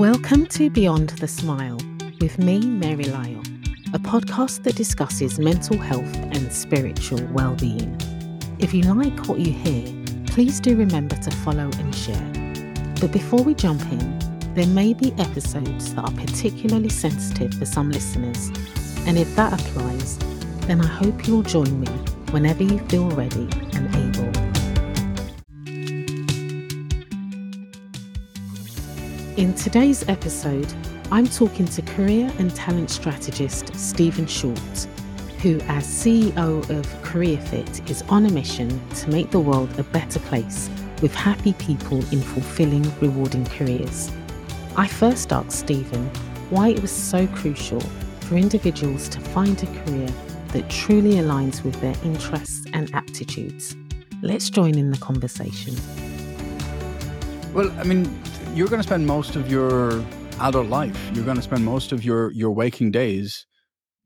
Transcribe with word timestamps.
Welcome 0.00 0.46
to 0.46 0.70
Beyond 0.70 1.10
the 1.10 1.28
Smile 1.28 1.76
with 2.22 2.38
me, 2.38 2.58
MaryLayo, 2.58 3.38
a 3.94 3.98
podcast 3.98 4.62
that 4.62 4.74
discusses 4.74 5.38
mental 5.38 5.76
health 5.76 6.16
and 6.16 6.50
spiritual 6.50 7.22
well-being. 7.34 8.00
If 8.58 8.72
you 8.72 8.80
like 8.84 9.28
what 9.28 9.40
you 9.40 9.52
hear, 9.52 9.84
please 10.24 10.58
do 10.58 10.74
remember 10.74 11.16
to 11.16 11.30
follow 11.30 11.68
and 11.76 11.94
share. 11.94 12.94
But 12.98 13.12
before 13.12 13.42
we 13.42 13.52
jump 13.52 13.82
in, 13.92 14.18
there 14.54 14.68
may 14.68 14.94
be 14.94 15.12
episodes 15.18 15.94
that 15.94 16.02
are 16.06 16.12
particularly 16.12 16.88
sensitive 16.88 17.52
for 17.52 17.66
some 17.66 17.90
listeners, 17.90 18.48
and 19.06 19.18
if 19.18 19.36
that 19.36 19.52
applies, 19.52 20.16
then 20.60 20.80
I 20.80 20.86
hope 20.86 21.26
you'll 21.26 21.42
join 21.42 21.78
me 21.78 21.88
whenever 22.30 22.62
you 22.62 22.78
feel 22.88 23.10
ready 23.10 23.50
and 23.74 23.94
able. 23.94 24.29
In 29.40 29.54
today's 29.54 30.06
episode, 30.06 30.70
I'm 31.10 31.26
talking 31.26 31.64
to 31.64 31.80
career 31.80 32.30
and 32.38 32.54
talent 32.54 32.90
strategist 32.90 33.74
Stephen 33.74 34.26
Shortt, 34.26 34.86
who, 35.40 35.58
as 35.60 35.86
CEO 35.86 36.58
of 36.68 36.86
CareerFit, 37.02 37.88
is 37.88 38.02
on 38.10 38.26
a 38.26 38.30
mission 38.30 38.68
to 38.96 39.08
make 39.08 39.30
the 39.30 39.40
world 39.40 39.78
a 39.78 39.82
better 39.82 40.18
place 40.18 40.68
with 41.00 41.14
happy 41.14 41.54
people 41.54 42.00
in 42.12 42.20
fulfilling, 42.20 42.82
rewarding 43.00 43.46
careers. 43.46 44.12
I 44.76 44.86
first 44.86 45.32
asked 45.32 45.58
Stephen 45.58 46.04
why 46.50 46.68
it 46.68 46.82
was 46.82 46.90
so 46.90 47.26
crucial 47.28 47.80
for 48.20 48.36
individuals 48.36 49.08
to 49.08 49.20
find 49.20 49.56
a 49.62 49.66
career 49.84 50.08
that 50.48 50.68
truly 50.68 51.12
aligns 51.12 51.64
with 51.64 51.80
their 51.80 51.96
interests 52.04 52.66
and 52.74 52.94
aptitudes. 52.94 53.74
Let's 54.20 54.50
join 54.50 54.76
in 54.76 54.90
the 54.90 54.98
conversation. 54.98 55.76
Well, 57.54 57.72
I 57.78 57.84
mean, 57.84 58.04
you're 58.54 58.68
going 58.68 58.80
to 58.80 58.86
spend 58.86 59.06
most 59.06 59.36
of 59.36 59.50
your 59.50 60.04
adult 60.40 60.66
life, 60.66 61.10
you're 61.14 61.24
going 61.24 61.36
to 61.36 61.42
spend 61.42 61.64
most 61.64 61.92
of 61.92 62.04
your, 62.04 62.32
your 62.32 62.50
waking 62.50 62.90
days 62.90 63.46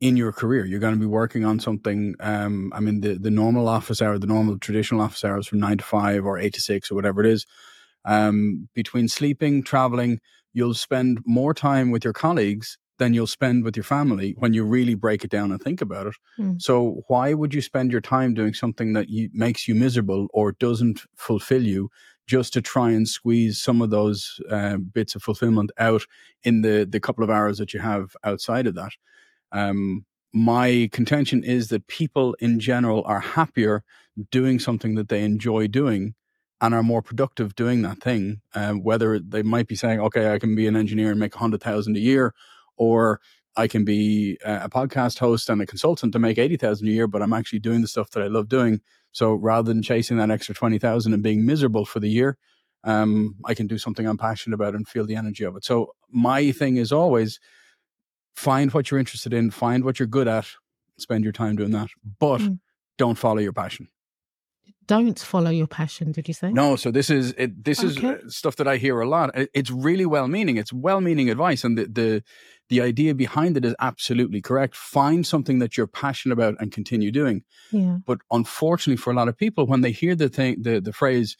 in 0.01 0.15
your 0.15 0.31
career. 0.31 0.65
You're 0.65 0.79
going 0.79 0.93
to 0.93 0.99
be 0.99 1.05
working 1.05 1.45
on 1.45 1.59
something. 1.59 2.15
Um, 2.19 2.71
I 2.75 2.79
mean, 2.79 3.01
the, 3.01 3.17
the 3.17 3.31
normal 3.31 3.67
office 3.67 4.01
hour, 4.01 4.19
the 4.19 4.27
normal 4.27 4.59
traditional 4.59 5.01
office 5.01 5.23
hours 5.23 5.47
from 5.47 5.59
nine 5.59 5.77
to 5.79 5.83
five 5.83 6.25
or 6.25 6.37
eight 6.37 6.53
to 6.53 6.61
six 6.61 6.91
or 6.91 6.95
whatever 6.95 7.21
it 7.21 7.27
is. 7.27 7.45
Um, 8.05 8.69
between 8.75 9.07
sleeping, 9.07 9.63
traveling, 9.63 10.19
you'll 10.53 10.75
spend 10.75 11.19
more 11.25 11.53
time 11.53 11.89
with 11.89 12.03
your 12.03 12.13
colleagues 12.13 12.77
than 12.97 13.13
you'll 13.13 13.27
spend 13.27 13.63
with 13.63 13.75
your 13.75 13.83
family 13.83 14.35
when 14.37 14.53
you 14.53 14.63
really 14.63 14.95
break 14.95 15.23
it 15.23 15.29
down 15.29 15.51
and 15.51 15.61
think 15.61 15.81
about 15.81 16.07
it. 16.07 16.15
Mm. 16.39 16.61
So 16.61 17.03
why 17.07 17.33
would 17.33 17.53
you 17.53 17.61
spend 17.61 17.91
your 17.91 18.01
time 18.01 18.33
doing 18.33 18.53
something 18.53 18.93
that 18.93 19.09
you, 19.09 19.29
makes 19.33 19.67
you 19.67 19.75
miserable 19.75 20.27
or 20.33 20.53
doesn't 20.53 21.01
fulfill 21.15 21.63
you 21.63 21.89
just 22.27 22.53
to 22.53 22.61
try 22.61 22.91
and 22.91 23.07
squeeze 23.07 23.61
some 23.61 23.81
of 23.81 23.89
those 23.89 24.39
uh, 24.49 24.77
bits 24.77 25.15
of 25.15 25.21
fulfillment 25.21 25.71
out 25.77 26.03
in 26.43 26.61
the 26.61 26.87
the 26.89 26.99
couple 26.99 27.23
of 27.23 27.29
hours 27.29 27.57
that 27.57 27.73
you 27.73 27.79
have 27.79 28.15
outside 28.23 28.65
of 28.67 28.75
that? 28.75 28.91
Um, 29.51 30.05
my 30.33 30.89
contention 30.91 31.43
is 31.43 31.69
that 31.69 31.87
people 31.87 32.35
in 32.39 32.59
general 32.59 33.03
are 33.05 33.21
happier 33.21 33.83
doing 34.31 34.59
something 34.59 34.95
that 34.95 35.09
they 35.09 35.23
enjoy 35.23 35.67
doing 35.67 36.13
and 36.61 36.73
are 36.73 36.83
more 36.83 37.01
productive 37.01 37.55
doing 37.55 37.81
that 37.83 38.01
thing. 38.01 38.41
Uh, 38.53 38.73
whether 38.73 39.19
they 39.19 39.43
might 39.43 39.67
be 39.67 39.75
saying, 39.75 39.99
okay, 39.99 40.33
I 40.33 40.39
can 40.39 40.55
be 40.55 40.67
an 40.67 40.75
engineer 40.75 41.11
and 41.11 41.19
make 41.19 41.35
a 41.35 41.39
hundred 41.39 41.61
thousand 41.61 41.95
a 41.95 41.99
year, 41.99 42.33
or 42.77 43.19
I 43.57 43.67
can 43.67 43.85
be 43.85 44.37
a 44.43 44.69
podcast 44.69 45.19
host 45.19 45.49
and 45.49 45.61
a 45.61 45.65
consultant 45.65 46.13
to 46.13 46.19
make 46.19 46.37
80,000 46.37 46.87
a 46.87 46.91
year, 46.91 47.07
but 47.07 47.21
I'm 47.21 47.33
actually 47.33 47.59
doing 47.59 47.81
the 47.81 47.87
stuff 47.87 48.11
that 48.11 48.23
I 48.23 48.27
love 48.27 48.49
doing. 48.49 48.81
So 49.11 49.33
rather 49.33 49.71
than 49.71 49.81
chasing 49.81 50.17
that 50.17 50.29
extra 50.29 50.53
20,000 50.53 51.13
and 51.13 51.23
being 51.23 51.45
miserable 51.45 51.85
for 51.85 52.01
the 52.01 52.09
year, 52.09 52.37
um, 52.83 53.35
I 53.45 53.53
can 53.53 53.67
do 53.67 53.77
something 53.77 54.05
I'm 54.05 54.17
passionate 54.17 54.55
about 54.55 54.75
and 54.75 54.87
feel 54.87 55.05
the 55.05 55.15
energy 55.15 55.45
of 55.45 55.55
it. 55.55 55.63
So 55.63 55.93
my 56.09 56.51
thing 56.51 56.75
is 56.77 56.91
always 56.91 57.39
find 58.35 58.73
what 58.73 58.91
you're 58.91 58.99
interested 58.99 59.33
in, 59.33 59.51
find 59.51 59.85
what 59.85 59.99
you're 59.99 60.07
good 60.07 60.27
at, 60.27 60.47
spend 60.97 61.23
your 61.23 61.33
time 61.33 61.55
doing 61.55 61.71
that, 61.71 61.87
but 62.19 62.41
mm. 62.41 62.59
don't 62.97 63.17
follow 63.17 63.39
your 63.39 63.53
passion 63.53 63.87
don't 64.87 65.19
follow 65.19 65.49
your 65.49 65.67
passion 65.67 66.11
did 66.11 66.27
you 66.27 66.33
say 66.33 66.51
no 66.51 66.75
so 66.75 66.91
this 66.91 67.09
is 67.09 67.33
it, 67.37 67.63
this 67.63 67.83
okay. 67.83 68.19
is 68.23 68.35
stuff 68.35 68.55
that 68.55 68.67
i 68.67 68.77
hear 68.77 68.99
a 68.99 69.07
lot 69.07 69.31
it's 69.53 69.71
really 69.71 70.05
well 70.05 70.27
meaning 70.27 70.57
it's 70.57 70.71
well 70.71 71.01
meaning 71.01 71.29
advice 71.29 71.63
and 71.63 71.77
the, 71.77 71.85
the 71.85 72.23
the 72.69 72.81
idea 72.81 73.13
behind 73.13 73.57
it 73.57 73.65
is 73.65 73.75
absolutely 73.79 74.41
correct. 74.41 74.75
Find 74.75 75.25
something 75.25 75.59
that 75.59 75.77
you're 75.77 75.87
passionate 75.87 76.33
about 76.33 76.55
and 76.59 76.71
continue 76.71 77.11
doing. 77.11 77.43
Yeah. 77.71 77.97
but 78.05 78.19
unfortunately 78.31 78.97
for 78.97 79.11
a 79.11 79.15
lot 79.15 79.27
of 79.27 79.37
people 79.37 79.65
when 79.65 79.81
they 79.81 79.91
hear 79.91 80.15
the 80.15 80.29
thing 80.29 80.61
the, 80.61 80.79
the 80.79 80.93
phrase 80.93 81.35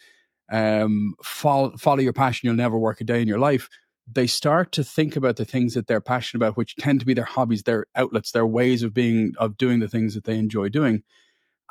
um, 0.52 1.16
follow, 1.24 1.76
follow 1.78 2.00
your 2.00 2.14
passion 2.14 2.48
you'll 2.48 2.56
never 2.56 2.78
work 2.78 3.02
a 3.02 3.04
day 3.04 3.22
in 3.22 3.28
your 3.28 3.40
life 3.40 3.70
they 4.12 4.28
start 4.28 4.72
to 4.72 4.84
think 4.84 5.16
about 5.16 5.36
the 5.36 5.46
things 5.46 5.74
that 5.74 5.88
they're 5.88 6.02
passionate 6.02 6.40
about 6.40 6.58
which 6.58 6.76
tend 6.76 7.00
to 7.00 7.06
be 7.06 7.14
their 7.14 7.26
hobbies 7.26 7.64
their 7.64 7.86
outlets 7.96 8.32
their 8.32 8.46
ways 8.46 8.84
of 8.84 8.94
being 8.94 9.34
of 9.38 9.58
doing 9.58 9.80
the 9.80 9.88
things 9.88 10.14
that 10.14 10.26
they 10.26 10.38
enjoy 10.38 10.70
doing. 10.70 11.04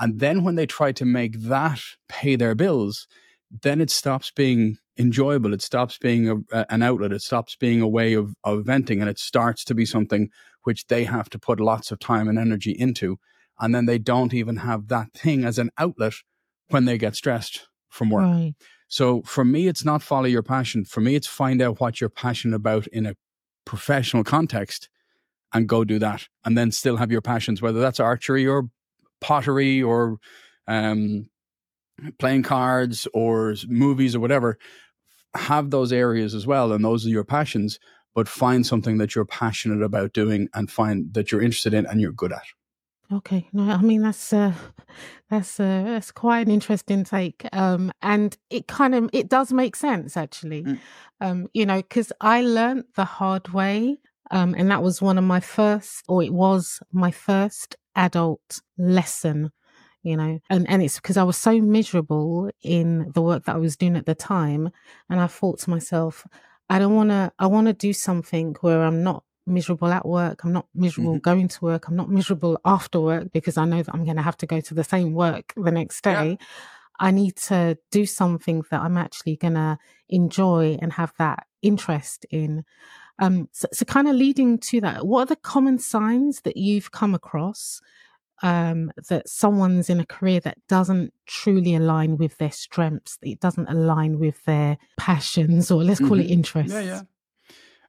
And 0.00 0.18
then 0.18 0.42
when 0.42 0.56
they 0.56 0.66
try 0.66 0.90
to 0.92 1.04
make 1.04 1.40
that 1.42 1.80
pay 2.08 2.34
their 2.34 2.54
bills, 2.56 3.06
then 3.62 3.80
it 3.80 3.90
stops 3.90 4.30
being 4.30 4.78
enjoyable. 4.98 5.54
It 5.54 5.62
stops 5.62 5.98
being 5.98 6.44
a, 6.52 6.66
an 6.72 6.82
outlet. 6.82 7.12
It 7.12 7.22
stops 7.22 7.56
being 7.56 7.80
a 7.80 7.88
way 7.88 8.14
of, 8.14 8.34
of 8.44 8.64
venting 8.64 9.00
and 9.00 9.10
it 9.10 9.18
starts 9.18 9.64
to 9.64 9.74
be 9.74 9.86
something 9.86 10.30
which 10.62 10.86
they 10.86 11.04
have 11.04 11.28
to 11.30 11.38
put 11.38 11.60
lots 11.60 11.90
of 11.90 11.98
time 11.98 12.28
and 12.28 12.38
energy 12.38 12.72
into. 12.72 13.18
And 13.60 13.74
then 13.74 13.86
they 13.86 13.98
don't 13.98 14.34
even 14.34 14.56
have 14.56 14.88
that 14.88 15.12
thing 15.12 15.44
as 15.44 15.58
an 15.58 15.70
outlet 15.78 16.14
when 16.68 16.84
they 16.84 16.98
get 16.98 17.14
stressed 17.14 17.68
from 17.88 18.10
work. 18.10 18.22
Right. 18.22 18.54
So 18.88 19.22
for 19.22 19.44
me, 19.44 19.68
it's 19.68 19.84
not 19.84 20.02
follow 20.02 20.26
your 20.26 20.42
passion. 20.42 20.84
For 20.84 21.00
me, 21.00 21.14
it's 21.14 21.26
find 21.26 21.62
out 21.62 21.80
what 21.80 22.00
you're 22.00 22.10
passionate 22.10 22.56
about 22.56 22.86
in 22.88 23.06
a 23.06 23.14
professional 23.64 24.24
context 24.24 24.88
and 25.52 25.68
go 25.68 25.84
do 25.84 25.98
that. 26.00 26.28
And 26.44 26.58
then 26.58 26.72
still 26.72 26.96
have 26.96 27.12
your 27.12 27.22
passions, 27.22 27.62
whether 27.62 27.80
that's 27.80 28.00
archery 28.00 28.46
or 28.46 28.64
pottery 29.20 29.82
or 29.82 30.18
um, 30.66 31.28
playing 32.18 32.42
cards 32.42 33.06
or 33.14 33.54
movies 33.68 34.14
or 34.14 34.20
whatever, 34.20 34.58
have 35.34 35.70
those 35.70 35.92
areas 35.92 36.34
as 36.34 36.46
well. 36.46 36.72
And 36.72 36.84
those 36.84 37.06
are 37.06 37.10
your 37.10 37.24
passions, 37.24 37.78
but 38.14 38.28
find 38.28 38.66
something 38.66 38.98
that 38.98 39.14
you're 39.14 39.24
passionate 39.24 39.82
about 39.82 40.12
doing 40.12 40.48
and 40.54 40.70
find 40.70 41.12
that 41.14 41.32
you're 41.32 41.42
interested 41.42 41.74
in 41.74 41.86
and 41.86 42.00
you're 42.00 42.12
good 42.12 42.32
at. 42.32 42.44
Okay, 43.12 43.48
no, 43.52 43.70
I 43.70 43.82
mean 43.82 44.00
that's 44.00 44.32
uh, 44.32 44.54
that's 45.30 45.60
uh, 45.60 45.82
that's 45.84 46.10
quite 46.10 46.46
an 46.46 46.52
interesting 46.52 47.04
take, 47.04 47.46
um, 47.52 47.92
and 48.00 48.36
it 48.48 48.66
kind 48.66 48.94
of 48.94 49.10
it 49.12 49.28
does 49.28 49.52
make 49.52 49.76
sense 49.76 50.16
actually, 50.16 50.62
mm. 50.62 50.78
um, 51.20 51.46
you 51.52 51.66
know, 51.66 51.76
because 51.76 52.12
I 52.22 52.40
learned 52.40 52.84
the 52.96 53.04
hard 53.04 53.48
way, 53.48 53.98
um, 54.30 54.54
and 54.56 54.70
that 54.70 54.82
was 54.82 55.02
one 55.02 55.18
of 55.18 55.24
my 55.24 55.40
first, 55.40 56.02
or 56.08 56.22
it 56.22 56.32
was 56.32 56.80
my 56.92 57.10
first 57.10 57.76
adult 57.94 58.60
lesson 58.78 59.52
you 60.04 60.16
know 60.16 60.38
and 60.48 60.68
and 60.68 60.82
it's 60.82 60.96
because 60.96 61.16
i 61.16 61.22
was 61.22 61.36
so 61.36 61.60
miserable 61.60 62.50
in 62.62 63.10
the 63.14 63.22
work 63.22 63.44
that 63.44 63.56
i 63.56 63.58
was 63.58 63.76
doing 63.76 63.96
at 63.96 64.06
the 64.06 64.14
time 64.14 64.70
and 65.10 65.18
i 65.18 65.26
thought 65.26 65.58
to 65.58 65.70
myself 65.70 66.26
i 66.70 66.78
don't 66.78 66.94
want 66.94 67.10
to 67.10 67.32
i 67.38 67.46
want 67.46 67.66
to 67.66 67.72
do 67.72 67.92
something 67.92 68.54
where 68.60 68.84
i'm 68.84 69.02
not 69.02 69.24
miserable 69.46 69.88
at 69.88 70.06
work 70.06 70.44
i'm 70.44 70.52
not 70.52 70.66
miserable 70.74 71.14
mm-hmm. 71.14 71.30
going 71.30 71.48
to 71.48 71.64
work 71.64 71.88
i'm 71.88 71.96
not 71.96 72.10
miserable 72.10 72.58
after 72.64 73.00
work 73.00 73.32
because 73.32 73.56
i 73.56 73.64
know 73.64 73.82
that 73.82 73.94
i'm 73.94 74.04
going 74.04 74.16
to 74.16 74.22
have 74.22 74.36
to 74.36 74.46
go 74.46 74.60
to 74.60 74.74
the 74.74 74.84
same 74.84 75.12
work 75.12 75.52
the 75.56 75.70
next 75.70 76.02
day 76.04 76.30
yeah. 76.30 76.46
i 77.00 77.10
need 77.10 77.34
to 77.36 77.76
do 77.90 78.06
something 78.06 78.62
that 78.70 78.80
i'm 78.80 78.96
actually 78.96 79.36
going 79.36 79.54
to 79.54 79.76
enjoy 80.08 80.78
and 80.80 80.92
have 80.92 81.12
that 81.18 81.46
interest 81.62 82.24
in 82.30 82.64
um, 83.20 83.48
so, 83.52 83.68
so 83.72 83.84
kind 83.84 84.08
of 84.08 84.16
leading 84.16 84.58
to 84.58 84.80
that, 84.80 85.06
what 85.06 85.22
are 85.22 85.26
the 85.26 85.36
common 85.36 85.78
signs 85.78 86.40
that 86.40 86.56
you've 86.56 86.90
come 86.90 87.14
across 87.14 87.80
um, 88.44 88.92
that 89.08 89.26
someone's 89.26 89.88
in 89.88 90.00
a 90.00 90.06
career 90.06 90.38
that 90.40 90.58
doesn't 90.68 91.14
truly 91.24 91.74
align 91.74 92.18
with 92.18 92.36
their 92.36 92.50
strengths, 92.50 93.18
it 93.22 93.40
doesn't 93.40 93.68
align 93.68 94.18
with 94.18 94.44
their 94.44 94.76
passions, 94.98 95.70
or 95.70 95.82
let's 95.82 95.98
call 95.98 96.10
mm-hmm. 96.10 96.20
it 96.20 96.30
interests? 96.30 96.74
Yeah, 96.74 96.80
yeah. 96.80 97.00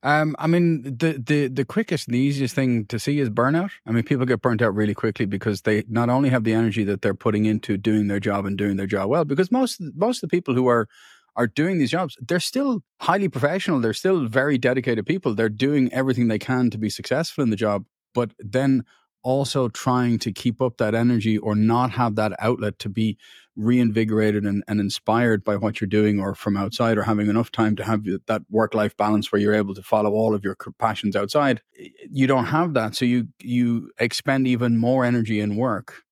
Um, 0.02 0.36
I 0.40 0.48
mean, 0.48 0.84
the, 0.84 1.22
the 1.26 1.48
the 1.48 1.66
quickest 1.66 2.08
and 2.08 2.14
the 2.14 2.20
easiest 2.20 2.56
thing 2.56 2.86
to 2.86 3.00
see 3.00 3.20
is 3.20 3.30
burnout. 3.30 3.72
I 3.86 3.92
mean, 3.92 4.04
people 4.04 4.26
get 4.26 4.42
burnt 4.42 4.62
out 4.62 4.74
really 4.74 4.94
quickly 4.94 5.26
because 5.26 5.64
they 5.64 5.84
not 5.90 6.10
only 6.10 6.30
have 6.30 6.44
the 6.46 6.54
energy 6.54 6.86
that 6.86 7.02
they're 7.02 7.16
putting 7.16 7.46
into 7.46 7.76
doing 7.76 8.08
their 8.08 8.20
job 8.22 8.46
and 8.46 8.58
doing 8.58 8.78
their 8.78 8.88
job 8.88 9.10
well, 9.10 9.26
because 9.26 9.52
most 9.52 9.82
most 9.94 10.24
of 10.24 10.30
the 10.30 10.36
people 10.38 10.54
who 10.54 10.68
are 10.68 10.88
are 11.36 11.48
doing 11.48 11.80
these 11.80 11.92
jobs, 11.92 12.18
they're 12.22 12.40
still 12.40 12.82
highly 13.02 13.28
professional. 13.28 13.82
They're 13.82 13.94
still 13.94 14.26
very 14.26 14.58
dedicated 14.58 15.06
people. 15.06 15.36
They're 15.36 15.50
doing 15.50 15.92
everything 15.92 16.30
they 16.30 16.40
can 16.40 16.70
to 16.70 16.78
be 16.78 16.90
successful 16.90 17.44
in 17.44 17.50
the 17.50 17.58
job, 17.58 17.84
but 18.14 18.32
then 18.40 18.84
also 19.26 19.68
trying 19.68 20.20
to 20.20 20.32
keep 20.32 20.62
up 20.62 20.78
that 20.78 20.96
energy 20.96 21.38
or 21.38 21.56
not 21.56 21.92
have 21.92 22.16
that 22.16 22.32
outlet 22.40 22.80
to 22.80 22.88
be 22.88 23.18
reinvigorated 23.58 24.44
and, 24.44 24.64
and 24.68 24.80
inspired 24.80 25.44
by 25.44 25.56
what 25.56 25.82
you're 25.82 25.88
doing 25.88 26.20
or 26.20 26.36
from 26.36 26.56
outside 26.56 26.98
or 26.98 27.04
having 27.04 27.28
enough 27.28 27.52
time 27.52 27.76
to 27.76 27.84
have 27.84 28.04
that 28.28 28.42
work 28.50 28.74
life 28.74 28.96
balance 28.96 29.32
where 29.32 29.42
you're 29.42 29.54
able 29.54 29.74
to 29.74 29.82
follow 29.82 30.12
all 30.12 30.36
of 30.36 30.44
your 30.44 30.56
passions 30.78 31.16
outside 31.16 31.62
you 32.10 32.28
don't 32.28 32.46
have 32.46 32.74
that 32.74 32.96
so 32.96 33.06
you 33.06 33.28
you 33.40 33.90
expend 33.98 34.46
even 34.46 34.78
more 34.78 35.06
energy 35.06 35.40
in 35.40 35.56
work 35.56 36.04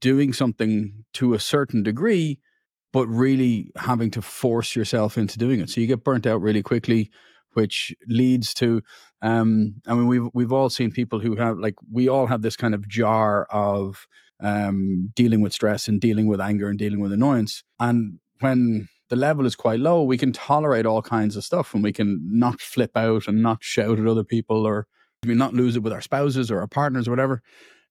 doing 0.00 0.32
something 0.32 1.04
to 1.12 1.34
a 1.34 1.38
certain 1.38 1.82
degree 1.82 2.40
but 2.92 3.06
really 3.06 3.70
having 3.76 4.10
to 4.12 4.22
force 4.22 4.74
yourself 4.74 5.18
into 5.18 5.38
doing 5.38 5.60
it. 5.60 5.70
So 5.70 5.80
you 5.80 5.86
get 5.86 6.04
burnt 6.04 6.26
out 6.26 6.40
really 6.40 6.62
quickly, 6.62 7.10
which 7.58 7.92
leads 8.06 8.54
to 8.54 8.80
um, 9.20 9.74
I 9.88 9.94
mean 9.94 10.06
we've 10.06 10.28
we've 10.32 10.52
all 10.52 10.70
seen 10.70 10.92
people 10.92 11.18
who 11.18 11.34
have 11.34 11.58
like 11.58 11.74
we 11.92 12.08
all 12.08 12.26
have 12.28 12.42
this 12.42 12.56
kind 12.56 12.74
of 12.74 12.86
jar 12.86 13.46
of 13.50 14.06
um, 14.40 15.10
dealing 15.14 15.40
with 15.40 15.52
stress 15.52 15.88
and 15.88 16.00
dealing 16.00 16.28
with 16.28 16.40
anger 16.40 16.68
and 16.68 16.78
dealing 16.78 17.00
with 17.00 17.12
annoyance. 17.12 17.64
And 17.80 18.20
when 18.38 18.88
the 19.10 19.16
level 19.16 19.44
is 19.44 19.56
quite 19.56 19.80
low, 19.80 20.04
we 20.04 20.18
can 20.18 20.32
tolerate 20.32 20.86
all 20.86 21.02
kinds 21.02 21.34
of 21.34 21.44
stuff 21.44 21.74
and 21.74 21.82
we 21.82 21.92
can 21.92 22.20
not 22.22 22.60
flip 22.60 22.96
out 22.96 23.26
and 23.26 23.42
not 23.42 23.58
shout 23.60 23.98
at 23.98 24.06
other 24.06 24.22
people 24.22 24.64
or 24.64 24.86
mean, 25.26 25.38
not 25.38 25.54
lose 25.54 25.74
it 25.74 25.82
with 25.82 25.92
our 25.92 26.00
spouses 26.00 26.50
or 26.50 26.60
our 26.60 26.68
partners 26.68 27.08
or 27.08 27.10
whatever. 27.10 27.42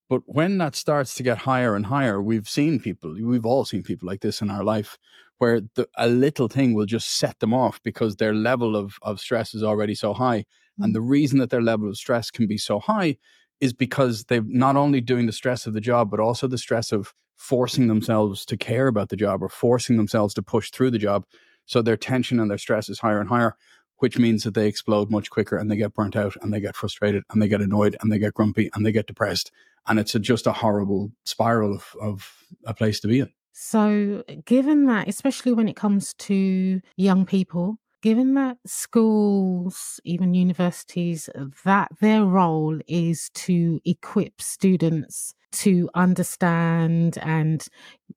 But 0.10 0.22
when 0.26 0.58
that 0.60 0.76
starts 0.76 1.16
to 1.16 1.24
get 1.24 1.40
higher 1.40 1.76
and 1.76 1.88
higher, 1.88 2.22
we've 2.22 2.48
seen 2.48 2.80
people, 2.80 3.14
we've 3.22 3.46
all 3.46 3.66
seen 3.66 3.84
people 3.84 4.08
like 4.08 4.22
this 4.22 4.42
in 4.42 4.50
our 4.50 4.64
life 4.64 4.98
where 5.38 5.62
the, 5.76 5.88
a 5.98 6.08
little 6.08 6.48
thing 6.48 6.74
will 6.74 6.86
just 6.86 7.18
set 7.18 7.40
them 7.40 7.54
off 7.54 7.82
because 7.84 8.16
their 8.16 8.34
level 8.34 8.76
of, 8.76 8.98
of 9.02 9.20
stress 9.20 9.54
is 9.54 9.64
already 9.64 9.96
so 9.96 10.14
high. 10.14 10.46
And 10.80 10.92
mm. 10.92 10.94
the 10.94 11.02
reason 11.02 11.40
that 11.40 11.50
their 11.50 11.62
level 11.62 11.90
of 11.90 11.98
stress 11.98 12.32
can 12.32 12.48
be 12.48 12.58
so 12.58 12.80
high 12.80 13.18
is 13.60 13.74
because 13.74 14.26
they're 14.26 14.44
not 14.46 14.76
only 14.76 15.02
doing 15.02 15.26
the 15.26 15.32
stress 15.32 15.66
of 15.66 15.74
the 15.74 15.82
job, 15.82 16.10
but 16.10 16.20
also 16.20 16.48
the 16.48 16.58
stress 16.58 16.92
of 16.92 17.14
forcing 17.36 17.88
themselves 17.88 18.46
to 18.46 18.58
care 18.58 18.88
about 18.88 19.10
the 19.10 19.16
job 19.16 19.44
or 19.44 19.50
forcing 19.50 19.98
themselves 19.98 20.34
to 20.34 20.42
push 20.42 20.72
through 20.72 20.92
the 20.92 20.98
job. 20.98 21.26
So 21.66 21.82
their 21.82 21.98
tension 21.98 22.40
and 22.40 22.50
their 22.50 22.58
stress 22.58 22.90
is 22.90 23.00
higher 23.00 23.20
and 23.20 23.30
higher, 23.30 23.56
which 23.98 24.18
means 24.18 24.44
that 24.44 24.54
they 24.54 24.68
explode 24.68 25.12
much 25.12 25.30
quicker 25.30 25.58
and 25.58 25.70
they 25.70 25.76
get 25.76 25.94
burnt 25.94 26.16
out 26.16 26.36
and 26.42 26.52
they 26.52 26.60
get 26.60 26.76
frustrated 26.76 27.24
and 27.30 27.42
they 27.42 27.48
get 27.48 27.62
annoyed 27.62 27.96
and 28.02 28.12
they 28.12 28.20
get 28.20 28.34
grumpy 28.34 28.70
and 28.74 28.86
they 28.86 28.92
get 28.92 29.08
depressed. 29.08 29.52
And 29.88 30.00
it's 30.00 30.16
a, 30.16 30.20
just 30.20 30.48
a 30.48 30.52
horrible 30.52 31.12
spiral 31.26 31.74
of, 31.74 31.96
of 32.02 32.44
a 32.66 32.74
place 32.74 33.00
to 33.02 33.08
be 33.08 33.20
in. 33.20 33.32
So, 33.60 34.24
given 34.46 34.86
that, 34.86 35.08
especially 35.08 35.52
when 35.52 35.68
it 35.68 35.76
comes 35.76 36.14
to 36.16 36.80
young 36.96 37.26
people, 37.26 37.78
given 38.04 38.36
that 38.36 38.58
schools, 38.68 40.00
even 40.04 40.36
universities, 40.36 41.28
that 41.66 41.90
their 42.00 42.24
role 42.24 42.80
is 42.88 43.32
to 43.34 43.80
equip 43.84 44.42
students 44.42 45.34
to 45.52 45.90
understand 45.94 47.18
and 47.22 47.68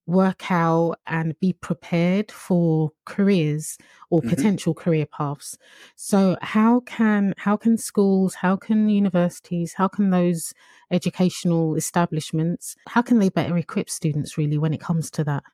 work 0.07 0.51
out 0.51 0.97
and 1.07 1.39
be 1.41 1.53
prepared 1.53 2.31
for 2.31 2.91
careers 3.05 3.79
or 4.11 4.21
mm-hmm. 4.21 4.31
potential 4.31 4.75
career 4.75 5.07
paths 5.07 5.57
so 5.95 6.37
how 6.43 6.81
can 6.81 7.33
how 7.39 7.57
can 7.57 7.79
schools 7.79 8.35
how 8.35 8.57
can 8.57 8.89
universities 8.89 9.75
how 9.75 9.87
can 9.87 10.11
those 10.11 10.53
educational 10.91 11.77
establishments 11.77 12.77
how 12.89 13.03
can 13.03 13.19
they 13.21 13.29
better 13.29 13.57
equip 13.57 13.89
students 13.89 14.37
really 14.37 14.59
when 14.59 14.75
it 14.75 14.81
comes 14.81 15.11
to 15.11 15.23
that 15.23 15.45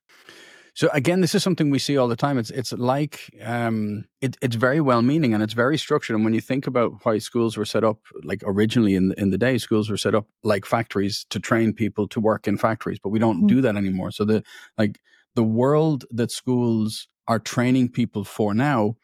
so 0.76 0.90
again, 0.92 1.22
this 1.22 1.34
is 1.34 1.42
something 1.42 1.70
we 1.70 1.78
see 1.78 1.96
all 1.96 2.06
the 2.06 2.16
time. 2.16 2.36
It's 2.36 2.50
it's 2.50 2.74
like 2.74 3.34
um, 3.42 4.04
it, 4.20 4.36
it's 4.42 4.56
very 4.56 4.82
well 4.82 5.00
meaning 5.00 5.32
and 5.32 5.42
it's 5.42 5.54
very 5.54 5.78
structured. 5.78 6.16
And 6.16 6.22
when 6.22 6.34
you 6.34 6.42
think 6.42 6.66
about 6.66 6.92
why 7.02 7.16
schools 7.16 7.56
were 7.56 7.64
set 7.64 7.82
up, 7.82 8.00
like 8.22 8.42
originally 8.44 8.94
in 8.94 9.14
in 9.16 9.30
the 9.30 9.38
day, 9.38 9.56
schools 9.56 9.88
were 9.88 9.96
set 9.96 10.14
up 10.14 10.26
like 10.44 10.66
factories 10.66 11.24
to 11.30 11.40
train 11.40 11.72
people 11.72 12.06
to 12.08 12.20
work 12.20 12.46
in 12.46 12.58
factories, 12.58 12.98
but 13.02 13.08
we 13.08 13.18
don't 13.18 13.38
mm-hmm. 13.38 13.46
do 13.46 13.60
that 13.62 13.74
anymore. 13.74 14.10
So 14.10 14.26
the 14.26 14.42
like 14.76 15.00
the 15.34 15.42
world 15.42 16.04
that 16.10 16.30
schools 16.30 17.08
are 17.26 17.38
training 17.38 17.88
people 17.88 18.22
for 18.22 18.52
now 18.52 18.96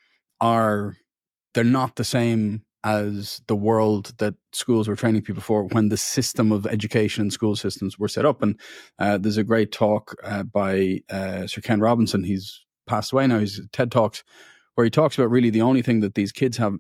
are 0.43 0.99
they're 1.55 1.65
not 1.65 1.97
the 1.97 2.05
same 2.05 2.65
as 2.85 3.41
the 3.47 3.57
world 3.57 4.13
that 4.19 4.35
schools 4.53 4.89
were 4.89 4.97
training 4.97 5.23
people 5.23 5.43
for 5.43 5.65
when 5.65 5.89
the 5.89 5.97
system 5.97 6.53
of 6.53 6.67
education 6.67 7.23
and 7.23 7.33
school 7.33 7.57
systems 7.57 7.99
were 7.99 8.09
set 8.09 8.25
up. 8.25 8.43
And 8.43 8.59
uh, 8.99 9.19
there's 9.19 9.37
a 9.37 9.45
great 9.45 9.73
talk 9.73 10.15
uh, 10.25 10.43
by 10.43 11.01
uh, 11.11 11.47
Sir 11.47 11.61
Ken 11.61 11.81
Robinson. 11.81 12.25
He's 12.25 12.65
passed 12.87 13.13
away 13.13 13.27
now. 13.27 13.39
He's 13.39 13.61
TED 13.73 13.93
Talks 13.93 14.25
where 14.75 14.85
he 14.85 14.91
talks 14.91 15.19
about 15.19 15.31
really 15.31 15.51
the 15.51 15.63
only 15.63 15.83
thing 15.83 16.01
that 16.01 16.15
these 16.15 16.33
kids 16.33 16.57
have 16.57 16.75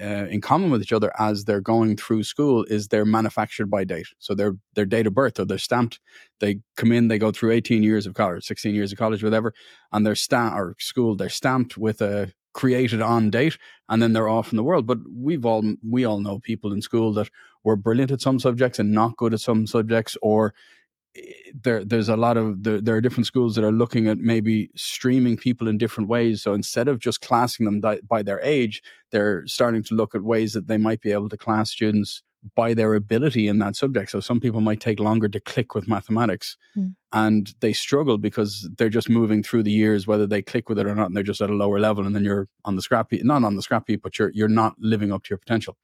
uh, 0.00 0.26
in 0.26 0.40
common 0.40 0.70
with 0.70 0.82
each 0.82 0.92
other 0.92 1.12
as 1.20 1.44
they're 1.44 1.60
going 1.60 1.96
through 1.96 2.24
school 2.24 2.64
is 2.64 2.88
they're 2.88 3.04
manufactured 3.04 3.70
by 3.70 3.84
date. 3.84 4.08
So 4.18 4.34
their 4.34 4.54
their 4.74 4.86
date 4.86 5.06
of 5.06 5.14
birth 5.14 5.38
or 5.38 5.44
they're 5.44 5.58
stamped. 5.58 6.00
They 6.40 6.60
come 6.76 6.90
in, 6.90 7.08
they 7.08 7.18
go 7.18 7.30
through 7.30 7.52
18 7.52 7.82
years 7.82 8.06
of 8.06 8.14
college, 8.14 8.44
16 8.44 8.74
years 8.74 8.92
of 8.92 8.98
college, 8.98 9.22
whatever, 9.22 9.54
and 9.92 10.04
they're 10.04 10.16
stamped 10.16 10.56
or 10.56 10.74
school, 10.78 11.16
they're 11.16 11.28
stamped 11.28 11.78
with 11.78 12.00
a 12.00 12.32
created 12.52 13.00
on 13.00 13.30
date 13.30 13.58
and 13.88 14.02
then 14.02 14.12
they're 14.12 14.28
off 14.28 14.52
in 14.52 14.56
the 14.56 14.64
world. 14.64 14.86
But 14.86 14.98
we've 15.14 15.44
all 15.44 15.64
we 15.88 16.04
all 16.04 16.20
know 16.20 16.38
people 16.38 16.72
in 16.72 16.82
school 16.82 17.12
that 17.14 17.30
were 17.64 17.76
brilliant 17.76 18.10
at 18.10 18.20
some 18.20 18.38
subjects 18.38 18.78
and 18.78 18.92
not 18.92 19.16
good 19.16 19.34
at 19.34 19.40
some 19.40 19.66
subjects, 19.66 20.16
or 20.22 20.54
eh, 21.16 21.22
there 21.62 21.84
there's 21.84 22.08
a 22.08 22.16
lot 22.16 22.36
of 22.36 22.62
there, 22.62 22.80
there 22.80 22.96
are 22.96 23.00
different 23.00 23.26
schools 23.26 23.54
that 23.54 23.64
are 23.64 23.72
looking 23.72 24.08
at 24.08 24.18
maybe 24.18 24.70
streaming 24.76 25.36
people 25.36 25.68
in 25.68 25.78
different 25.78 26.08
ways. 26.08 26.42
So 26.42 26.54
instead 26.54 26.88
of 26.88 26.98
just 26.98 27.20
classing 27.20 27.66
them 27.66 27.80
by 27.80 28.22
their 28.22 28.40
age, 28.42 28.82
they're 29.10 29.46
starting 29.46 29.82
to 29.84 29.94
look 29.94 30.14
at 30.14 30.22
ways 30.22 30.52
that 30.52 30.68
they 30.68 30.78
might 30.78 31.00
be 31.00 31.12
able 31.12 31.28
to 31.28 31.36
class 31.36 31.70
students 31.70 32.22
by 32.54 32.74
their 32.74 32.94
ability 32.94 33.48
in 33.48 33.58
that 33.58 33.76
subject. 33.76 34.10
So 34.10 34.20
some 34.20 34.40
people 34.40 34.60
might 34.60 34.80
take 34.80 35.00
longer 35.00 35.28
to 35.28 35.40
click 35.40 35.74
with 35.74 35.88
mathematics 35.88 36.56
mm. 36.76 36.94
and 37.12 37.54
they 37.60 37.72
struggle 37.72 38.18
because 38.18 38.68
they're 38.76 38.88
just 38.88 39.08
moving 39.08 39.42
through 39.42 39.62
the 39.62 39.70
years, 39.70 40.06
whether 40.06 40.26
they 40.26 40.42
click 40.42 40.68
with 40.68 40.78
it 40.78 40.86
or 40.86 40.94
not, 40.94 41.06
and 41.06 41.16
they're 41.16 41.22
just 41.22 41.40
at 41.40 41.50
a 41.50 41.54
lower 41.54 41.78
level. 41.78 42.06
And 42.06 42.14
then 42.14 42.24
you're 42.24 42.48
on 42.64 42.76
the 42.76 42.82
scrap 42.82 43.10
heap, 43.10 43.24
not 43.24 43.44
on 43.44 43.56
the 43.56 43.62
scrap 43.62 43.84
heap, 43.86 44.02
but 44.02 44.18
you're, 44.18 44.30
you're 44.34 44.48
not 44.48 44.74
living 44.78 45.12
up 45.12 45.24
to 45.24 45.30
your 45.30 45.38
potential. 45.38 45.76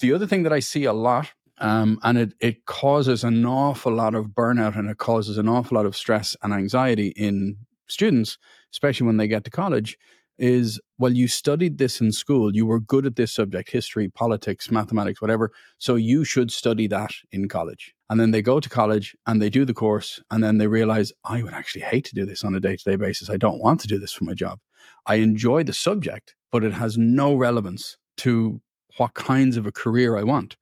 The 0.00 0.12
other 0.12 0.26
thing 0.26 0.42
that 0.44 0.52
I 0.52 0.60
see 0.60 0.84
a 0.84 0.92
lot, 0.92 1.32
um, 1.58 1.98
and 2.02 2.18
it, 2.18 2.34
it 2.40 2.66
causes 2.66 3.22
an 3.22 3.44
awful 3.46 3.92
lot 3.92 4.14
of 4.14 4.28
burnout 4.28 4.76
and 4.76 4.90
it 4.90 4.98
causes 4.98 5.38
an 5.38 5.48
awful 5.48 5.76
lot 5.76 5.86
of 5.86 5.96
stress 5.96 6.36
and 6.42 6.52
anxiety 6.52 7.08
in 7.08 7.58
students, 7.86 8.38
especially 8.72 9.06
when 9.06 9.18
they 9.18 9.28
get 9.28 9.44
to 9.44 9.50
college, 9.50 9.98
is 10.38 10.80
well, 10.98 11.12
you 11.12 11.26
studied 11.26 11.78
this 11.78 12.00
in 12.00 12.12
school, 12.12 12.54
you 12.54 12.66
were 12.66 12.80
good 12.80 13.06
at 13.06 13.16
this 13.16 13.32
subject, 13.32 13.70
history, 13.70 14.08
politics, 14.08 14.70
mathematics, 14.70 15.20
whatever. 15.20 15.50
So 15.78 15.96
you 15.96 16.24
should 16.24 16.50
study 16.50 16.86
that 16.88 17.10
in 17.32 17.48
college. 17.48 17.94
And 18.10 18.20
then 18.20 18.30
they 18.30 18.42
go 18.42 18.60
to 18.60 18.68
college 18.68 19.16
and 19.26 19.42
they 19.42 19.50
do 19.50 19.64
the 19.64 19.74
course, 19.74 20.22
and 20.30 20.42
then 20.42 20.58
they 20.58 20.66
realize, 20.66 21.12
I 21.24 21.42
would 21.42 21.54
actually 21.54 21.82
hate 21.82 22.04
to 22.06 22.14
do 22.14 22.24
this 22.24 22.44
on 22.44 22.54
a 22.54 22.60
day 22.60 22.76
to 22.76 22.84
day 22.84 22.96
basis. 22.96 23.30
I 23.30 23.36
don't 23.36 23.60
want 23.60 23.80
to 23.80 23.88
do 23.88 23.98
this 23.98 24.12
for 24.12 24.24
my 24.24 24.34
job. 24.34 24.60
I 25.06 25.16
enjoy 25.16 25.64
the 25.64 25.72
subject, 25.72 26.34
but 26.52 26.64
it 26.64 26.72
has 26.72 26.96
no 26.96 27.34
relevance 27.34 27.96
to 28.18 28.60
what 28.96 29.14
kinds 29.14 29.56
of 29.56 29.66
a 29.66 29.72
career 29.72 30.16
I 30.16 30.22
want. 30.22 30.56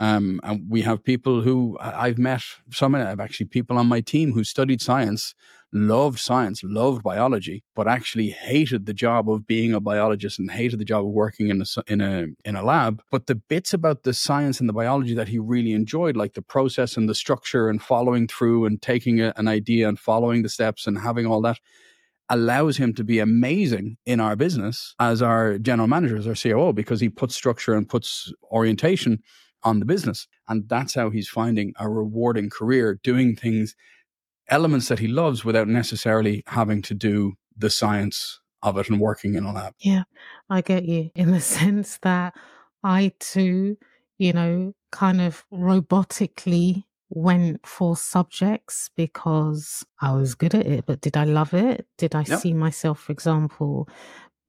Um, 0.00 0.40
and 0.42 0.64
we 0.68 0.82
have 0.82 1.04
people 1.04 1.40
who 1.42 1.76
I've 1.80 2.18
met, 2.18 2.42
some 2.70 2.94
I've 2.94 3.20
actually 3.20 3.46
people 3.46 3.78
on 3.78 3.86
my 3.86 4.00
team 4.00 4.32
who 4.32 4.42
studied 4.42 4.80
science 4.80 5.34
loved 5.74 6.20
science, 6.20 6.62
loved 6.62 7.02
biology, 7.02 7.64
but 7.74 7.88
actually 7.88 8.30
hated 8.30 8.86
the 8.86 8.94
job 8.94 9.28
of 9.28 9.46
being 9.46 9.74
a 9.74 9.80
biologist 9.80 10.38
and 10.38 10.50
hated 10.50 10.78
the 10.78 10.84
job 10.84 11.04
of 11.04 11.10
working 11.10 11.48
in 11.48 11.60
a 11.60 11.64
in 11.88 12.00
a 12.00 12.26
in 12.44 12.56
a 12.56 12.62
lab. 12.62 13.02
But 13.10 13.26
the 13.26 13.34
bits 13.34 13.74
about 13.74 14.04
the 14.04 14.14
science 14.14 14.60
and 14.60 14.68
the 14.68 14.72
biology 14.72 15.14
that 15.14 15.28
he 15.28 15.38
really 15.38 15.72
enjoyed, 15.72 16.16
like 16.16 16.34
the 16.34 16.42
process 16.42 16.96
and 16.96 17.08
the 17.08 17.14
structure 17.14 17.68
and 17.68 17.82
following 17.82 18.28
through 18.28 18.64
and 18.66 18.80
taking 18.80 19.20
a, 19.20 19.34
an 19.36 19.48
idea 19.48 19.88
and 19.88 19.98
following 19.98 20.42
the 20.42 20.48
steps 20.48 20.86
and 20.86 20.98
having 20.98 21.26
all 21.26 21.42
that, 21.42 21.58
allows 22.30 22.76
him 22.76 22.94
to 22.94 23.04
be 23.04 23.18
amazing 23.18 23.96
in 24.06 24.20
our 24.20 24.36
business 24.36 24.94
as 25.00 25.20
our 25.20 25.58
general 25.58 25.88
manager, 25.88 26.16
as 26.16 26.28
our 26.28 26.34
COO, 26.34 26.72
because 26.72 27.00
he 27.00 27.08
puts 27.08 27.34
structure 27.34 27.74
and 27.74 27.88
puts 27.88 28.32
orientation 28.50 29.18
on 29.64 29.80
the 29.80 29.84
business. 29.84 30.28
And 30.48 30.68
that's 30.68 30.94
how 30.94 31.10
he's 31.10 31.28
finding 31.28 31.72
a 31.80 31.88
rewarding 31.88 32.48
career 32.48 33.00
doing 33.02 33.34
things 33.34 33.74
elements 34.48 34.88
that 34.88 34.98
he 34.98 35.08
loves 35.08 35.44
without 35.44 35.68
necessarily 35.68 36.42
having 36.46 36.82
to 36.82 36.94
do 36.94 37.34
the 37.56 37.70
science 37.70 38.40
of 38.62 38.78
it 38.78 38.88
and 38.88 39.00
working 39.00 39.34
in 39.34 39.44
a 39.44 39.52
lab. 39.52 39.74
Yeah, 39.78 40.04
I 40.50 40.60
get 40.60 40.84
you 40.84 41.10
in 41.14 41.30
the 41.30 41.40
sense 41.40 41.98
that 42.02 42.34
I 42.82 43.12
too, 43.20 43.76
you 44.18 44.32
know, 44.32 44.74
kind 44.92 45.20
of 45.20 45.44
robotically 45.52 46.84
went 47.10 47.64
for 47.66 47.96
subjects 47.96 48.90
because 48.96 49.84
I 50.00 50.12
was 50.12 50.34
good 50.34 50.54
at 50.54 50.66
it, 50.66 50.86
but 50.86 51.00
did 51.00 51.16
I 51.16 51.24
love 51.24 51.54
it? 51.54 51.86
Did 51.98 52.14
I 52.14 52.24
see 52.24 52.52
myself, 52.52 52.98
for 53.00 53.12
example, 53.12 53.88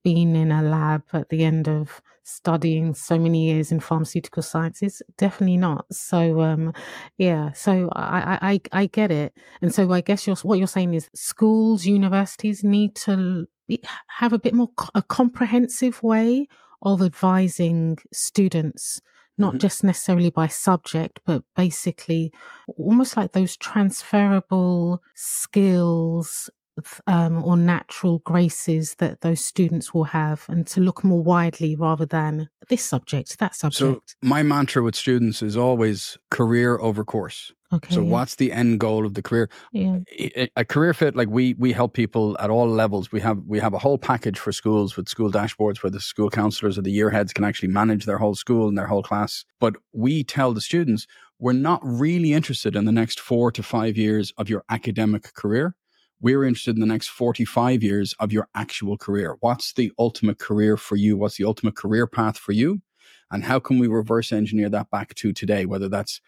being 0.04 0.36
in 0.36 0.52
a 0.52 0.62
lab 0.62 1.04
at 1.14 1.30
the 1.30 1.44
end 1.44 1.68
of 1.68 2.02
studying 2.25 2.94
so 2.94 3.20
many 3.20 3.46
years 3.46 3.72
in 3.72 3.79
pharmaceutical 3.79 4.41
sciences 4.41 5.01
definitely 5.17 5.58
not 5.58 5.86
so 5.91 6.41
um 6.41 6.74
yeah 7.17 7.51
so 7.51 7.88
i 7.96 8.38
i 8.41 8.62
i 8.72 8.86
get 8.88 9.12
it 9.12 9.34
and 9.62 9.74
so 9.74 9.91
i 9.91 10.01
guess 10.01 10.25
you're, 10.25 10.36
what 10.38 10.58
you're 10.58 10.67
saying 10.67 10.94
is 10.94 11.10
schools 11.13 11.86
universities 11.86 12.63
need 12.63 12.96
to 12.96 13.48
have 14.08 14.34
a 14.34 14.39
bit 14.39 14.53
more 14.53 14.70
a 14.96 15.01
comprehensive 15.03 16.01
way 16.01 16.48
of 16.82 17.01
advising 17.01 17.98
students 18.12 19.01
not 19.38 19.51
mm-hmm. 19.51 19.60
just 19.60 19.84
necessarily 19.84 20.29
by 20.29 20.48
subject, 20.48 21.20
but 21.25 21.44
basically 21.55 22.32
almost 22.77 23.17
like 23.17 23.34
those 23.34 23.58
transferable 23.58 25.01
skills 25.13 26.50
um, 27.08 27.44
or 27.44 27.58
natural 27.58 28.20
graces 28.20 28.96
that 28.96 29.22
those 29.22 29.44
students 29.44 29.94
will 29.94 30.03
have 30.05 30.46
and 30.50 30.67
to 30.67 30.82
look 30.82 31.03
more 31.03 31.22
widely 31.22 31.75
rather 31.75 32.05
than 32.05 32.50
this 32.70 32.84
subject, 32.84 33.38
that 33.39 33.55
subject. 33.55 34.15
So, 34.22 34.27
my 34.27 34.44
mantra 34.44 34.84
with 34.84 34.96
students 34.96 35.41
is 35.41 35.55
always 35.55 36.17
career 36.32 36.77
over 36.79 37.03
course. 37.03 37.53
Okay. 37.74 37.94
So 37.94 38.01
yeah. 38.01 38.10
what's 38.10 38.36
the 38.36 38.51
end 38.51 38.79
goal 38.79 39.05
of 39.05 39.15
the 39.15 39.22
career? 39.22 39.50
Yeah. 39.74 40.00
A, 40.17 40.50
a 40.55 40.65
career 40.65 40.94
fit, 40.94 41.15
like 41.15 41.27
we 41.29 41.55
we 41.55 41.74
help 41.74 41.94
people 41.94 42.38
at 42.39 42.50
all 42.50 42.67
levels. 42.67 43.12
We 43.12 43.20
have 43.22 43.39
we 43.46 43.60
have 43.60 43.74
a 43.74 43.79
whole 43.79 43.98
package 43.98 44.38
for 44.38 44.51
schools 44.51 44.96
with 44.96 45.10
school 45.10 45.32
dashboards 45.32 45.82
where 45.82 45.89
the 45.89 46.00
school 46.00 46.29
counselors 46.29 46.77
or 46.77 46.84
the 46.84 46.91
year 46.91 47.10
heads 47.10 47.34
can 47.34 47.44
actually 47.44 47.70
manage 47.70 48.05
their 48.05 48.17
whole 48.17 48.36
school 48.36 48.67
and 48.67 48.77
their 48.77 48.88
whole 48.88 49.03
class. 49.03 49.46
But 49.60 49.75
we 49.94 50.24
tell 50.24 50.53
the 50.53 50.62
students 50.62 51.08
we're 51.39 51.53
not 51.53 51.82
really 51.84 52.34
interested 52.34 52.75
in 52.75 52.86
the 52.86 52.91
next 52.91 53.20
four 53.20 53.51
to 53.51 53.63
five 53.63 53.98
years 53.98 54.32
of 54.38 54.50
your 54.50 54.63
academic 54.70 55.34
career. 55.34 55.75
We're 56.22 56.44
interested 56.44 56.76
in 56.76 56.82
the 56.82 56.88
next 56.88 57.10
45 57.10 57.84
years 57.84 58.14
of 58.20 58.32
your 58.32 58.48
actual 58.56 58.98
career. 58.98 59.38
What's 59.42 59.74
the 59.74 59.92
ultimate 60.00 60.40
career 60.40 60.78
for 60.78 60.96
you? 60.96 61.18
What's 61.18 61.38
the 61.38 61.44
ultimate 61.44 61.76
career 61.76 62.08
path 62.08 62.38
for 62.38 62.52
you? 62.52 62.82
And 63.32 63.44
how 63.44 63.60
can 63.60 63.80
we 63.80 63.88
reverse 63.88 64.32
engineer 64.32 64.70
that 64.70 64.90
back 64.90 65.14
to 65.16 65.34
today, 65.34 65.66
whether 65.66 65.90
that's 65.90 66.22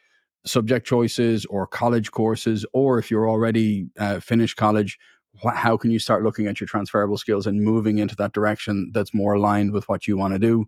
subject 0.45 0.85
choices 0.85 1.45
or 1.45 1.67
college 1.67 2.11
courses, 2.11 2.65
or 2.73 2.99
if 2.99 3.09
you're 3.11 3.29
already 3.29 3.87
uh, 3.99 4.19
finished 4.19 4.57
college, 4.57 4.97
wh- 5.43 5.55
how 5.55 5.77
can 5.77 5.91
you 5.91 5.99
start 5.99 6.23
looking 6.23 6.47
at 6.47 6.59
your 6.59 6.67
transferable 6.67 7.17
skills 7.17 7.47
and 7.47 7.61
moving 7.61 7.97
into 7.97 8.15
that 8.15 8.33
direction 8.33 8.91
that's 8.93 9.13
more 9.13 9.33
aligned 9.33 9.71
with 9.71 9.87
what 9.89 10.07
you 10.07 10.17
want 10.17 10.33
to 10.33 10.39
do? 10.39 10.65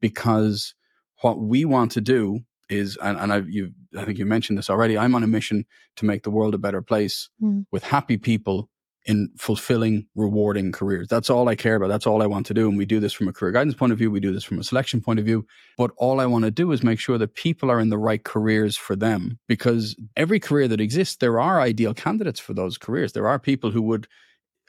Because 0.00 0.74
what 1.22 1.40
we 1.40 1.64
want 1.64 1.92
to 1.92 2.00
do 2.00 2.40
is, 2.70 2.96
and, 3.02 3.18
and 3.18 3.32
I've, 3.32 3.48
you, 3.48 3.72
I 3.96 4.04
think 4.04 4.18
you 4.18 4.26
mentioned 4.26 4.58
this 4.58 4.70
already. 4.70 4.96
I'm 4.96 5.14
on 5.14 5.22
a 5.22 5.26
mission 5.26 5.64
to 5.96 6.04
make 6.04 6.22
the 6.22 6.30
world 6.30 6.54
a 6.54 6.58
better 6.58 6.82
place 6.82 7.28
Mm. 7.42 7.64
with 7.72 7.84
happy 7.84 8.16
people 8.16 8.68
in 9.06 9.30
fulfilling, 9.38 10.06
rewarding 10.14 10.72
careers. 10.72 11.08
That's 11.08 11.30
all 11.30 11.48
I 11.48 11.54
care 11.54 11.74
about. 11.76 11.88
That's 11.88 12.06
all 12.06 12.22
I 12.22 12.26
want 12.26 12.44
to 12.46 12.54
do. 12.54 12.68
And 12.68 12.76
we 12.76 12.84
do 12.84 13.00
this 13.00 13.14
from 13.14 13.28
a 13.28 13.32
career 13.32 13.50
guidance 13.50 13.74
point 13.74 13.92
of 13.92 13.98
view. 13.98 14.10
We 14.10 14.20
do 14.20 14.32
this 14.32 14.44
from 14.44 14.58
a 14.58 14.62
selection 14.62 15.00
point 15.00 15.18
of 15.18 15.24
view. 15.24 15.46
But 15.78 15.90
all 15.96 16.20
I 16.20 16.26
want 16.26 16.44
to 16.44 16.50
do 16.50 16.70
is 16.70 16.82
make 16.82 17.00
sure 17.00 17.16
that 17.16 17.34
people 17.34 17.70
are 17.70 17.80
in 17.80 17.88
the 17.88 17.96
right 17.96 18.22
careers 18.22 18.76
for 18.76 18.94
them 18.94 19.38
because 19.48 19.96
every 20.16 20.38
career 20.38 20.68
that 20.68 20.82
exists, 20.82 21.16
there 21.16 21.40
are 21.40 21.62
ideal 21.62 21.94
candidates 21.94 22.40
for 22.40 22.52
those 22.52 22.76
careers. 22.76 23.12
There 23.14 23.26
are 23.26 23.38
people 23.38 23.70
who 23.70 23.80
would, 23.82 24.06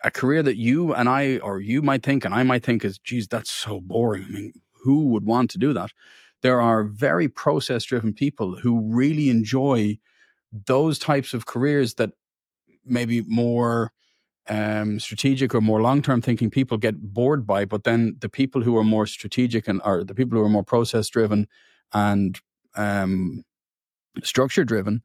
a 0.01 0.09
career 0.09 0.41
that 0.43 0.55
you 0.55 0.93
and 0.93 1.09
I, 1.09 1.37
or 1.39 1.59
you 1.59 1.81
might 1.81 2.01
think, 2.01 2.23
and 2.23 2.33
I 2.33 2.43
might 2.43 2.63
think 2.63 2.85
is, 2.85 2.97
geez, 2.99 3.27
that's 3.27 3.51
so 3.51 3.81
boring. 3.81 4.23
I 4.29 4.31
mean, 4.31 4.53
who 4.83 5.09
would 5.09 5.25
want 5.25 5.51
to 5.51 5.57
do 5.57 5.73
that? 5.73 5.91
There 6.41 6.61
are 6.61 6.83
very 6.83 7.27
process 7.27 7.83
driven 7.83 8.13
people 8.13 8.55
who 8.57 8.81
really 8.93 9.29
enjoy 9.29 9.99
those 10.67 10.99
types 10.99 11.33
of 11.33 11.45
careers 11.45 11.95
that 11.95 12.11
maybe 12.85 13.21
more 13.23 13.91
um, 14.49 14.99
strategic 14.99 15.55
or 15.55 15.61
more 15.61 15.81
long 15.81 16.01
term 16.01 16.21
thinking 16.21 16.49
people 16.49 16.77
get 16.77 17.01
bored 17.13 17.47
by, 17.47 17.65
but 17.65 17.83
then 17.85 18.17
the 18.19 18.29
people 18.29 18.61
who 18.63 18.77
are 18.77 18.83
more 18.83 19.07
strategic 19.07 19.67
and 19.67 19.81
are 19.83 20.03
the 20.03 20.15
people 20.15 20.37
who 20.37 20.45
are 20.45 20.49
more 20.49 20.63
process 20.63 21.09
driven 21.09 21.47
and 21.93 22.39
um, 22.75 23.43
structure 24.23 24.63
driven, 24.63 25.01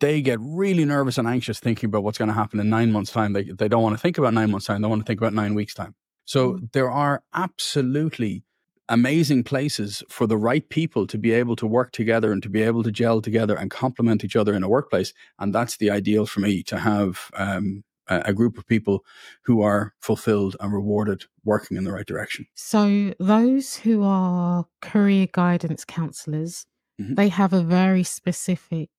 they 0.00 0.22
get 0.22 0.38
really 0.40 0.84
nervous 0.84 1.18
and 1.18 1.28
anxious 1.28 1.60
thinking 1.60 1.88
about 1.88 2.02
what's 2.04 2.18
going 2.18 2.28
to 2.28 2.34
happen 2.34 2.60
in 2.60 2.70
nine 2.70 2.92
months' 2.92 3.12
time. 3.12 3.34
They 3.34 3.44
they 3.44 3.68
don't 3.68 3.82
want 3.82 3.94
to 3.96 4.00
think 4.02 4.18
about 4.18 4.34
nine 4.34 4.50
months' 4.50 4.66
time. 4.66 4.82
They 4.82 4.88
want 4.88 5.02
to 5.02 5.06
think 5.06 5.20
about 5.20 5.34
nine 5.34 5.54
weeks' 5.54 5.74
time. 5.74 5.94
So 6.24 6.54
Mm. 6.54 6.72
there 6.72 6.90
are 6.90 7.22
absolutely 7.34 8.44
amazing 8.88 9.42
places 9.44 10.02
for 10.08 10.26
the 10.26 10.36
right 10.36 10.68
people 10.68 11.06
to 11.06 11.18
be 11.18 11.32
able 11.32 11.56
to 11.56 11.66
work 11.66 11.92
together 11.92 12.32
and 12.32 12.42
to 12.42 12.48
be 12.48 12.62
able 12.62 12.82
to 12.82 12.90
gel 12.90 13.20
together 13.20 13.56
and 13.56 13.70
complement 13.70 14.24
each 14.24 14.36
other 14.36 14.54
in 14.54 14.62
a 14.62 14.68
workplace. 14.68 15.12
And 15.38 15.54
that's 15.54 15.76
the 15.78 15.90
ideal 15.90 16.26
for 16.26 16.40
me 16.40 16.62
to 16.64 16.78
have 16.78 17.30
um, 17.34 17.82
a, 18.08 18.32
group 18.32 18.56
of 18.58 18.66
people 18.66 19.04
who 19.42 19.62
are 19.62 19.92
fulfilled 20.00 20.56
and 20.60 20.72
rewarded 20.72 21.24
working 21.44 21.76
in 21.76 21.84
the 21.84 21.92
right 21.92 22.06
direction. 22.06 22.46
So 22.54 23.14
those 23.18 23.76
who 23.76 24.02
are 24.04 24.66
career 24.80 25.26
guidance 25.32 25.84
counselors, 25.84 26.66
Mhm. 27.00 27.16
they 27.16 27.28
have 27.28 27.52
a 27.52 27.62
very 27.62 28.04
specific 28.04 28.90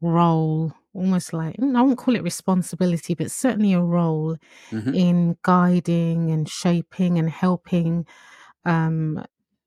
role, 0.00 0.72
almost 0.94 1.32
like 1.32 1.56
I 1.58 1.82
won't 1.82 1.98
call 1.98 2.14
it 2.14 2.22
responsibility, 2.22 3.14
but 3.14 3.30
certainly 3.30 3.72
a 3.72 3.80
role 3.80 4.36
Mhm. 4.70 4.94
in 4.94 5.36
guiding 5.42 6.30
and 6.30 6.48
shaping 6.48 7.18
and 7.18 7.30
helping 7.30 8.06
um, 8.64 9.24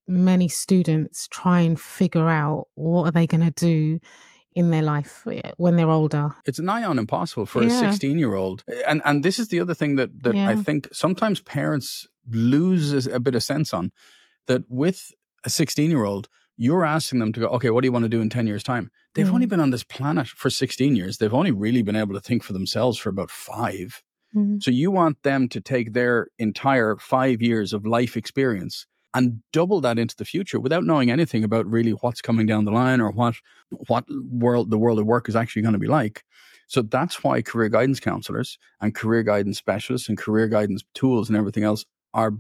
many 0.08 0.48
students 0.48 1.28
try 1.30 1.62
and 1.62 1.80
figure 1.80 2.30
out 2.30 2.68
what 2.76 3.06
are 3.06 3.12
they 3.12 3.28
going 3.28 3.44
to 3.44 3.52
do 3.52 4.00
in 4.54 4.70
their 4.72 4.82
life 4.82 5.28
eh, 5.30 5.52
when 5.58 5.76
they're 5.76 5.90
older. 5.90 6.34
It's 6.46 6.60
nigh 6.60 6.84
on 6.84 6.98
impossible 6.98 7.46
for 7.46 7.64
a 7.64 7.70
16 7.70 8.18
year 8.18 8.36
old. 8.36 8.64
And 8.88 9.02
and 9.04 9.24
this 9.24 9.38
is 9.40 9.50
the 9.50 9.60
other 9.60 9.74
thing 9.74 9.98
that, 9.98 10.24
that 10.24 10.36
I 10.36 10.56
think 10.56 10.88
sometimes 10.94 11.42
parents 11.42 12.08
lose 12.30 13.06
a, 13.06 13.16
a 13.16 13.20
bit 13.20 13.36
of 13.36 13.44
sense 13.44 13.74
on 13.74 13.92
that 14.48 14.64
with 14.70 15.12
a 15.44 15.50
16 15.50 15.90
year 15.92 16.06
old, 16.06 16.30
you're 16.58 16.86
asking 16.86 17.20
them 17.20 17.34
to 17.34 17.42
go, 17.42 17.48
okay, 17.48 17.70
what 17.70 17.82
do 17.82 17.88
you 17.88 17.92
want 17.92 18.04
to 18.04 18.10
do 18.10 18.22
in 18.22 18.30
10 18.30 18.48
years' 18.48 18.64
time? 18.64 18.90
They've 19.14 19.28
Mm. 19.28 19.34
only 19.34 19.46
been 19.46 19.60
on 19.60 19.72
this 19.72 19.84
planet 19.84 20.28
for 20.28 20.50
16 20.50 20.96
years. 20.96 21.18
They've 21.18 21.34
only 21.34 21.52
really 21.52 21.82
been 21.82 21.96
able 21.98 22.14
to 22.14 22.22
think 22.22 22.44
for 22.44 22.54
themselves 22.54 22.98
for 22.98 23.10
about 23.10 23.30
five. 23.30 24.02
Mm. 24.36 24.62
So 24.62 24.72
you 24.72 24.92
want 24.92 25.22
them 25.24 25.48
to 25.50 25.62
take 25.62 25.94
their 25.94 26.28
entire 26.40 26.98
five 26.98 27.42
years 27.42 27.74
of 27.74 27.86
life 27.86 28.18
experience 28.18 28.86
and 29.14 29.42
double 29.54 29.80
that 29.82 29.98
into 29.98 30.16
the 30.18 30.26
future 30.26 30.60
without 30.60 30.84
knowing 30.84 31.10
anything 31.10 31.44
about 31.44 31.66
really 31.66 31.92
what's 31.92 32.22
coming 32.22 32.46
down 32.46 32.66
the 32.66 32.72
line 32.72 33.00
or 33.00 33.12
what 33.12 33.36
what 33.88 34.04
world 34.30 34.70
the 34.70 34.78
world 34.78 35.00
of 35.00 35.06
work 35.06 35.30
is 35.30 35.36
actually 35.36 35.62
going 35.62 35.74
to 35.74 35.80
be 35.80 35.88
like. 35.88 36.24
So 36.68 36.82
that's 36.82 37.24
why 37.24 37.42
career 37.42 37.70
guidance 37.70 38.00
counselors 38.00 38.58
and 38.82 38.94
career 38.94 39.24
guidance 39.24 39.58
specialists 39.58 40.10
and 40.10 40.18
career 40.18 40.48
guidance 40.48 40.84
tools 40.94 41.30
and 41.30 41.38
everything 41.38 41.64
else 41.64 41.86
are 42.14 42.34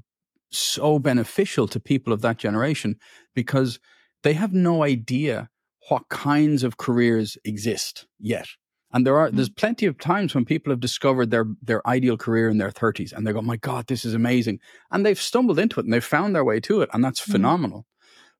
so 0.51 0.99
beneficial 0.99 1.67
to 1.67 1.79
people 1.79 2.11
of 2.11 2.21
that 2.21 2.37
generation 2.37 2.97
because 3.35 3.79
they 4.23 4.33
have 4.33 4.53
no 4.53 4.83
idea 4.83 5.49
what 5.89 6.09
kinds 6.09 6.63
of 6.63 6.77
careers 6.77 7.37
exist 7.45 8.07
yet. 8.19 8.47
And 8.95 9.05
there 9.05 9.17
are 9.17 9.29
there's 9.29 9.49
plenty 9.49 9.85
of 9.87 9.99
times 9.99 10.33
when 10.33 10.45
people 10.45 10.71
have 10.71 10.79
discovered 10.79 11.29
their 11.29 11.45
their 11.61 11.85
ideal 11.87 12.17
career 12.17 12.49
in 12.49 12.57
their 12.59 12.71
30s 12.71 13.13
and 13.13 13.27
they 13.27 13.33
go, 13.33 13.41
"My 13.41 13.57
god, 13.57 13.87
this 13.87 14.05
is 14.05 14.15
amazing." 14.15 14.59
And 14.91 15.05
they've 15.05 15.21
stumbled 15.21 15.59
into 15.59 15.81
it 15.81 15.85
and 15.85 15.93
they've 15.93 16.03
found 16.03 16.33
their 16.35 16.45
way 16.45 16.61
to 16.61 16.81
it 16.81 16.89
and 16.93 17.03
that's 17.03 17.21
Mhm. 17.21 17.31
phenomenal. 17.33 17.85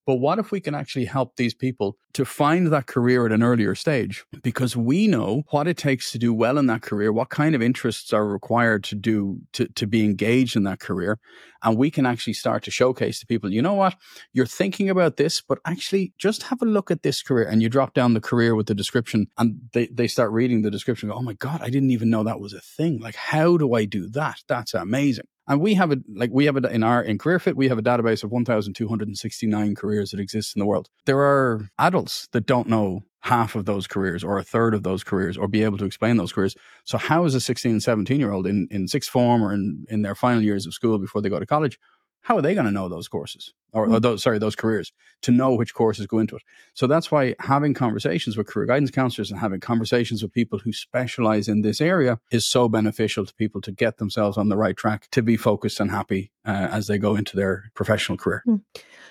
But 0.06 0.16
what 0.16 0.38
if 0.38 0.52
we 0.52 0.60
can 0.60 0.76
actually 0.76 1.06
help 1.06 1.36
these 1.36 1.54
people 1.54 1.98
to 2.14 2.26
find 2.26 2.68
that 2.68 2.86
career 2.86 3.26
at 3.26 3.32
an 3.32 3.42
earlier 3.42 3.74
stage? 3.74 4.24
Because 4.44 4.78
we 4.78 5.08
know 5.08 5.44
what 5.50 5.68
it 5.68 5.78
takes 5.78 6.12
to 6.12 6.20
do 6.20 6.34
well 6.34 6.58
in 6.58 6.68
that 6.68 6.84
career, 6.84 7.12
what 7.12 7.30
kind 7.30 7.56
of 7.56 7.62
interests 7.62 8.14
are 8.14 8.28
required 8.28 8.84
to 8.86 8.96
do 8.96 9.40
to, 9.54 9.68
to 9.70 9.88
be 9.88 10.04
engaged 10.04 10.56
in 10.56 10.64
that 10.64 10.80
career. 10.80 11.18
And 11.64 11.78
we 11.78 11.90
can 11.90 12.06
actually 12.06 12.34
start 12.34 12.64
to 12.64 12.72
showcase 12.72 13.20
to 13.20 13.26
people, 13.26 13.52
you 13.52 13.62
know 13.62 13.74
what? 13.74 13.96
You're 14.32 14.46
thinking 14.46 14.90
about 14.90 15.18
this, 15.18 15.42
but 15.42 15.58
actually 15.66 16.14
just 16.20 16.44
have 16.44 16.62
a 16.62 16.66
look 16.66 16.92
at 16.92 17.02
this 17.02 17.24
career. 17.24 17.48
And 17.48 17.64
you 17.64 17.70
drop 17.70 17.96
down 17.96 18.14
the 18.14 18.22
career 18.22 18.54
with 18.54 18.68
the 18.68 18.76
description 18.76 19.28
and 19.38 19.60
they, 19.74 19.88
they 19.88 20.08
start 20.08 20.32
reading 20.32 20.62
the 20.62 20.70
description. 20.70 21.10
Go, 21.10 21.16
oh 21.16 21.22
my 21.24 21.34
God, 21.34 21.62
I 21.62 21.70
didn't 21.70 21.92
even 21.92 22.12
know 22.12 22.24
that 22.24 22.40
was 22.40 22.54
a 22.54 22.62
thing. 22.62 23.00
Like, 23.00 23.16
how 23.16 23.58
do 23.58 23.74
I 23.74 23.86
do 23.86 24.08
that? 24.10 24.44
That's 24.48 24.76
amazing. 24.76 25.26
And 25.48 25.62
we 25.62 25.76
have 25.76 25.92
a 25.92 25.98
like 26.14 26.32
we 26.34 26.46
have 26.46 26.58
it 26.58 26.66
in 26.66 26.84
our 26.84 27.04
in 27.04 27.18
CareerFit, 27.18 27.56
we 27.56 27.68
have 27.68 27.78
a 27.78 27.84
database 27.84 28.24
of 28.24 28.32
1,269 28.32 29.76
careers 29.76 30.12
that 30.12 30.20
exist 30.20 30.56
in 30.56 30.60
the 30.60 30.66
world. 30.66 30.90
There 31.06 31.20
are 31.20 31.70
adults 31.78 32.28
that 32.32 32.46
don't 32.46 32.68
know 32.68 33.04
half 33.22 33.56
of 33.56 33.66
those 33.66 33.88
careers 33.88 34.24
or 34.24 34.38
a 34.38 34.44
third 34.44 34.76
of 34.76 34.84
those 34.84 35.04
careers 35.04 35.36
or 35.36 35.48
be 35.48 35.64
able 35.64 35.80
to 35.80 35.86
explain 35.86 36.18
those 36.18 36.32
careers. 36.32 36.56
So 36.84 36.98
how 36.98 37.26
is 37.26 37.34
a 37.34 37.42
16 37.42 37.72
and 37.72 37.84
17 37.84 38.20
year 38.20 38.32
old 38.32 38.46
in, 38.46 38.68
in 38.70 38.88
sixth 38.88 39.10
form 39.10 39.44
or 39.44 39.52
in, 39.52 39.86
in 39.90 40.04
their 40.04 40.14
final 40.14 40.44
years 40.44 40.68
of 40.68 40.76
school 40.76 41.00
before 41.00 41.22
they 41.22 41.30
go 41.30 41.40
to 41.40 41.46
college? 41.46 41.80
How 42.22 42.38
are 42.38 42.42
they 42.42 42.54
going 42.54 42.66
to 42.66 42.72
know 42.72 42.90
those 42.90 43.08
courses 43.08 43.54
or, 43.76 43.88
or 43.90 44.00
those, 44.00 44.24
sorry, 44.24 44.40
those 44.40 44.56
careers 44.56 44.92
to 45.22 45.32
know 45.32 45.54
which 45.54 45.74
courses 45.74 46.08
go 46.08 46.20
into 46.20 46.36
it? 46.36 46.42
So 46.74 46.88
that's 46.88 47.12
why 47.12 47.36
having 47.40 47.74
conversations 47.74 48.38
with 48.38 48.48
career 48.48 48.66
guidance 48.66 48.92
counselors 48.92 49.30
and 49.32 49.40
having 49.40 49.60
conversations 49.60 50.24
with 50.24 50.32
people 50.32 50.60
who 50.60 50.72
specialize 50.74 51.48
in 51.48 51.62
this 51.62 51.82
area 51.82 52.20
is 52.32 52.46
so 52.46 52.68
beneficial 52.70 53.26
to 53.26 53.34
people 53.36 53.62
to 53.62 53.72
get 53.72 53.98
themselves 53.98 54.38
on 54.38 54.50
the 54.50 54.58
right 54.58 54.76
track 54.78 55.08
to 55.12 55.22
be 55.22 55.38
focused 55.38 55.80
and 55.80 55.92
happy 55.92 56.32
uh, 56.46 56.68
as 56.72 56.88
they 56.88 56.98
go 56.98 57.16
into 57.16 57.36
their 57.36 57.72
professional 57.76 58.18
career. 58.18 58.44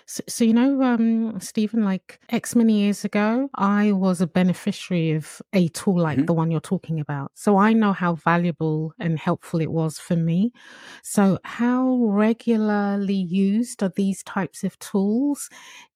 So, 0.06 0.22
so 0.28 0.44
you 0.44 0.52
know, 0.52 0.82
um, 0.82 1.40
Stephen, 1.40 1.82
like 1.84 2.20
X 2.28 2.54
many 2.54 2.80
years 2.82 3.04
ago, 3.04 3.48
I 3.54 3.92
was 3.92 4.20
a 4.20 4.26
beneficiary 4.26 5.12
of 5.12 5.40
a 5.52 5.68
tool 5.68 5.98
like 6.00 6.18
Mhm. 6.18 6.26
the 6.26 6.34
one 6.34 6.50
you're 6.50 6.60
talking 6.60 7.00
about. 7.00 7.32
So 7.34 7.56
I 7.56 7.72
know 7.72 7.92
how 7.92 8.14
valuable 8.14 8.92
and 9.00 9.18
helpful 9.18 9.60
it 9.60 9.72
was 9.72 9.98
for 9.98 10.14
me. 10.16 10.52
So 11.02 11.38
how 11.44 11.96
regularly 12.04 13.14
used 13.14 13.82
are 13.82 13.92
these 13.96 14.22
types 14.22 14.53
of 14.62 14.78
tools 14.78 15.48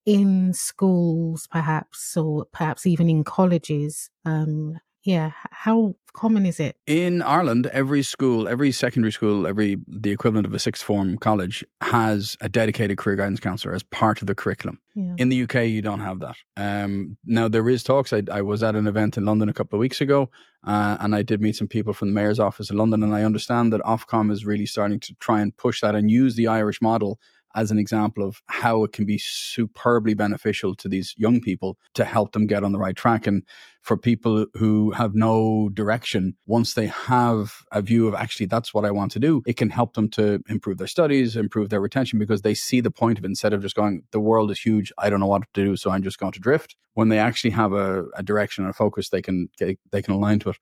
in 0.06 0.52
schools, 0.54 1.46
perhaps, 1.46 2.16
or 2.16 2.46
perhaps 2.46 2.86
even 2.86 3.08
in 3.08 3.22
colleges? 3.22 4.10
Um, 4.24 4.78
yeah, 5.04 5.32
how 5.50 5.94
common 6.12 6.44
is 6.44 6.60
it? 6.60 6.76
In 6.86 7.22
Ireland, 7.22 7.66
every 7.72 8.02
school, 8.02 8.46
every 8.48 8.72
secondary 8.72 9.12
school, 9.12 9.46
every 9.46 9.78
the 9.86 10.10
equivalent 10.10 10.46
of 10.46 10.52
a 10.52 10.58
sixth 10.58 10.82
form 10.82 11.16
college 11.16 11.64
has 11.80 12.36
a 12.40 12.48
dedicated 12.48 12.98
career 12.98 13.16
guidance 13.16 13.40
counselor 13.40 13.74
as 13.74 13.82
part 13.84 14.20
of 14.20 14.26
the 14.26 14.34
curriculum. 14.34 14.80
Yeah. 14.94 15.14
In 15.16 15.28
the 15.28 15.44
UK, 15.44 15.66
you 15.66 15.80
don't 15.80 16.00
have 16.00 16.18
that. 16.20 16.36
Um, 16.56 17.16
now 17.24 17.48
there 17.48 17.68
is 17.70 17.82
talks. 17.82 18.12
I, 18.12 18.22
I 18.30 18.42
was 18.42 18.62
at 18.62 18.74
an 18.74 18.86
event 18.86 19.16
in 19.16 19.24
London 19.24 19.48
a 19.48 19.54
couple 19.54 19.78
of 19.78 19.80
weeks 19.80 20.00
ago, 20.02 20.30
uh, 20.66 20.98
and 21.00 21.14
I 21.14 21.22
did 21.22 21.40
meet 21.40 21.56
some 21.56 21.68
people 21.68 21.94
from 21.94 22.08
the 22.08 22.14
mayor's 22.14 22.40
office 22.40 22.68
in 22.68 22.76
London, 22.76 23.02
and 23.02 23.14
I 23.14 23.22
understand 23.22 23.72
that 23.72 23.80
Ofcom 23.82 24.30
is 24.30 24.44
really 24.44 24.66
starting 24.66 25.00
to 25.00 25.14
try 25.20 25.40
and 25.40 25.56
push 25.56 25.80
that 25.80 25.94
and 25.94 26.10
use 26.10 26.34
the 26.34 26.48
Irish 26.48 26.82
model 26.82 27.18
as 27.58 27.72
an 27.72 27.78
example 27.78 28.22
of 28.22 28.40
how 28.46 28.84
it 28.84 28.92
can 28.92 29.04
be 29.04 29.18
superbly 29.18 30.14
beneficial 30.14 30.76
to 30.76 30.88
these 30.88 31.12
young 31.16 31.40
people 31.40 31.76
to 31.94 32.04
help 32.04 32.30
them 32.32 32.46
get 32.46 32.62
on 32.62 32.70
the 32.70 32.78
right 32.78 32.94
track. 32.94 33.26
And 33.26 33.42
for 33.82 33.96
people 33.96 34.46
who 34.54 34.92
have 34.92 35.16
no 35.16 35.68
direction, 35.74 36.36
once 36.46 36.74
they 36.74 36.86
have 36.86 37.64
a 37.72 37.82
view 37.82 38.06
of 38.06 38.14
actually 38.14 38.46
that's 38.46 38.72
what 38.72 38.84
I 38.84 38.92
want 38.92 39.10
to 39.12 39.18
do, 39.18 39.42
it 39.44 39.56
can 39.56 39.70
help 39.70 39.94
them 39.94 40.08
to 40.10 40.40
improve 40.48 40.78
their 40.78 40.86
studies, 40.86 41.34
improve 41.34 41.68
their 41.68 41.80
retention 41.80 42.20
because 42.20 42.42
they 42.42 42.54
see 42.54 42.80
the 42.80 42.92
point 42.92 43.18
of 43.18 43.24
it 43.24 43.28
instead 43.28 43.52
of 43.52 43.60
just 43.60 43.74
going, 43.74 44.04
the 44.12 44.20
world 44.20 44.52
is 44.52 44.60
huge. 44.60 44.92
I 44.96 45.10
don't 45.10 45.18
know 45.18 45.26
what 45.26 45.42
to 45.42 45.64
do. 45.64 45.76
So 45.76 45.90
I'm 45.90 46.04
just 46.04 46.20
going 46.20 46.32
to 46.32 46.40
drift. 46.40 46.76
When 46.94 47.08
they 47.08 47.18
actually 47.18 47.50
have 47.50 47.72
a, 47.72 48.04
a 48.14 48.22
direction 48.22 48.64
and 48.64 48.70
a 48.70 48.74
focus, 48.74 49.08
they 49.08 49.22
can, 49.22 49.48
they 49.58 50.02
can 50.02 50.14
align 50.14 50.38
to 50.40 50.50
it. 50.50 50.58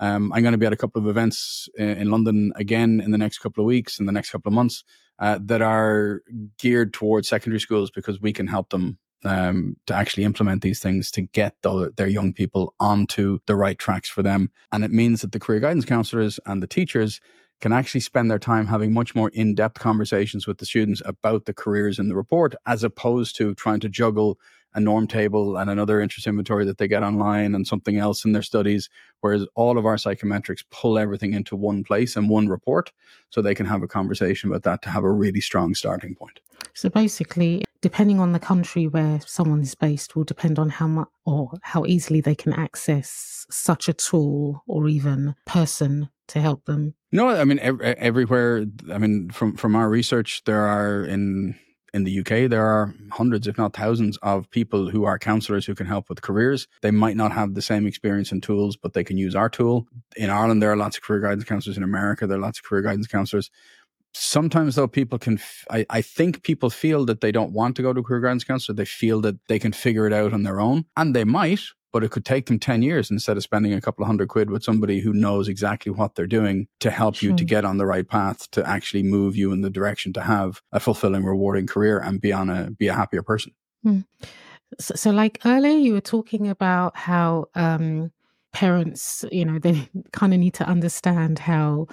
Um, 0.00 0.32
I'm 0.32 0.42
going 0.42 0.52
to 0.52 0.58
be 0.58 0.66
at 0.66 0.72
a 0.72 0.76
couple 0.76 1.00
of 1.00 1.08
events 1.08 1.68
in, 1.76 1.88
in, 1.88 2.10
London 2.10 2.52
again 2.56 3.00
in 3.00 3.12
the 3.12 3.18
next 3.18 3.38
couple 3.38 3.62
of 3.62 3.66
weeks, 3.66 4.00
in 4.00 4.06
the 4.06 4.12
next 4.12 4.30
couple 4.30 4.50
of 4.50 4.54
months, 4.54 4.82
uh, 5.18 5.38
that 5.42 5.62
are 5.62 6.22
geared 6.58 6.92
towards 6.92 7.28
secondary 7.28 7.60
schools 7.60 7.90
because 7.90 8.20
we 8.20 8.32
can 8.32 8.46
help 8.46 8.70
them 8.70 8.98
um, 9.24 9.76
to 9.86 9.94
actually 9.94 10.24
implement 10.24 10.62
these 10.62 10.80
things 10.80 11.10
to 11.12 11.22
get 11.22 11.56
the, 11.62 11.92
their 11.96 12.06
young 12.06 12.32
people 12.32 12.74
onto 12.78 13.38
the 13.46 13.56
right 13.56 13.78
tracks 13.78 14.08
for 14.08 14.22
them. 14.22 14.50
And 14.70 14.84
it 14.84 14.90
means 14.90 15.22
that 15.22 15.32
the 15.32 15.40
career 15.40 15.60
guidance 15.60 15.84
counselors 15.84 16.38
and 16.46 16.62
the 16.62 16.66
teachers 16.66 17.20
can 17.60 17.72
actually 17.72 18.00
spend 18.00 18.30
their 18.30 18.38
time 18.38 18.66
having 18.66 18.92
much 18.92 19.14
more 19.14 19.30
in 19.30 19.54
depth 19.54 19.78
conversations 19.78 20.46
with 20.46 20.58
the 20.58 20.66
students 20.66 21.00
about 21.04 21.46
the 21.46 21.54
careers 21.54 21.98
in 21.98 22.08
the 22.08 22.16
report, 22.16 22.54
as 22.66 22.84
opposed 22.84 23.36
to 23.36 23.54
trying 23.54 23.80
to 23.80 23.88
juggle 23.88 24.38
a 24.74 24.80
norm 24.80 25.06
table 25.06 25.56
and 25.56 25.70
another 25.70 26.00
interest 26.00 26.26
inventory 26.26 26.64
that 26.64 26.78
they 26.78 26.88
get 26.88 27.02
online 27.02 27.54
and 27.54 27.66
something 27.66 27.96
else 27.96 28.24
in 28.24 28.32
their 28.32 28.42
studies. 28.42 28.88
Whereas 29.20 29.46
all 29.54 29.78
of 29.78 29.86
our 29.86 29.96
psychometrics 29.96 30.64
pull 30.70 30.98
everything 30.98 31.32
into 31.32 31.56
one 31.56 31.84
place 31.84 32.16
and 32.16 32.28
one 32.28 32.48
report 32.48 32.92
so 33.30 33.40
they 33.40 33.54
can 33.54 33.66
have 33.66 33.82
a 33.82 33.88
conversation 33.88 34.50
about 34.50 34.64
that 34.64 34.82
to 34.82 34.90
have 34.90 35.04
a 35.04 35.12
really 35.12 35.40
strong 35.40 35.74
starting 35.74 36.14
point. 36.14 36.40
So 36.74 36.88
basically, 36.88 37.64
depending 37.80 38.18
on 38.18 38.32
the 38.32 38.40
country 38.40 38.88
where 38.88 39.20
someone 39.26 39.60
is 39.60 39.74
based, 39.74 40.16
will 40.16 40.24
depend 40.24 40.58
on 40.58 40.70
how 40.70 40.88
much 40.88 41.08
or 41.24 41.52
how 41.62 41.84
easily 41.84 42.20
they 42.20 42.34
can 42.34 42.52
access 42.52 43.46
such 43.50 43.88
a 43.88 43.92
tool 43.92 44.62
or 44.66 44.88
even 44.88 45.34
person 45.46 46.08
to 46.28 46.40
help 46.40 46.64
them. 46.64 46.94
No, 47.12 47.28
I 47.28 47.44
mean 47.44 47.60
everywhere. 47.60 48.64
I 48.90 48.98
mean, 48.98 49.30
from 49.30 49.56
from 49.56 49.76
our 49.76 49.88
research, 49.88 50.42
there 50.44 50.62
are 50.62 51.04
in 51.04 51.54
in 51.94 52.02
the 52.02 52.18
UK, 52.18 52.50
there 52.50 52.66
are 52.66 52.92
hundreds, 53.12 53.46
if 53.46 53.56
not 53.56 53.72
thousands, 53.72 54.18
of 54.18 54.50
people 54.50 54.90
who 54.90 55.04
are 55.04 55.16
counselors 55.16 55.64
who 55.64 55.76
can 55.76 55.86
help 55.86 56.08
with 56.08 56.22
careers. 56.22 56.66
They 56.82 56.90
might 56.90 57.16
not 57.16 57.30
have 57.30 57.54
the 57.54 57.62
same 57.62 57.86
experience 57.86 58.32
and 58.32 58.42
tools, 58.42 58.76
but 58.76 58.94
they 58.94 59.04
can 59.04 59.16
use 59.16 59.36
our 59.36 59.48
tool. 59.48 59.86
In 60.16 60.28
Ireland, 60.28 60.60
there 60.60 60.72
are 60.72 60.76
lots 60.76 60.96
of 60.96 61.04
career 61.04 61.20
guidance 61.20 61.44
counselors. 61.44 61.76
In 61.76 61.84
America, 61.84 62.26
there 62.26 62.36
are 62.36 62.40
lots 62.40 62.58
of 62.58 62.64
career 62.64 62.82
guidance 62.82 63.06
counselors. 63.06 63.48
Sometimes, 64.12 64.74
though, 64.74 64.88
people 64.88 65.20
can, 65.20 65.34
f- 65.34 65.64
I, 65.70 65.86
I 65.88 66.02
think 66.02 66.42
people 66.42 66.68
feel 66.68 67.04
that 67.06 67.20
they 67.20 67.30
don't 67.30 67.52
want 67.52 67.76
to 67.76 67.82
go 67.82 67.92
to 67.92 68.00
a 68.00 68.02
career 68.02 68.20
guidance 68.20 68.44
counselor. 68.44 68.74
They 68.74 68.84
feel 68.84 69.20
that 69.20 69.36
they 69.46 69.60
can 69.60 69.72
figure 69.72 70.08
it 70.08 70.12
out 70.12 70.32
on 70.32 70.42
their 70.42 70.60
own, 70.60 70.86
and 70.96 71.14
they 71.14 71.24
might, 71.24 71.60
but 71.94 72.02
it 72.02 72.10
could 72.10 72.24
take 72.24 72.46
them 72.46 72.58
10 72.58 72.82
years 72.82 73.08
instead 73.08 73.36
of 73.36 73.44
spending 73.44 73.72
a 73.72 73.80
couple 73.80 74.02
of 74.02 74.08
hundred 74.08 74.28
quid 74.28 74.50
with 74.50 74.64
somebody 74.64 74.98
who 74.98 75.12
knows 75.12 75.46
exactly 75.46 75.92
what 75.92 76.16
they're 76.16 76.26
doing 76.26 76.66
to 76.80 76.90
help 76.90 77.22
you 77.22 77.32
to 77.36 77.44
get 77.44 77.64
on 77.64 77.78
the 77.78 77.86
right 77.86 78.08
path 78.08 78.50
to 78.50 78.68
actually 78.68 79.04
move 79.04 79.36
you 79.36 79.52
in 79.52 79.60
the 79.60 79.70
direction 79.70 80.12
to 80.12 80.20
have 80.20 80.60
a 80.72 80.80
fulfilling 80.80 81.24
rewarding 81.24 81.68
career 81.68 82.00
and 82.00 82.20
be 82.20 82.32
on 82.32 82.50
a 82.50 82.72
be 82.72 82.88
a 82.88 82.92
happier 82.92 83.22
person 83.22 83.52
hmm. 83.84 84.00
so, 84.80 84.96
so, 84.96 85.10
like 85.12 85.38
earlier 85.44 85.78
you 85.78 85.92
were 85.92 86.00
talking 86.00 86.48
about 86.48 86.96
how 86.96 87.46
um 87.54 88.10
parents 88.54 89.24
you 89.32 89.44
know 89.44 89.58
they 89.58 89.90
kind 90.12 90.32
of 90.32 90.38
need 90.38 90.54
to 90.54 90.64
understand 90.64 91.40
how 91.40 91.86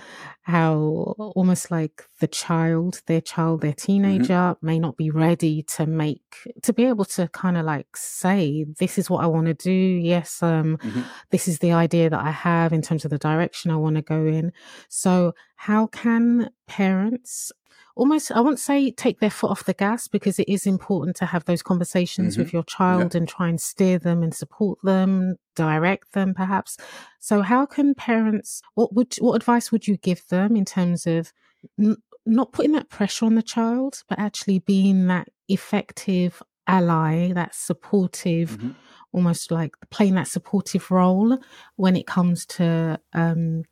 how 0.43 1.15
almost 1.35 1.71
like 1.71 2.03
the 2.19 2.27
child 2.27 3.01
their 3.07 3.19
child 3.19 3.61
their 3.61 3.71
mm-hmm. 3.71 3.91
teenager 3.93 4.33
mm-hmm. 4.33 4.65
may 4.65 4.77
not 4.77 4.95
be 4.95 5.09
ready 5.09 5.63
to 5.63 5.87
make 5.87 6.37
to 6.61 6.71
be 6.71 6.85
able 6.85 7.03
to 7.03 7.27
kind 7.29 7.57
of 7.57 7.65
like 7.65 7.97
say 7.97 8.63
this 8.79 8.99
is 8.99 9.09
what 9.09 9.23
i 9.23 9.27
want 9.27 9.47
to 9.47 9.55
do 9.55 9.71
yes 9.71 10.41
um 10.43 10.77
mm-hmm. 10.77 11.01
this 11.31 11.47
is 11.47 11.59
the 11.59 11.71
idea 11.71 12.09
that 12.09 12.21
i 12.21 12.31
have 12.31 12.71
in 12.71 12.81
terms 12.81 13.03
of 13.03 13.11
the 13.11 13.17
direction 13.17 13.71
i 13.71 13.75
want 13.75 13.95
to 13.95 14.01
go 14.03 14.25
in 14.25 14.53
so 14.87 15.33
how 15.55 15.87
can 15.87 16.49
parents 16.67 17.51
almost, 17.95 18.31
I 18.31 18.39
won't 18.39 18.59
say 18.59 18.91
take 18.91 19.19
their 19.19 19.29
foot 19.29 19.51
off 19.51 19.65
the 19.65 19.73
gas 19.73 20.07
because 20.07 20.39
it 20.39 20.49
is 20.49 20.65
important 20.65 21.15
to 21.17 21.25
have 21.25 21.45
those 21.45 21.61
conversations 21.61 22.33
mm-hmm. 22.33 22.43
with 22.43 22.53
your 22.53 22.63
child 22.63 23.13
yeah. 23.13 23.19
and 23.19 23.27
try 23.27 23.47
and 23.49 23.59
steer 23.59 23.99
them 23.99 24.23
and 24.23 24.33
support 24.33 24.79
them, 24.83 25.35
direct 25.55 26.13
them 26.13 26.33
perhaps. 26.33 26.77
So 27.19 27.41
how 27.41 27.65
can 27.65 27.93
parents, 27.93 28.61
what 28.75 28.93
would, 28.93 29.15
what 29.19 29.35
advice 29.35 29.71
would 29.71 29.87
you 29.87 29.97
give 29.97 30.27
them 30.27 30.55
in 30.55 30.65
terms 30.65 31.05
of 31.05 31.33
n- 31.79 31.97
not 32.25 32.51
putting 32.51 32.71
that 32.73 32.89
pressure 32.89 33.25
on 33.25 33.35
the 33.35 33.41
child, 33.41 34.03
but 34.07 34.19
actually 34.19 34.59
being 34.59 35.07
that 35.07 35.27
effective 35.47 36.41
ally, 36.67 37.33
that 37.33 37.53
supportive, 37.55 38.51
mm-hmm. 38.51 38.71
almost 39.11 39.51
like 39.51 39.75
playing 39.89 40.15
that 40.15 40.27
supportive 40.27 40.91
role 40.91 41.37
when 41.75 41.95
it 41.95 42.07
comes 42.07 42.45
to 42.45 42.99
um, 43.13 43.63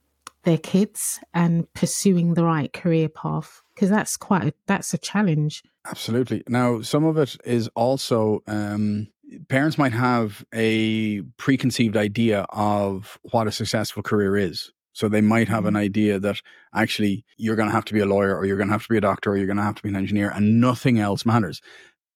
their 0.43 0.57
kids 0.57 1.19
and 1.33 1.71
pursuing 1.73 2.33
the 2.33 2.43
right 2.43 2.71
career 2.71 3.09
path 3.09 3.61
because 3.75 3.89
that's 3.89 4.17
quite 4.17 4.43
a, 4.43 4.53
that's 4.67 4.93
a 4.93 4.97
challenge. 4.97 5.63
Absolutely. 5.85 6.43
Now 6.47 6.81
some 6.81 7.05
of 7.05 7.17
it 7.17 7.35
is 7.45 7.69
also 7.75 8.41
um, 8.47 9.07
parents 9.47 9.77
might 9.77 9.93
have 9.93 10.45
a 10.53 11.21
preconceived 11.37 11.97
idea 11.97 12.45
of 12.49 13.19
what 13.23 13.47
a 13.47 13.51
successful 13.51 14.03
career 14.03 14.37
is. 14.37 14.71
So 14.93 15.07
they 15.07 15.21
might 15.21 15.47
have 15.47 15.65
an 15.65 15.75
mm-hmm. 15.75 15.83
idea 15.83 16.19
that 16.19 16.41
actually 16.73 17.23
you're 17.37 17.55
going 17.55 17.69
to 17.69 17.75
have 17.75 17.85
to 17.85 17.93
be 17.93 17.99
a 17.99 18.05
lawyer 18.05 18.35
or 18.35 18.45
you're 18.45 18.57
going 18.57 18.67
to 18.67 18.73
have 18.73 18.83
to 18.83 18.89
be 18.89 18.97
a 18.97 19.01
doctor 19.01 19.31
or 19.31 19.37
you're 19.37 19.45
going 19.45 19.57
to 19.57 19.63
have 19.63 19.75
to 19.75 19.83
be 19.83 19.89
an 19.89 19.95
engineer 19.95 20.29
and 20.29 20.59
nothing 20.59 20.99
else 20.99 21.25
matters. 21.25 21.61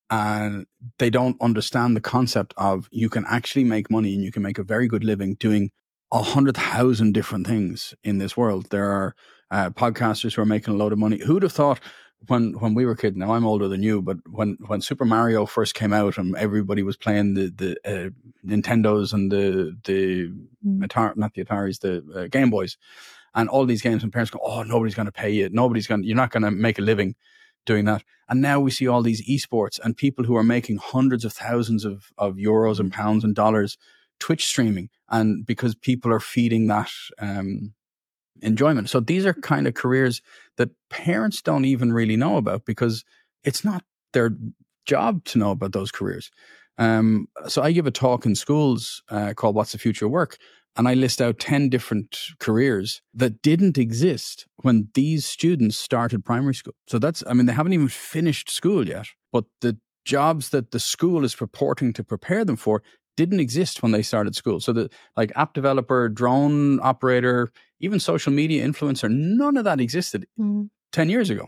And 0.10 0.66
they 1.00 1.10
don't 1.10 1.42
understand 1.42 1.96
the 1.96 2.02
concept 2.02 2.54
of 2.58 2.90
you 2.92 3.10
can 3.10 3.26
actually 3.28 3.64
make 3.64 3.90
money 3.90 4.14
and 4.14 4.24
you 4.24 4.32
can 4.32 4.44
make 4.44 4.60
a 4.60 4.64
very 4.64 4.88
good 4.88 5.04
living 5.04 5.36
doing 5.36 5.72
a 6.14 6.22
hundred 6.22 6.56
thousand 6.56 7.14
different 7.14 7.48
things 7.48 7.96
in 8.04 8.20
this 8.20 8.38
world. 8.38 8.68
There 8.70 8.90
are 8.90 9.16
uh, 9.50 9.72
podcasters 9.72 10.36
who 10.36 10.44
are 10.44 10.46
making 10.46 10.74
a 10.74 10.78
load 10.78 10.94
of 10.94 11.00
money. 11.00 11.18
Who'd 11.18 11.42
have 11.42 11.52
thought 11.52 11.80
when 12.28 12.54
when 12.60 12.76
we 12.76 12.86
were 12.86 12.96
kids? 12.96 13.18
Now 13.18 13.34
I'm 13.34 13.46
older 13.46 13.68
than 13.68 13.82
you, 13.82 14.00
but 14.02 14.18
when 14.30 14.58
when 14.68 14.80
Super 14.80 15.06
Mario 15.06 15.48
first 15.48 15.74
came 15.74 15.92
out 15.92 16.20
and 16.20 16.36
everybody 16.36 16.84
was 16.84 16.98
playing 16.98 17.34
the 17.34 17.50
the 17.50 17.78
uh, 17.84 18.10
Nintendos 18.48 19.12
and 19.12 19.32
the 19.32 19.76
the 19.86 20.30
mm. 20.66 20.86
Atari, 20.86 21.18
not 21.18 21.34
the 21.34 21.44
Ataris, 21.44 21.80
the 21.80 22.04
uh, 22.16 22.28
Game 22.28 22.52
Boys, 22.52 22.78
and 23.34 23.50
all 23.50 23.66
these 23.66 23.82
games, 23.82 24.04
and 24.04 24.14
parents 24.14 24.30
go, 24.30 24.40
"Oh, 24.44 24.62
nobody's 24.62 24.96
going 24.96 25.08
to 25.08 25.12
pay 25.12 25.32
you. 25.32 25.50
Nobody's 25.50 25.88
going. 25.88 26.04
You're 26.04 26.16
not 26.16 26.32
going 26.32 26.44
to 26.44 26.52
make 26.52 26.80
a 26.80 26.84
living." 26.84 27.16
doing 27.66 27.86
that. 27.86 28.04
And 28.28 28.42
now 28.42 28.60
we 28.60 28.72
see 28.72 28.90
all 28.90 29.02
these 29.02 29.26
esports 29.26 29.80
and 29.82 29.96
people 29.96 30.26
who 30.26 30.36
are 30.36 30.44
making 30.44 30.80
hundreds 30.80 31.24
of 31.24 31.32
thousands 31.32 31.86
of, 31.86 32.12
of 32.18 32.36
euros 32.36 32.78
and 32.78 32.92
pounds 32.92 33.24
and 33.24 33.34
dollars 33.34 33.78
Twitch 34.20 34.46
streaming, 34.46 34.90
and 35.10 35.46
because 35.46 35.76
people 35.76 36.12
are 36.12 36.20
feeding 36.20 36.68
that 36.68 36.92
um, 37.20 37.74
enjoyment. 38.42 38.90
So 38.90 39.00
these 39.00 39.26
are 39.26 39.34
kind 39.34 39.68
of 39.68 39.74
careers 39.74 40.22
that 40.58 40.70
parents 40.90 41.42
don't 41.42 41.66
even 41.66 41.94
really 41.94 42.16
know 42.16 42.38
about 42.38 42.66
because 42.66 43.04
it's 43.44 43.64
not 43.64 43.84
their 44.14 44.32
job 44.86 45.24
to 45.26 45.40
know 45.40 45.52
about 45.52 45.74
those 45.74 45.92
careers. 45.92 46.32
Um, 46.78 47.28
so 47.48 47.62
I 47.62 47.72
give 47.72 47.88
a 47.88 47.92
talk 47.92 48.26
in 48.26 48.36
schools 48.36 49.04
uh, 49.10 49.34
called 49.36 49.56
"What's 49.56 49.74
the 49.74 49.78
Future 49.78 50.06
of 50.06 50.12
Work," 50.12 50.38
and 50.76 50.88
I 50.88 50.96
list 50.96 51.22
out 51.22 51.40
ten 51.40 51.70
different 51.70 52.18
careers 52.40 53.02
that 53.14 53.42
didn't 53.42 53.78
exist 53.78 54.48
when 54.64 54.90
these 54.94 55.26
students 55.26 55.78
started 55.78 56.26
primary 56.26 56.56
school. 56.56 56.74
So 56.88 56.98
that's, 56.98 57.24
I 57.28 57.34
mean, 57.34 57.46
they 57.46 57.54
haven't 57.54 57.74
even 57.74 57.90
finished 57.90 58.50
school 58.50 58.88
yet, 58.88 59.06
but 59.32 59.46
the 59.62 59.78
jobs 60.06 60.50
that 60.50 60.72
the 60.72 60.80
school 60.80 61.24
is 61.24 61.36
purporting 61.36 61.94
to 61.94 62.04
prepare 62.04 62.44
them 62.44 62.56
for 62.58 62.82
didn't 63.16 63.40
exist 63.40 63.84
when 63.84 63.92
they 63.92 64.02
started 64.02 64.36
school. 64.36 64.60
So 64.60 64.74
the 64.74 64.90
like 65.16 65.32
app 65.36 65.54
developer, 65.54 66.10
drone 66.10 66.80
operator, 66.82 67.52
even 67.80 68.00
social 68.00 68.34
media 68.34 68.66
influencer, 68.68 69.10
none 69.10 69.58
of 69.58 69.64
that 69.66 69.80
existed 69.80 70.26
mm. 70.40 70.70
10 70.92 71.10
years 71.10 71.30
ago. 71.30 71.48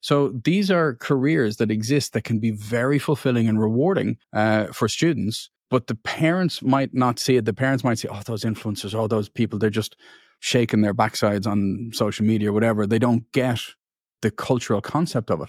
So 0.00 0.32
these 0.44 0.70
are 0.70 0.96
careers 0.96 1.58
that 1.58 1.70
exist 1.70 2.12
that 2.12 2.24
can 2.24 2.40
be 2.40 2.50
very 2.50 2.98
fulfilling 2.98 3.48
and 3.48 3.60
rewarding 3.60 4.18
uh, 4.32 4.66
for 4.66 4.88
students. 4.88 5.48
But 5.70 5.86
the 5.86 5.94
parents 5.94 6.60
might 6.60 6.92
not 6.92 7.18
see 7.18 7.36
it. 7.36 7.44
The 7.44 7.54
parents 7.54 7.82
might 7.82 7.98
say, 7.98 8.08
"Oh, 8.10 8.20
those 8.26 8.44
influencers, 8.44 8.94
oh, 8.94 9.06
those 9.06 9.30
people, 9.30 9.58
they're 9.58 9.70
just 9.70 9.96
shaking 10.40 10.82
their 10.82 10.92
backsides 10.92 11.46
on 11.46 11.92
social 11.94 12.26
media 12.26 12.50
or 12.50 12.52
whatever." 12.52 12.86
They 12.86 12.98
don't 12.98 13.30
get 13.32 13.60
the 14.20 14.30
cultural 14.30 14.82
concept 14.82 15.30
of 15.30 15.40
it. 15.40 15.48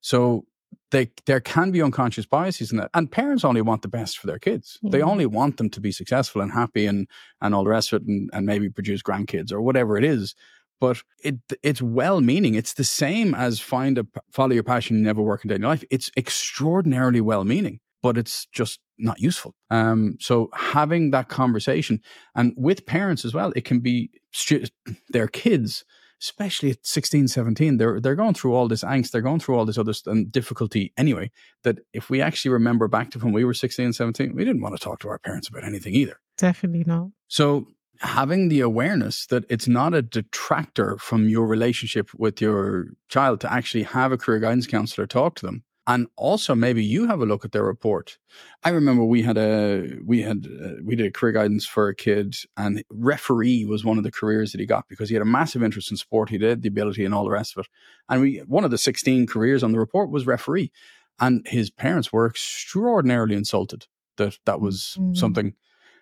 So 0.00 0.46
they, 0.90 1.10
there 1.26 1.40
can 1.40 1.70
be 1.70 1.82
unconscious 1.82 2.26
biases 2.26 2.72
in 2.72 2.78
that. 2.78 2.90
And 2.94 3.10
parents 3.10 3.44
only 3.44 3.60
want 3.60 3.82
the 3.82 3.88
best 3.88 4.18
for 4.18 4.26
their 4.26 4.38
kids. 4.38 4.78
They 4.82 5.02
only 5.02 5.26
want 5.26 5.58
them 5.58 5.68
to 5.70 5.80
be 5.80 5.92
successful 5.92 6.40
and 6.40 6.52
happy 6.52 6.86
and, 6.86 7.06
and 7.42 7.54
all 7.54 7.64
the 7.64 7.70
rest 7.70 7.92
of 7.92 8.02
it 8.02 8.08
and, 8.08 8.30
and 8.32 8.46
maybe 8.46 8.70
produce 8.70 9.02
grandkids 9.02 9.52
or 9.52 9.60
whatever 9.60 9.98
it 9.98 10.04
is. 10.04 10.34
But 10.80 11.02
it 11.24 11.36
it's 11.62 11.82
well 11.82 12.20
meaning. 12.20 12.54
It's 12.54 12.74
the 12.74 12.84
same 12.84 13.34
as 13.34 13.58
find 13.58 13.98
a 13.98 14.06
follow 14.30 14.52
your 14.52 14.62
passion 14.62 14.96
and 14.96 15.04
never 15.04 15.20
work 15.20 15.44
a 15.44 15.48
day 15.48 15.56
in 15.56 15.62
your 15.62 15.70
life. 15.70 15.82
It's 15.90 16.10
extraordinarily 16.16 17.20
well 17.20 17.44
meaning, 17.44 17.80
but 18.00 18.16
it's 18.16 18.46
just 18.52 18.78
not 18.96 19.18
useful. 19.18 19.56
Um, 19.70 20.16
so 20.20 20.50
having 20.54 21.10
that 21.10 21.28
conversation 21.28 22.00
and 22.36 22.54
with 22.56 22.86
parents 22.86 23.24
as 23.24 23.34
well, 23.34 23.52
it 23.56 23.64
can 23.64 23.80
be 23.80 24.10
stu- 24.30 24.66
their 25.08 25.26
kids 25.26 25.84
especially 26.20 26.70
at 26.70 26.86
16, 26.86 27.28
17, 27.28 27.76
they're, 27.76 28.00
they're 28.00 28.14
going 28.14 28.34
through 28.34 28.54
all 28.54 28.68
this 28.68 28.84
angst. 28.84 29.10
They're 29.10 29.20
going 29.20 29.40
through 29.40 29.56
all 29.56 29.64
this 29.64 29.78
other 29.78 29.92
st- 29.92 30.32
difficulty 30.32 30.92
anyway, 30.96 31.30
that 31.62 31.78
if 31.92 32.10
we 32.10 32.20
actually 32.20 32.50
remember 32.50 32.88
back 32.88 33.10
to 33.12 33.18
when 33.18 33.32
we 33.32 33.44
were 33.44 33.54
16, 33.54 33.92
17, 33.92 34.34
we 34.34 34.44
didn't 34.44 34.62
want 34.62 34.76
to 34.76 34.82
talk 34.82 35.00
to 35.00 35.08
our 35.08 35.18
parents 35.18 35.48
about 35.48 35.64
anything 35.64 35.94
either. 35.94 36.20
Definitely 36.36 36.84
not. 36.84 37.08
So 37.28 37.68
having 38.00 38.48
the 38.48 38.60
awareness 38.60 39.26
that 39.26 39.44
it's 39.48 39.68
not 39.68 39.94
a 39.94 40.02
detractor 40.02 40.96
from 40.98 41.28
your 41.28 41.46
relationship 41.46 42.10
with 42.14 42.40
your 42.40 42.88
child 43.08 43.40
to 43.40 43.52
actually 43.52 43.82
have 43.82 44.12
a 44.12 44.18
career 44.18 44.38
guidance 44.38 44.66
counselor 44.66 45.06
talk 45.06 45.34
to 45.36 45.46
them 45.46 45.64
and 45.88 46.06
also 46.16 46.54
maybe 46.54 46.84
you 46.84 47.06
have 47.06 47.20
a 47.20 47.26
look 47.26 47.46
at 47.46 47.52
their 47.52 47.64
report. 47.64 48.18
I 48.62 48.68
remember 48.68 49.04
we 49.04 49.22
had 49.22 49.38
a 49.38 49.96
we 50.04 50.20
had 50.20 50.46
uh, 50.46 50.74
we 50.84 50.94
did 50.94 51.06
a 51.06 51.10
career 51.10 51.32
guidance 51.32 51.66
for 51.66 51.88
a 51.88 51.94
kid, 51.94 52.36
and 52.58 52.84
referee 52.90 53.64
was 53.64 53.86
one 53.86 53.96
of 53.96 54.04
the 54.04 54.12
careers 54.12 54.52
that 54.52 54.60
he 54.60 54.66
got 54.66 54.86
because 54.86 55.08
he 55.08 55.14
had 55.14 55.22
a 55.22 55.24
massive 55.38 55.62
interest 55.62 55.90
in 55.90 55.96
sport. 55.96 56.28
He 56.28 56.36
did 56.36 56.60
the 56.60 56.68
ability 56.68 57.06
and 57.06 57.14
all 57.14 57.24
the 57.24 57.30
rest 57.30 57.56
of 57.56 57.62
it. 57.62 57.70
And 58.08 58.20
we 58.20 58.36
one 58.46 58.64
of 58.64 58.70
the 58.70 58.78
sixteen 58.78 59.26
careers 59.26 59.62
on 59.62 59.72
the 59.72 59.78
report 59.78 60.10
was 60.10 60.26
referee, 60.26 60.70
and 61.18 61.46
his 61.48 61.70
parents 61.70 62.12
were 62.12 62.26
extraordinarily 62.26 63.34
insulted 63.34 63.86
that 64.18 64.38
that 64.44 64.60
was 64.60 64.94
mm-hmm. 64.98 65.14
something, 65.14 65.54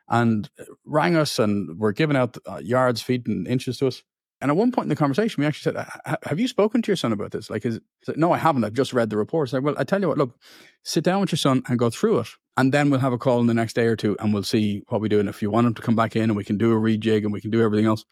and 0.09 0.51
rang 0.85 1.15
us 1.15 1.39
and 1.39 1.79
were 1.79 1.93
giving 1.93 2.17
out 2.17 2.37
uh, 2.51 2.59
yards, 2.59 3.03
feet, 3.03 3.29
and 3.29 3.47
inches 3.47 3.79
to 3.79 3.87
us. 3.87 4.03
And 4.41 4.51
at 4.51 4.57
one 4.57 4.71
point 4.71 4.85
in 4.85 4.89
the 4.91 4.97
conversation, 4.97 5.41
we 5.41 5.47
actually 5.47 5.73
said, 5.73 5.87
"Have 6.25 6.39
you 6.39 6.47
spoken 6.47 6.83
to 6.83 6.89
your 6.89 6.97
son 6.97 7.13
about 7.13 7.31
this?" 7.31 7.49
Like, 7.49 7.65
is 7.65 7.81
no, 8.17 8.33
I 8.33 8.39
haven't. 8.39 8.65
I've 8.65 8.75
just 8.75 8.93
read 8.93 9.09
the 9.09 9.17
report. 9.17 9.53
Like, 9.53 9.63
well, 9.63 9.75
I 9.79 9.85
tell 9.85 10.01
you 10.01 10.09
what, 10.09 10.19
look, 10.19 10.39
sit 10.83 11.05
down 11.05 11.21
with 11.23 11.33
your 11.33 11.39
son 11.39 11.63
and 11.69 11.79
go 11.79 11.89
through 11.89 12.19
it, 12.21 12.29
and 12.57 12.73
then 12.73 12.91
we'll 12.91 13.01
have 13.01 13.15
a 13.15 13.19
call 13.19 13.41
in 13.41 13.47
the 13.47 13.55
next 13.55 13.75
day 13.75 13.87
or 13.87 13.97
two, 13.97 14.15
and 14.21 14.35
we'll 14.35 14.43
see 14.43 14.83
what 14.89 15.01
we 15.01 15.09
do. 15.09 15.21
And 15.21 15.29
if 15.29 15.41
you 15.41 15.51
want 15.51 15.67
him 15.67 15.75
to 15.75 15.83
come 15.83 15.97
back 15.97 16.17
in, 16.17 16.25
and 16.25 16.37
we 16.37 16.45
can 16.45 16.59
do 16.59 16.73
a 16.73 16.77
rejig, 16.77 17.25
and 17.25 17.33
we 17.33 17.41
can 17.41 17.51
do 17.51 17.63
everything 17.63 17.87
else. 17.87 18.05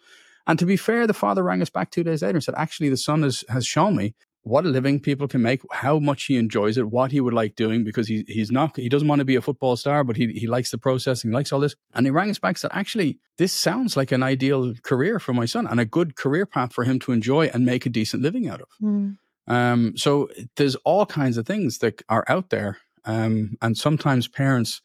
And 0.47 0.59
to 0.59 0.67
be 0.67 0.77
fair, 0.77 1.07
the 1.07 1.15
father 1.15 1.43
rang 1.43 1.63
us 1.63 1.71
back 1.71 1.91
two 1.91 2.05
days 2.05 2.23
later 2.23 2.37
and 2.37 2.45
said, 2.45 2.55
"Actually, 2.57 2.89
the 2.89 2.97
son 2.97 3.23
has 3.23 3.45
has 3.49 3.67
shown 3.67 3.95
me 3.95 4.15
what 4.45 4.67
a 4.67 4.69
living 4.69 5.01
people 5.01 5.27
can 5.27 5.41
make, 5.41 5.63
how 5.73 5.99
much 5.99 6.27
he 6.27 6.37
enjoys 6.37 6.77
it, 6.77 6.91
what 6.91 7.11
he 7.11 7.21
would 7.21 7.33
like 7.33 7.57
doing, 7.57 7.83
because 7.83 8.07
he, 8.07 8.25
he's 8.29 8.53
not, 8.53 8.77
he 8.77 8.91
doesn't 8.91 9.09
want 9.09 9.19
to 9.19 9.25
be 9.25 9.37
a 9.37 9.41
football 9.41 9.75
star, 9.75 10.05
but 10.05 10.17
he, 10.17 10.29
he 10.33 10.47
likes 10.47 10.71
the 10.71 10.77
processing, 10.77 11.31
he 11.31 11.35
likes 11.35 11.51
all 11.51 11.61
this. 11.61 11.75
And 11.95 12.07
he 12.07 12.11
rang 12.11 12.29
us 12.29 12.39
back 12.39 12.51
and 12.51 12.59
said, 12.59 12.71
actually, 12.75 13.19
this 13.39 13.55
sounds 13.55 13.97
like 13.97 14.13
an 14.13 14.23
ideal 14.23 14.75
career 14.83 15.19
for 15.19 15.33
my 15.33 15.47
son 15.47 15.67
and 15.67 15.81
a 15.81 15.87
good 15.87 16.15
career 16.15 16.45
path 16.45 16.75
for 16.75 16.85
him 16.85 16.99
to 17.01 17.13
enjoy 17.13 17.47
and 17.47 17.65
make 17.65 17.87
a 17.87 17.91
decent 17.91 18.23
living 18.23 18.47
out 18.47 18.61
of. 18.61 18.69
Mm. 18.83 19.17
Um, 19.47 19.97
so 19.97 20.29
there's 20.57 20.77
all 20.77 21.07
kinds 21.07 21.39
of 21.39 21.47
things 21.47 21.79
that 21.79 22.03
are 22.11 22.25
out 22.29 22.51
there. 22.51 22.79
Um, 23.07 23.57
and 23.63 23.79
sometimes 23.79 24.29
parents, 24.29 24.83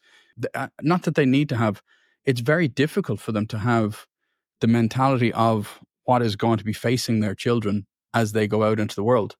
uh, 0.54 0.68
not 0.80 1.02
that 1.02 1.16
they 1.16 1.26
need 1.26 1.50
to 1.50 1.56
have, 1.56 1.82
it's 2.24 2.40
very 2.40 2.66
difficult 2.68 3.20
for 3.20 3.32
them 3.32 3.46
to 3.48 3.58
have 3.58 4.06
the 4.60 4.66
mentality 4.66 5.32
of 5.34 5.80
what 6.04 6.22
is 6.22 6.36
going 6.36 6.58
to 6.58 6.64
be 6.64 6.72
facing 6.72 7.20
their 7.20 7.34
children 7.34 7.86
as 8.14 8.32
they 8.32 8.48
go 8.48 8.64
out 8.64 8.80
into 8.80 8.96
the 8.96 9.04
world. 9.04 9.36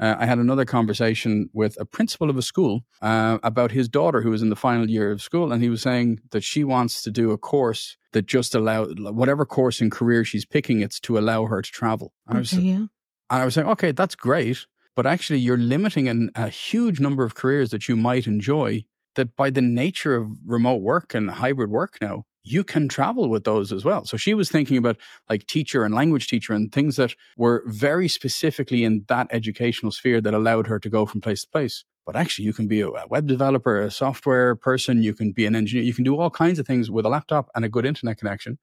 Uh, 0.00 0.16
I 0.18 0.26
had 0.26 0.38
another 0.38 0.64
conversation 0.64 1.50
with 1.52 1.78
a 1.78 1.84
principal 1.84 2.30
of 2.30 2.38
a 2.38 2.42
school 2.42 2.84
uh, 3.02 3.38
about 3.42 3.70
his 3.70 3.88
daughter 3.88 4.22
who 4.22 4.30
was 4.30 4.42
in 4.42 4.48
the 4.48 4.56
final 4.56 4.88
year 4.88 5.12
of 5.12 5.20
school, 5.20 5.52
and 5.52 5.62
he 5.62 5.68
was 5.68 5.82
saying 5.82 6.20
that 6.30 6.42
she 6.42 6.64
wants 6.64 7.02
to 7.02 7.10
do 7.10 7.30
a 7.32 7.38
course 7.38 7.96
that 8.12 8.26
just 8.26 8.54
allow 8.54 8.86
whatever 8.86 9.44
course 9.44 9.80
and 9.80 9.92
career 9.92 10.24
she's 10.24 10.46
picking, 10.46 10.80
it's 10.80 10.98
to 11.00 11.18
allow 11.18 11.44
her 11.44 11.60
to 11.60 11.70
travel. 11.70 12.12
And, 12.26 12.38
okay, 12.38 12.38
I, 12.38 12.40
was, 12.40 12.52
yeah. 12.54 12.74
and 12.74 12.88
I 13.28 13.44
was 13.44 13.54
saying, 13.54 13.68
okay, 13.68 13.92
that's 13.92 14.14
great, 14.14 14.66
but 14.96 15.06
actually 15.06 15.38
you're 15.38 15.58
limiting 15.58 16.08
an, 16.08 16.30
a 16.34 16.48
huge 16.48 16.98
number 16.98 17.22
of 17.22 17.34
careers 17.34 17.70
that 17.70 17.88
you 17.88 17.96
might 17.96 18.26
enjoy. 18.26 18.84
That 19.16 19.34
by 19.34 19.50
the 19.50 19.60
nature 19.60 20.14
of 20.14 20.28
remote 20.46 20.82
work 20.82 21.14
and 21.14 21.28
hybrid 21.28 21.68
work 21.68 21.98
now, 22.00 22.26
you 22.42 22.64
can 22.64 22.88
travel 22.88 23.28
with 23.28 23.44
those 23.44 23.72
as 23.72 23.84
well. 23.84 24.04
So 24.04 24.16
she 24.16 24.34
was 24.34 24.50
thinking 24.50 24.76
about 24.76 24.96
like 25.28 25.46
teacher 25.46 25.84
and 25.84 25.94
language 25.94 26.28
teacher 26.28 26.52
and 26.52 26.72
things 26.72 26.96
that 26.96 27.14
were 27.36 27.62
very 27.66 28.08
specifically 28.08 28.84
in 28.84 29.04
that 29.08 29.28
educational 29.30 29.92
sphere 29.92 30.20
that 30.20 30.34
allowed 30.34 30.66
her 30.66 30.78
to 30.78 30.88
go 30.88 31.06
from 31.06 31.20
place 31.20 31.42
to 31.42 31.48
place. 31.48 31.84
But 32.06 32.16
actually, 32.16 32.46
you 32.46 32.52
can 32.52 32.66
be 32.66 32.80
a 32.80 32.90
web 33.08 33.26
developer, 33.26 33.80
a 33.80 33.90
software 33.90 34.56
person, 34.56 35.02
you 35.02 35.14
can 35.14 35.32
be 35.32 35.46
an 35.46 35.54
engineer, 35.54 35.84
you 35.84 35.94
can 35.94 36.02
do 36.02 36.18
all 36.18 36.30
kinds 36.30 36.58
of 36.58 36.66
things 36.66 36.90
with 36.90 37.04
a 37.04 37.08
laptop 37.08 37.50
and 37.54 37.64
a 37.64 37.68
good 37.68 37.86
internet 37.86 38.18
connection. 38.18 38.58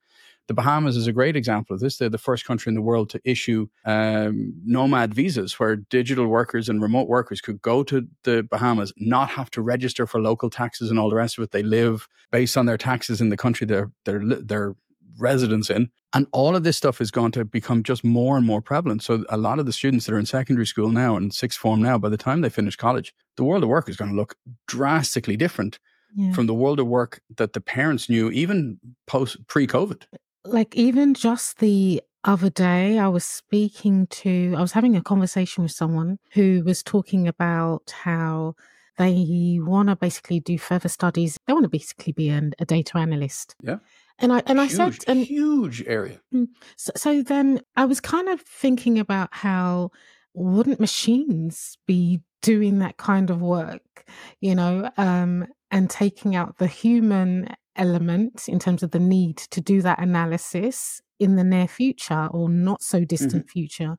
The 0.47 0.53
Bahamas 0.53 0.95
is 0.95 1.07
a 1.07 1.11
great 1.11 1.35
example 1.35 1.73
of 1.73 1.81
this. 1.81 1.97
They're 1.97 2.09
the 2.09 2.17
first 2.17 2.45
country 2.45 2.69
in 2.69 2.75
the 2.75 2.81
world 2.81 3.09
to 3.09 3.21
issue 3.23 3.67
um, 3.85 4.53
nomad 4.65 5.13
visas 5.13 5.59
where 5.59 5.75
digital 5.75 6.27
workers 6.27 6.69
and 6.69 6.81
remote 6.81 7.07
workers 7.07 7.41
could 7.41 7.61
go 7.61 7.83
to 7.83 8.07
the 8.23 8.43
Bahamas, 8.43 8.93
not 8.97 9.29
have 9.31 9.51
to 9.51 9.61
register 9.61 10.07
for 10.07 10.21
local 10.21 10.49
taxes 10.49 10.89
and 10.89 10.97
all 10.97 11.09
the 11.09 11.15
rest 11.15 11.37
of 11.37 11.43
it. 11.43 11.51
They 11.51 11.63
live 11.63 12.07
based 12.31 12.57
on 12.57 12.65
their 12.65 12.77
taxes 12.77 13.19
in 13.19 13.29
the 13.29 13.37
country 13.37 13.67
they're, 13.67 13.91
they're, 14.05 14.21
they're 14.23 14.75
residents 15.19 15.69
in. 15.69 15.89
And 16.13 16.27
all 16.31 16.55
of 16.55 16.63
this 16.63 16.77
stuff 16.77 17.01
is 17.01 17.11
going 17.11 17.31
to 17.33 17.43
become 17.43 17.83
just 17.83 18.03
more 18.03 18.37
and 18.37 18.45
more 18.45 18.61
prevalent. 18.61 19.03
So 19.03 19.25
a 19.29 19.37
lot 19.37 19.59
of 19.59 19.65
the 19.65 19.73
students 19.73 20.05
that 20.05 20.13
are 20.13 20.19
in 20.19 20.25
secondary 20.25 20.65
school 20.65 20.89
now 20.89 21.17
and 21.17 21.33
sixth 21.33 21.59
form 21.59 21.81
now, 21.81 21.97
by 21.97 22.09
the 22.09 22.17
time 22.17 22.41
they 22.41 22.49
finish 22.49 22.75
college, 22.75 23.13
the 23.35 23.43
world 23.43 23.63
of 23.63 23.69
work 23.69 23.89
is 23.89 23.97
going 23.97 24.11
to 24.11 24.17
look 24.17 24.35
drastically 24.67 25.35
different 25.35 25.79
yeah. 26.15 26.31
from 26.31 26.47
the 26.47 26.53
world 26.53 26.79
of 26.79 26.87
work 26.87 27.21
that 27.35 27.53
the 27.53 27.61
parents 27.61 28.09
knew 28.09 28.31
even 28.31 28.79
post 29.05 29.45
pre 29.47 29.67
COVID 29.67 30.03
like 30.47 30.75
even 30.75 31.13
just 31.13 31.59
the 31.59 32.01
other 32.23 32.49
day 32.49 32.99
I 32.99 33.07
was 33.07 33.23
speaking 33.23 34.07
to 34.07 34.53
I 34.57 34.61
was 34.61 34.71
having 34.71 34.95
a 34.95 35.01
conversation 35.01 35.63
with 35.63 35.71
someone 35.71 36.19
who 36.33 36.63
was 36.65 36.83
talking 36.83 37.27
about 37.27 37.93
how 38.03 38.55
they 38.97 39.59
want 39.61 39.89
to 39.89 39.95
basically 39.95 40.39
do 40.39 40.57
further 40.57 40.89
studies. 40.89 41.37
They 41.45 41.53
want 41.53 41.63
to 41.63 41.69
basically 41.69 42.13
be 42.13 42.29
an, 42.29 42.53
a 42.59 42.65
data 42.65 42.97
analyst. 42.97 43.55
Yeah. 43.61 43.77
And 44.19 44.33
I 44.33 44.41
and 44.47 44.59
huge, 44.59 44.71
I 44.71 44.75
said 44.75 45.03
and 45.07 45.19
huge 45.23 45.83
area. 45.85 46.19
Mm, 46.33 46.47
so, 46.75 46.91
so 46.95 47.21
then 47.21 47.61
I 47.75 47.85
was 47.85 48.01
kind 48.01 48.27
of 48.29 48.41
thinking 48.41 48.97
about 48.97 49.29
how 49.31 49.91
wouldn't 50.33 50.79
machines 50.79 51.77
be 51.85 52.21
doing 52.41 52.79
that 52.79 52.97
kind 52.97 53.29
of 53.29 53.41
work, 53.41 54.05
you 54.41 54.55
know, 54.55 54.89
um, 54.97 55.47
and 55.69 55.89
taking 55.89 56.35
out 56.35 56.57
the 56.57 56.67
human 56.67 57.49
element 57.77 58.47
in 58.47 58.59
terms 58.59 58.83
of 58.83 58.91
the 58.91 58.99
need 58.99 59.37
to 59.37 59.61
do 59.61 59.81
that 59.81 59.99
analysis 59.99 61.01
in 61.19 61.35
the 61.35 61.43
near 61.43 61.67
future 61.67 62.27
or 62.31 62.49
not 62.49 62.81
so 62.81 63.03
distant 63.03 63.45
mm-hmm. 63.45 63.51
future. 63.51 63.97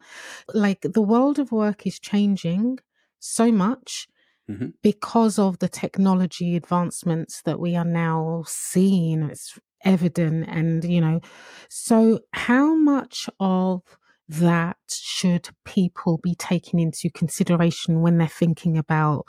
Like 0.52 0.82
the 0.82 1.02
world 1.02 1.38
of 1.38 1.52
work 1.52 1.86
is 1.86 1.98
changing 1.98 2.78
so 3.18 3.50
much 3.50 4.08
mm-hmm. 4.48 4.68
because 4.82 5.38
of 5.38 5.58
the 5.58 5.68
technology 5.68 6.56
advancements 6.56 7.42
that 7.42 7.58
we 7.58 7.76
are 7.76 7.84
now 7.84 8.44
seeing. 8.46 9.22
It's 9.22 9.58
evident. 9.84 10.46
And, 10.48 10.84
you 10.84 11.00
know, 11.00 11.20
so 11.68 12.20
how 12.32 12.74
much 12.74 13.28
of 13.40 13.82
that 14.28 14.76
should 14.90 15.48
people 15.64 16.20
be 16.22 16.34
taking 16.34 16.78
into 16.78 17.10
consideration 17.10 18.02
when 18.02 18.18
they're 18.18 18.28
thinking 18.28 18.76
about 18.76 19.24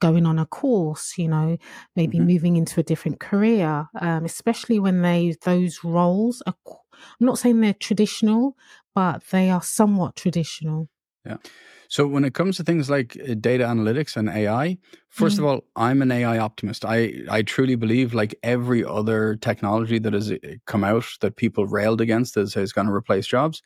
going 0.00 0.26
on 0.26 0.38
a 0.38 0.46
course, 0.46 1.14
you 1.16 1.28
know, 1.28 1.56
maybe 1.96 2.18
mm-hmm. 2.18 2.26
moving 2.26 2.56
into 2.56 2.80
a 2.80 2.82
different 2.84 3.20
career, 3.20 3.86
um, 4.00 4.24
especially 4.24 4.78
when 4.78 5.02
they 5.02 5.34
those 5.44 5.82
roles 5.84 6.42
are. 6.46 6.54
I'm 7.20 7.26
not 7.26 7.38
saying 7.38 7.60
they're 7.60 7.74
traditional, 7.74 8.56
but 8.94 9.22
they 9.30 9.50
are 9.50 9.62
somewhat 9.62 10.16
traditional. 10.16 10.88
Yeah. 11.24 11.36
So 11.88 12.06
when 12.06 12.24
it 12.24 12.34
comes 12.34 12.56
to 12.58 12.64
things 12.64 12.90
like 12.90 13.16
uh, 13.16 13.34
data 13.34 13.64
analytics 13.64 14.16
and 14.16 14.28
AI, 14.28 14.76
1st 15.16 15.34
mm. 15.34 15.38
of 15.38 15.44
all, 15.44 15.64
I'm 15.74 16.02
an 16.02 16.12
AI 16.12 16.38
optimist. 16.38 16.84
I 16.84 17.12
I 17.30 17.42
truly 17.42 17.76
believe 17.76 18.14
like 18.14 18.34
every 18.42 18.84
other 18.84 19.36
technology 19.36 19.98
that 19.98 20.12
has 20.12 20.30
uh, 20.30 20.36
come 20.66 20.84
out 20.84 21.06
that 21.20 21.36
people 21.36 21.66
railed 21.66 22.00
against 22.00 22.36
is, 22.36 22.56
is 22.56 22.72
going 22.72 22.86
to 22.86 22.92
replace 22.92 23.26
jobs. 23.26 23.62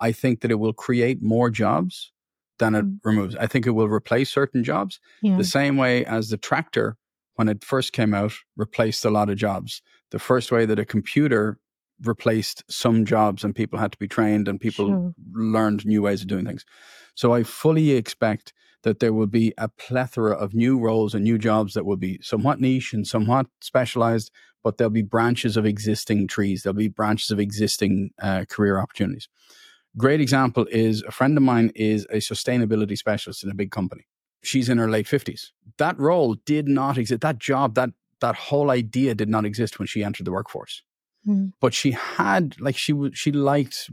I 0.00 0.12
think 0.12 0.40
that 0.40 0.50
it 0.50 0.58
will 0.58 0.72
create 0.72 1.22
more 1.22 1.50
jobs 1.50 2.12
than 2.58 2.74
it 2.74 2.84
mm. 2.84 2.98
removes. 3.04 3.36
I 3.36 3.46
think 3.46 3.66
it 3.66 3.70
will 3.70 3.88
replace 3.88 4.30
certain 4.30 4.64
jobs 4.64 5.00
yeah. 5.22 5.36
the 5.36 5.44
same 5.44 5.76
way 5.76 6.04
as 6.04 6.30
the 6.30 6.36
tractor, 6.36 6.96
when 7.34 7.48
it 7.48 7.64
first 7.64 7.92
came 7.92 8.14
out, 8.14 8.32
replaced 8.56 9.04
a 9.04 9.10
lot 9.10 9.28
of 9.28 9.36
jobs. 9.36 9.82
The 10.10 10.18
first 10.18 10.52
way 10.52 10.66
that 10.66 10.78
a 10.78 10.84
computer 10.84 11.58
replaced 12.02 12.62
some 12.70 13.04
jobs 13.04 13.42
and 13.42 13.54
people 13.54 13.78
had 13.78 13.92
to 13.92 13.98
be 13.98 14.08
trained 14.08 14.48
and 14.48 14.60
people 14.60 14.88
sure. 14.88 15.14
learned 15.32 15.86
new 15.86 16.02
ways 16.02 16.22
of 16.22 16.28
doing 16.28 16.44
things. 16.44 16.64
So 17.14 17.32
I 17.32 17.42
fully 17.42 17.92
expect 17.92 18.52
that 18.82 19.00
there 19.00 19.12
will 19.12 19.26
be 19.26 19.52
a 19.58 19.68
plethora 19.68 20.32
of 20.32 20.54
new 20.54 20.78
roles 20.78 21.14
and 21.14 21.24
new 21.24 21.38
jobs 21.38 21.74
that 21.74 21.84
will 21.84 21.96
be 21.96 22.20
somewhat 22.22 22.60
niche 22.60 22.92
and 22.92 23.06
somewhat 23.06 23.46
specialized, 23.60 24.30
but 24.62 24.76
there'll 24.76 24.90
be 24.90 25.02
branches 25.02 25.56
of 25.56 25.66
existing 25.66 26.28
trees. 26.28 26.62
There'll 26.62 26.76
be 26.76 26.88
branches 26.88 27.30
of 27.30 27.40
existing 27.40 28.10
uh, 28.22 28.44
career 28.48 28.78
opportunities. 28.78 29.28
Great 29.98 30.20
example 30.20 30.66
is 30.70 31.02
a 31.02 31.10
friend 31.10 31.36
of 31.38 31.42
mine 31.42 31.72
is 31.74 32.06
a 32.10 32.16
sustainability 32.16 32.98
specialist 32.98 33.42
in 33.42 33.50
a 33.50 33.54
big 33.54 33.70
company. 33.70 34.06
She's 34.42 34.68
in 34.68 34.76
her 34.76 34.90
late 34.90 35.06
50s. 35.06 35.52
That 35.78 35.98
role 35.98 36.36
did 36.44 36.68
not 36.68 36.98
exist. 36.98 37.22
That 37.22 37.38
job, 37.38 37.74
that 37.76 37.90
that 38.20 38.34
whole 38.34 38.70
idea 38.70 39.14
did 39.14 39.28
not 39.28 39.44
exist 39.44 39.78
when 39.78 39.86
she 39.86 40.04
entered 40.04 40.26
the 40.26 40.32
workforce. 40.32 40.82
Mm. 41.26 41.52
But 41.60 41.74
she 41.74 41.90
had 41.90 42.54
like 42.60 42.76
she 42.76 42.92
was 42.92 43.12
she 43.14 43.32
liked 43.32 43.90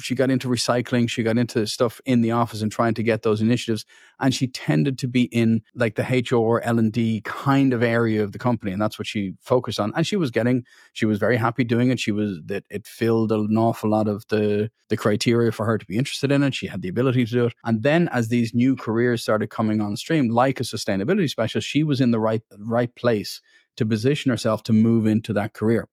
she 0.00 0.14
got 0.14 0.30
into 0.30 0.48
recycling, 0.48 1.08
she 1.08 1.22
got 1.22 1.38
into 1.38 1.66
stuff 1.66 2.00
in 2.04 2.22
the 2.22 2.32
office 2.32 2.60
and 2.60 2.72
trying 2.72 2.94
to 2.94 3.02
get 3.02 3.22
those 3.22 3.40
initiatives. 3.40 3.84
And 4.18 4.34
she 4.34 4.48
tended 4.48 4.98
to 4.98 5.08
be 5.08 5.24
in 5.24 5.62
like 5.74 5.94
the 5.94 6.02
HR 6.02 6.60
L 6.64 6.78
and 6.78 6.92
D 6.92 7.20
kind 7.24 7.72
of 7.72 7.82
area 7.82 8.22
of 8.24 8.32
the 8.32 8.38
company, 8.38 8.72
and 8.72 8.82
that's 8.82 8.98
what 8.98 9.06
she 9.06 9.34
focused 9.40 9.78
on. 9.78 9.92
And 9.94 10.06
she 10.06 10.16
was 10.16 10.30
getting 10.32 10.64
she 10.92 11.06
was 11.06 11.18
very 11.18 11.36
happy 11.36 11.62
doing 11.62 11.90
it. 11.90 12.00
She 12.00 12.12
was 12.12 12.40
that 12.46 12.64
it 12.68 12.86
filled 12.86 13.30
an 13.30 13.56
awful 13.56 13.90
lot 13.90 14.08
of 14.08 14.26
the 14.28 14.70
the 14.88 14.96
criteria 14.96 15.52
for 15.52 15.66
her 15.66 15.78
to 15.78 15.86
be 15.86 15.96
interested 15.96 16.32
in 16.32 16.42
it. 16.42 16.54
She 16.54 16.66
had 16.66 16.82
the 16.82 16.88
ability 16.88 17.26
to 17.26 17.32
do 17.32 17.46
it. 17.46 17.54
And 17.64 17.82
then 17.82 18.08
as 18.08 18.28
these 18.28 18.54
new 18.54 18.74
careers 18.74 19.22
started 19.22 19.50
coming 19.50 19.80
on 19.80 19.96
stream, 19.96 20.30
like 20.30 20.58
a 20.58 20.64
sustainability 20.64 21.30
specialist, 21.30 21.68
she 21.68 21.84
was 21.84 22.00
in 22.00 22.10
the 22.10 22.20
right 22.20 22.42
right 22.58 22.92
place 22.96 23.40
to 23.76 23.86
position 23.86 24.30
herself 24.30 24.64
to 24.64 24.72
move 24.72 25.06
into 25.06 25.32
that 25.34 25.52
career 25.52 25.88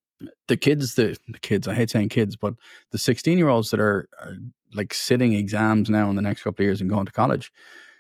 the 0.48 0.58
kids, 0.58 0.96
the, 0.96 1.18
the 1.28 1.40
kids, 1.40 1.68
I 1.68 1.74
hate 1.74 1.90
saying 1.90 2.10
kids, 2.10 2.36
but 2.36 2.56
the 2.92 2.98
16 2.98 3.38
year 3.38 3.50
olds 3.50 3.72
that 3.72 3.80
are, 3.80 4.08
are, 4.20 4.36
like 4.76 4.94
sitting 4.94 5.34
exams 5.34 5.90
now 5.90 6.10
in 6.10 6.16
the 6.16 6.22
next 6.22 6.44
couple 6.44 6.64
of 6.64 6.66
years 6.66 6.82
and 6.82 6.90
going 6.90 7.06
to 7.06 7.12
college, 7.12 7.52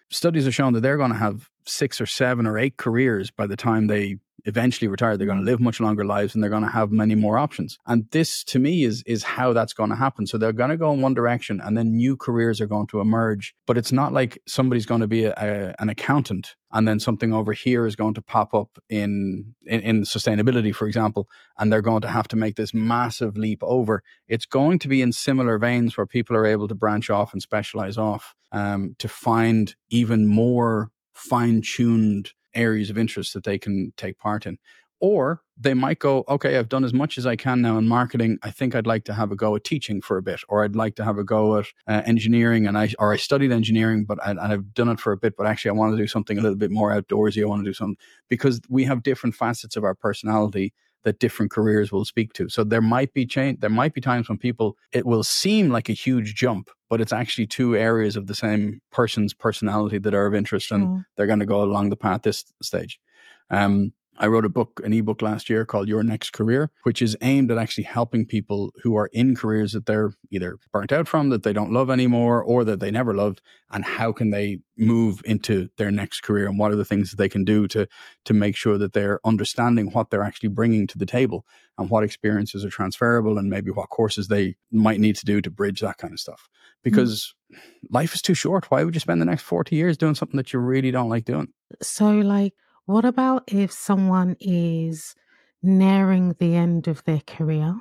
studies 0.09 0.45
have 0.45 0.55
shown 0.55 0.73
that 0.73 0.81
they're 0.81 0.97
going 0.97 1.11
to 1.11 1.17
have 1.17 1.49
six 1.65 2.01
or 2.01 2.05
seven 2.05 2.45
or 2.45 2.57
eight 2.57 2.77
careers 2.77 3.31
by 3.31 3.47
the 3.47 3.55
time 3.55 3.87
they 3.87 4.17
eventually 4.45 4.87
retire. 4.87 5.15
They're 5.15 5.27
going 5.27 5.39
to 5.39 5.45
live 5.45 5.59
much 5.59 5.79
longer 5.79 6.05
lives 6.05 6.33
and 6.33 6.43
they're 6.43 6.49
going 6.49 6.63
to 6.63 6.69
have 6.69 6.91
many 6.91 7.15
more 7.15 7.37
options. 7.37 7.77
And 7.85 8.09
this 8.11 8.43
to 8.45 8.59
me 8.59 8.83
is 8.83 9.03
is 9.05 9.23
how 9.23 9.53
that's 9.53 9.73
going 9.73 9.89
to 9.89 9.95
happen. 9.95 10.27
So 10.27 10.37
they're 10.37 10.51
going 10.51 10.69
to 10.69 10.77
go 10.77 10.91
in 10.91 11.01
one 11.01 11.13
direction 11.13 11.61
and 11.61 11.77
then 11.77 11.95
new 11.95 12.17
careers 12.17 12.59
are 12.59 12.67
going 12.67 12.87
to 12.87 12.99
emerge. 12.99 13.55
But 13.65 13.77
it's 13.77 13.91
not 13.91 14.13
like 14.13 14.39
somebody's 14.47 14.85
going 14.85 15.01
to 15.01 15.07
be 15.07 15.25
a, 15.25 15.33
a, 15.37 15.75
an 15.79 15.89
accountant 15.89 16.55
and 16.73 16.87
then 16.87 16.99
something 16.99 17.31
over 17.31 17.53
here 17.53 17.85
is 17.85 17.95
going 17.95 18.15
to 18.15 18.21
pop 18.21 18.53
up 18.53 18.79
in, 18.89 19.53
in, 19.65 19.79
in 19.81 20.01
sustainability, 20.01 20.73
for 20.73 20.87
example, 20.87 21.29
and 21.57 21.71
they're 21.71 21.81
going 21.81 22.01
to 22.01 22.07
have 22.07 22.27
to 22.29 22.35
make 22.35 22.55
this 22.55 22.73
massive 22.73 23.37
leap 23.37 23.59
over. 23.61 24.01
It's 24.27 24.47
going 24.47 24.79
to 24.79 24.87
be 24.87 25.01
in 25.01 25.11
similar 25.11 25.59
veins 25.59 25.95
where 25.95 26.07
people 26.07 26.35
are 26.35 26.47
able 26.47 26.67
to 26.67 26.75
branch 26.75 27.11
off 27.11 27.31
and 27.31 27.41
specialize 27.41 27.97
off 27.97 28.33
um, 28.51 28.95
to 28.97 29.07
find 29.07 29.75
even 29.89 30.25
more 30.25 30.89
fine 31.13 31.61
tuned 31.61 32.31
areas 32.55 32.89
of 32.89 32.97
interest 32.97 33.33
that 33.33 33.43
they 33.43 33.59
can 33.59 33.93
take 33.95 34.17
part 34.17 34.45
in. 34.45 34.57
Or 35.03 35.41
they 35.57 35.73
might 35.73 35.99
go, 35.99 36.23
okay, 36.29 36.57
I've 36.57 36.69
done 36.69 36.85
as 36.85 36.93
much 36.93 37.17
as 37.17 37.25
I 37.25 37.35
can 37.35 37.61
now 37.61 37.77
in 37.77 37.89
marketing. 37.89 38.37
I 38.41 38.51
think 38.51 38.73
I'd 38.73 38.87
like 38.87 39.03
to 39.03 39.13
have 39.13 39.33
a 39.33 39.35
go 39.35 39.53
at 39.53 39.65
teaching 39.65 40.01
for 40.01 40.15
a 40.15 40.21
bit, 40.21 40.39
or 40.47 40.63
I'd 40.63 40.77
like 40.77 40.95
to 40.95 41.03
have 41.03 41.17
a 41.17 41.25
go 41.25 41.57
at 41.57 41.65
uh, 41.89 42.03
engineering. 42.05 42.65
And 42.65 42.77
I, 42.77 42.93
or 42.99 43.11
I 43.11 43.17
studied 43.17 43.51
engineering, 43.51 44.05
but 44.05 44.17
I, 44.25 44.31
and 44.31 44.39
I've 44.39 44.73
done 44.73 44.87
it 44.87 45.01
for 45.01 45.11
a 45.11 45.17
bit, 45.17 45.35
but 45.35 45.45
actually 45.45 45.71
I 45.71 45.73
want 45.73 45.91
to 45.91 45.97
do 45.97 46.07
something 46.07 46.37
a 46.37 46.41
little 46.41 46.55
bit 46.57 46.71
more 46.71 46.89
outdoorsy. 46.89 47.43
I 47.43 47.47
want 47.47 47.65
to 47.65 47.69
do 47.69 47.73
something 47.73 47.97
because 48.29 48.61
we 48.69 48.85
have 48.85 49.03
different 49.03 49.35
facets 49.35 49.75
of 49.75 49.83
our 49.83 49.93
personality 49.93 50.73
that 51.03 51.19
different 51.19 51.51
careers 51.51 51.91
will 51.91 52.05
speak 52.05 52.31
to. 52.31 52.47
So 52.47 52.63
there 52.63 52.81
might 52.81 53.13
be 53.13 53.25
change. 53.25 53.59
There 53.59 53.69
might 53.69 53.93
be 53.93 53.99
times 53.99 54.29
when 54.29 54.37
people, 54.37 54.77
it 54.93 55.05
will 55.05 55.23
seem 55.23 55.69
like 55.69 55.89
a 55.89 55.93
huge 55.93 56.33
jump, 56.33 56.69
but 56.89 57.01
it's 57.01 57.11
actually 57.11 57.47
two 57.47 57.75
areas 57.75 58.15
of 58.15 58.27
the 58.27 58.35
same 58.35 58.79
person's 58.89 59.33
personality 59.33 59.97
that 59.97 60.13
are 60.13 60.27
of 60.27 60.33
interest 60.33 60.71
and 60.71 60.87
mm. 60.87 61.05
they're 61.17 61.27
going 61.27 61.39
to 61.39 61.45
go 61.45 61.61
along 61.61 61.89
the 61.89 61.97
path 61.97 62.21
this 62.21 62.45
stage. 62.61 63.01
Um, 63.49 63.91
I 64.17 64.27
wrote 64.27 64.45
a 64.45 64.49
book, 64.49 64.79
an 64.83 64.93
ebook 64.93 65.21
last 65.21 65.49
year 65.49 65.65
called 65.65 65.87
Your 65.87 66.03
Next 66.03 66.33
Career, 66.33 66.69
which 66.83 67.01
is 67.01 67.17
aimed 67.21 67.49
at 67.51 67.57
actually 67.57 67.85
helping 67.85 68.25
people 68.25 68.71
who 68.83 68.95
are 68.95 69.07
in 69.07 69.35
careers 69.35 69.71
that 69.73 69.87
they're 69.87 70.13
either 70.29 70.57
burnt 70.71 70.91
out 70.91 71.07
from, 71.07 71.29
that 71.29 71.43
they 71.43 71.53
don't 71.53 71.71
love 71.71 71.89
anymore, 71.89 72.43
or 72.43 72.63
that 72.63 72.79
they 72.79 72.91
never 72.91 73.13
loved, 73.13 73.41
and 73.71 73.83
how 73.83 74.11
can 74.11 74.29
they 74.29 74.59
move 74.77 75.21
into 75.25 75.69
their 75.77 75.91
next 75.91 76.21
career 76.21 76.47
and 76.47 76.59
what 76.59 76.71
are 76.71 76.75
the 76.75 76.85
things 76.85 77.09
that 77.09 77.17
they 77.17 77.29
can 77.29 77.43
do 77.43 77.67
to 77.67 77.87
to 78.25 78.33
make 78.33 78.55
sure 78.55 78.77
that 78.77 78.93
they're 78.93 79.19
understanding 79.25 79.87
what 79.91 80.09
they're 80.09 80.23
actually 80.23 80.49
bringing 80.49 80.85
to 80.87 80.97
the 80.97 81.05
table 81.05 81.45
and 81.77 81.89
what 81.89 82.03
experiences 82.03 82.63
are 82.63 82.69
transferable 82.69 83.37
and 83.37 83.49
maybe 83.49 83.71
what 83.71 83.89
courses 83.89 84.27
they 84.27 84.55
might 84.71 84.99
need 84.99 85.15
to 85.15 85.25
do 85.25 85.41
to 85.41 85.49
bridge 85.49 85.79
that 85.81 85.97
kind 85.97 86.13
of 86.13 86.19
stuff. 86.19 86.49
Because 86.83 87.33
mm. 87.51 87.57
life 87.89 88.13
is 88.13 88.21
too 88.21 88.33
short. 88.33 88.69
Why 88.69 88.83
would 88.83 88.93
you 88.93 88.99
spend 88.99 89.21
the 89.21 89.25
next 89.25 89.43
40 89.43 89.75
years 89.75 89.97
doing 89.97 90.15
something 90.15 90.37
that 90.37 90.53
you 90.53 90.59
really 90.59 90.91
don't 90.91 91.09
like 91.09 91.25
doing? 91.25 91.47
So 91.81 92.11
like 92.11 92.53
what 92.85 93.05
about 93.05 93.43
if 93.47 93.71
someone 93.71 94.35
is 94.39 95.15
nearing 95.61 96.35
the 96.39 96.55
end 96.55 96.87
of 96.87 97.03
their 97.05 97.21
career 97.25 97.79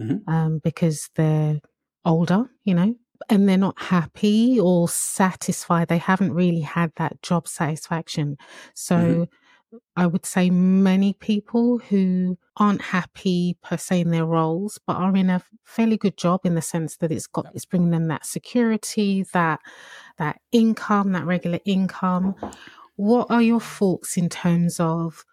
mm-hmm. 0.00 0.28
um, 0.28 0.58
because 0.58 1.10
they're 1.14 1.60
older, 2.04 2.50
you 2.64 2.74
know, 2.74 2.94
and 3.28 3.48
they're 3.48 3.58
not 3.58 3.78
happy 3.80 4.58
or 4.58 4.88
satisfied? 4.88 5.88
They 5.88 5.98
haven't 5.98 6.32
really 6.32 6.60
had 6.60 6.92
that 6.96 7.20
job 7.22 7.46
satisfaction. 7.46 8.38
So 8.74 8.96
mm-hmm. 8.96 9.22
I 9.96 10.06
would 10.06 10.24
say 10.24 10.48
many 10.48 11.12
people 11.12 11.78
who 11.78 12.38
aren't 12.56 12.80
happy 12.80 13.58
per 13.62 13.76
se 13.76 14.00
in 14.00 14.10
their 14.10 14.24
roles, 14.24 14.80
but 14.86 14.96
are 14.96 15.14
in 15.14 15.28
a 15.28 15.42
fairly 15.62 15.98
good 15.98 16.16
job 16.16 16.40
in 16.44 16.54
the 16.54 16.62
sense 16.62 16.96
that 16.96 17.12
it's 17.12 17.26
got 17.26 17.46
it's 17.54 17.66
bringing 17.66 17.90
them 17.90 18.08
that 18.08 18.24
security, 18.24 19.24
that 19.34 19.60
that 20.16 20.40
income, 20.52 21.12
that 21.12 21.26
regular 21.26 21.60
income 21.66 22.34
what 22.98 23.30
are 23.30 23.40
your 23.40 23.60
thoughts 23.60 24.16
in 24.16 24.28
terms 24.28 24.80
of 24.80 25.24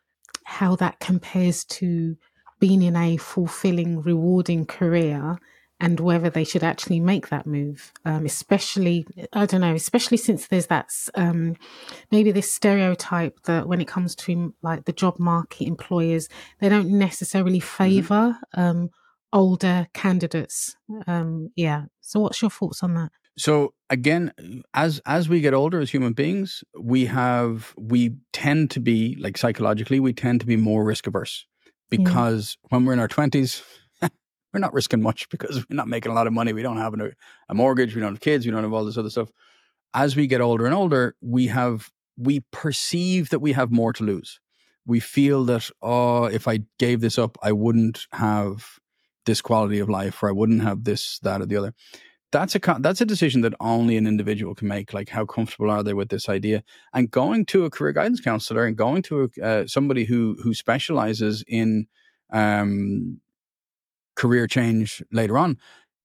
how 0.43 0.75
that 0.75 0.99
compares 0.99 1.65
to 1.65 2.15
being 2.59 2.83
in 2.83 2.95
a 2.95 3.17
fulfilling, 3.17 4.03
rewarding 4.03 4.67
career 4.67 5.39
and 5.79 5.99
whether 5.99 6.29
they 6.29 6.43
should 6.43 6.63
actually 6.63 6.99
make 6.99 7.29
that 7.29 7.47
move? 7.47 7.91
Um, 8.05 8.23
especially, 8.23 9.07
I 9.33 9.47
don't 9.47 9.61
know, 9.61 9.73
especially 9.73 10.17
since 10.17 10.45
there's 10.45 10.67
that 10.67 10.91
um, 11.15 11.55
maybe 12.11 12.31
this 12.31 12.53
stereotype 12.53 13.41
that 13.45 13.67
when 13.67 13.81
it 13.81 13.87
comes 13.87 14.13
to 14.17 14.53
like 14.61 14.85
the 14.85 14.93
job 14.93 15.17
market, 15.17 15.67
employers, 15.67 16.29
they 16.59 16.69
don't 16.69 16.91
necessarily 16.91 17.59
mm-hmm. 17.59 17.83
favor 17.83 18.37
mm-hmm. 18.55 18.61
um, 18.61 18.89
older 19.33 19.87
candidates. 19.95 20.77
Um, 21.07 21.49
yeah. 21.55 21.85
So, 22.01 22.19
what's 22.19 22.43
your 22.43 22.51
thoughts 22.51 22.83
on 22.83 22.93
that? 22.93 23.09
So 23.37 23.73
again, 23.89 24.63
as 24.73 25.01
as 25.05 25.27
we 25.27 25.41
get 25.41 25.53
older 25.53 25.79
as 25.79 25.91
human 25.91 26.13
beings, 26.13 26.63
we 26.79 27.05
have 27.05 27.73
we 27.77 28.15
tend 28.31 28.71
to 28.71 28.79
be 28.79 29.17
like 29.19 29.37
psychologically, 29.37 29.99
we 29.99 30.13
tend 30.13 30.39
to 30.41 30.45
be 30.45 30.55
more 30.55 30.83
risk 30.83 31.07
averse 31.07 31.45
because 31.89 32.57
yeah. 32.63 32.67
when 32.69 32.85
we're 32.85 32.93
in 32.93 32.99
our 32.99 33.09
twenties, 33.09 33.61
we're 34.01 34.59
not 34.59 34.73
risking 34.73 35.01
much 35.01 35.27
because 35.29 35.57
we're 35.69 35.75
not 35.75 35.89
making 35.89 36.11
a 36.11 36.15
lot 36.15 36.27
of 36.27 36.33
money. 36.33 36.53
We 36.53 36.61
don't 36.61 36.77
have 36.77 36.93
a, 36.93 37.11
a 37.49 37.53
mortgage, 37.53 37.93
we 37.93 38.01
don't 38.01 38.13
have 38.13 38.21
kids, 38.21 38.45
we 38.45 38.51
don't 38.51 38.63
have 38.63 38.73
all 38.73 38.85
this 38.85 38.97
other 38.97 39.09
stuff. 39.09 39.31
As 39.93 40.15
we 40.15 40.27
get 40.27 40.41
older 40.41 40.65
and 40.65 40.75
older, 40.75 41.15
we 41.21 41.47
have 41.47 41.89
we 42.17 42.41
perceive 42.51 43.29
that 43.31 43.39
we 43.39 43.51
have 43.51 43.69
more 43.69 43.91
to 43.93 44.03
lose. 44.03 44.39
We 44.85 45.01
feel 45.01 45.43
that 45.45 45.69
oh, 45.81 46.25
if 46.25 46.47
I 46.47 46.59
gave 46.79 47.01
this 47.01 47.19
up, 47.19 47.37
I 47.43 47.51
wouldn't 47.51 48.07
have 48.13 48.79
this 49.25 49.41
quality 49.41 49.79
of 49.79 49.89
life, 49.89 50.23
or 50.23 50.29
I 50.29 50.33
wouldn't 50.33 50.61
have 50.61 50.83
this, 50.83 51.17
that, 51.23 51.41
or 51.41 51.47
the 51.47 51.57
other 51.57 51.73
that's 52.35 52.55
a 52.55 52.59
that's 52.79 52.99
a 52.99 53.05
decision 53.05 53.41
that 53.41 53.53
only 53.61 53.95
an 53.95 54.05
individual 54.05 54.55
can 54.55 54.67
make. 54.67 54.93
Like, 54.93 55.09
how 55.09 55.25
comfortable 55.25 55.71
are 55.71 55.83
they 55.83 55.93
with 55.93 56.09
this 56.09 56.27
idea? 56.27 56.63
And 56.93 57.09
going 57.09 57.45
to 57.47 57.63
a 57.63 57.69
career 57.69 57.93
guidance 57.93 58.19
counselor 58.19 58.65
and 58.65 58.75
going 58.75 59.03
to 59.03 59.23
a, 59.23 59.41
uh, 59.41 59.67
somebody 59.67 60.03
who 60.03 60.35
who 60.43 60.53
specializes 60.53 61.45
in 61.47 61.87
um, 62.33 63.21
career 64.15 64.47
change 64.47 65.01
later 65.11 65.37
on, 65.37 65.57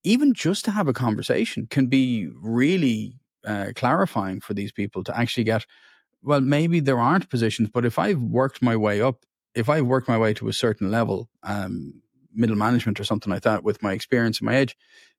even 0.03 0.33
just 0.33 0.63
to 0.65 0.71
have 0.71 0.87
a 0.87 0.93
conversation 0.93 1.67
can 1.69 1.87
be 1.87 2.29
really 2.41 3.19
uh, 3.45 3.67
clarifying 3.75 4.39
for 4.39 4.53
these 4.53 4.71
people 4.71 5.03
to 5.03 5.17
actually 5.17 5.43
get. 5.43 5.65
Well, 6.23 6.41
maybe 6.41 6.79
there 6.79 6.99
aren't 6.99 7.29
positions, 7.29 7.69
but 7.73 7.83
if 7.83 7.99
I've 7.99 8.21
worked 8.21 8.61
my 8.61 8.75
way 8.77 9.01
up, 9.01 9.25
if 9.53 9.67
I've 9.69 9.87
worked 9.87 10.07
my 10.07 10.17
way 10.17 10.33
to 10.35 10.47
a 10.47 10.53
certain 10.53 10.91
level, 10.91 11.29
um, 11.43 12.01
middle 12.33 12.55
management 12.55 12.99
or 12.99 13.03
something 13.03 13.31
like 13.31 13.43
that, 13.43 13.63
with 13.63 13.81
my 13.83 13.93
experience 13.93 14.39
and 14.39 14.45
my 14.45 14.57
age, 14.57 14.75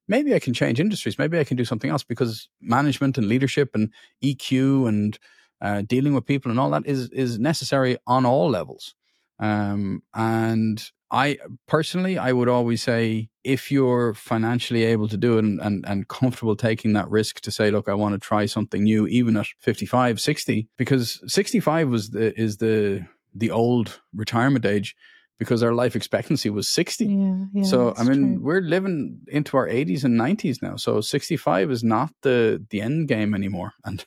maybe 0.07 0.33
I 0.33 0.39
can 0.39 0.53
change 0.53 0.79
industries. 0.79 1.17
Maybe 1.17 1.39
I 1.39 1.43
can 1.43 1.57
do 1.57 1.65
something 1.65 1.89
else 1.89 2.03
because 2.03 2.49
management 2.61 3.17
and 3.17 3.27
leadership 3.27 3.71
and 3.73 3.91
EQ 4.23 4.87
and 4.87 5.19
uh, 5.61 5.81
dealing 5.81 6.13
with 6.13 6.25
people 6.25 6.51
and 6.51 6.59
all 6.59 6.71
that 6.71 6.85
is 6.85 7.09
is 7.09 7.39
necessary 7.39 7.97
on 8.05 8.25
all 8.25 8.49
levels. 8.49 8.95
Um, 9.39 10.03
and 10.13 10.83
I 11.13 11.37
personally, 11.67 12.17
I 12.17 12.33
would 12.33 12.49
always 12.49 12.81
say 12.81 13.29
if 13.43 13.71
you're 13.71 14.13
financially 14.13 14.83
able 14.83 15.07
to 15.09 15.17
do 15.17 15.37
it 15.37 15.43
and, 15.43 15.59
and, 15.61 15.85
and 15.87 16.07
comfortable 16.07 16.55
taking 16.55 16.93
that 16.93 17.09
risk 17.09 17.39
to 17.41 17.51
say, 17.51 17.69
look, 17.69 17.87
I 17.87 17.93
want 17.93 18.13
to 18.13 18.19
try 18.19 18.45
something 18.45 18.83
new, 18.83 19.05
even 19.07 19.37
at 19.37 19.45
55, 19.59 20.19
60, 20.19 20.69
because 20.77 21.21
65 21.27 21.89
was 21.89 22.09
the, 22.09 22.39
is 22.39 22.57
the, 22.57 23.05
the 23.35 23.51
old 23.51 24.01
retirement 24.13 24.65
age 24.65 24.95
because 25.43 25.61
our 25.61 25.73
life 25.73 25.95
expectancy 25.95 26.49
was 26.49 26.67
60. 26.67 27.05
Yeah, 27.05 27.35
yeah, 27.53 27.63
so, 27.63 27.93
I 27.97 28.03
mean, 28.03 28.35
true. 28.35 28.43
we're 28.43 28.61
living 28.61 29.19
into 29.27 29.57
our 29.57 29.67
80s 29.67 30.03
and 30.03 30.19
90s 30.19 30.61
now. 30.61 30.77
So 30.77 31.01
65 31.01 31.69
is 31.69 31.83
not 31.83 32.11
the, 32.21 32.65
the 32.69 32.81
end 32.81 33.07
game 33.07 33.33
anymore. 33.33 33.73
And, 33.85 34.05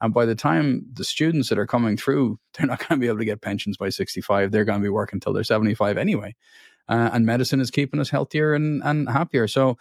and 0.00 0.14
by 0.14 0.24
the 0.24 0.34
time 0.34 0.86
the 0.94 1.04
students 1.04 1.50
that 1.50 1.58
are 1.58 1.66
coming 1.66 1.96
through, 1.96 2.38
they're 2.54 2.66
not 2.66 2.78
going 2.78 2.98
to 2.98 3.04
be 3.04 3.06
able 3.08 3.18
to 3.18 3.24
get 3.24 3.42
pensions 3.42 3.76
by 3.76 3.90
65. 3.90 4.50
They're 4.50 4.64
going 4.64 4.80
to 4.80 4.82
be 4.82 4.88
working 4.88 5.18
until 5.18 5.32
they're 5.32 5.44
75 5.44 5.98
anyway. 5.98 6.34
Uh, 6.88 7.10
and 7.12 7.26
medicine 7.26 7.60
is 7.60 7.70
keeping 7.70 8.00
us 8.00 8.10
healthier 8.10 8.54
and, 8.54 8.82
and 8.82 9.08
happier. 9.08 9.46
So, 9.46 9.76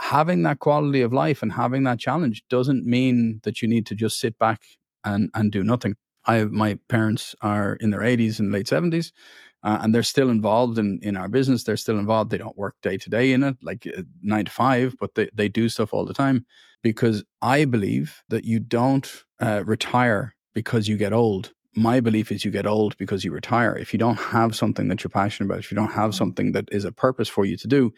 having 0.00 0.44
that 0.44 0.60
quality 0.60 1.02
of 1.02 1.12
life 1.12 1.42
and 1.42 1.52
having 1.52 1.82
that 1.82 1.98
challenge 1.98 2.44
doesn't 2.48 2.86
mean 2.86 3.40
that 3.42 3.60
you 3.60 3.68
need 3.68 3.84
to 3.86 3.96
just 3.96 4.20
sit 4.20 4.38
back 4.38 4.62
and, 5.04 5.28
and 5.34 5.50
do 5.52 5.62
nothing. 5.62 5.96
I, 6.24 6.44
my 6.44 6.78
parents 6.88 7.34
are 7.40 7.74
in 7.74 7.90
their 7.90 8.00
80s 8.00 8.38
and 8.38 8.52
late 8.52 8.66
70s 8.66 9.12
uh, 9.62 9.78
and 9.80 9.94
they're 9.94 10.02
still 10.02 10.30
involved 10.30 10.78
in, 10.78 10.98
in 11.02 11.16
our 11.16 11.28
business. 11.28 11.64
They're 11.64 11.76
still 11.76 11.98
involved. 11.98 12.30
They 12.30 12.38
don't 12.38 12.56
work 12.56 12.76
day 12.82 12.96
to 12.96 13.10
day 13.10 13.32
in 13.32 13.42
it, 13.42 13.56
like 13.62 13.86
uh, 13.86 14.02
nine 14.22 14.44
to 14.46 14.50
five, 14.50 14.94
but 15.00 15.14
they, 15.14 15.28
they 15.34 15.48
do 15.48 15.68
stuff 15.68 15.92
all 15.92 16.04
the 16.04 16.14
time 16.14 16.46
because 16.82 17.24
I 17.42 17.64
believe 17.64 18.22
that 18.28 18.44
you 18.44 18.60
don't 18.60 19.24
uh, 19.40 19.62
retire 19.64 20.34
because 20.54 20.88
you 20.88 20.96
get 20.96 21.12
old. 21.12 21.52
My 21.74 22.00
belief 22.00 22.32
is 22.32 22.44
you 22.44 22.50
get 22.50 22.66
old 22.66 22.96
because 22.96 23.24
you 23.24 23.32
retire. 23.32 23.76
If 23.76 23.92
you 23.92 23.98
don't 23.98 24.16
have 24.18 24.56
something 24.56 24.88
that 24.88 25.04
you're 25.04 25.10
passionate 25.10 25.46
about, 25.46 25.60
if 25.60 25.70
you 25.70 25.76
don't 25.76 25.92
have 25.92 26.14
something 26.14 26.52
that 26.52 26.68
is 26.72 26.84
a 26.84 26.92
purpose 26.92 27.28
for 27.28 27.44
you 27.44 27.56
to 27.56 27.68
do, 27.68 27.92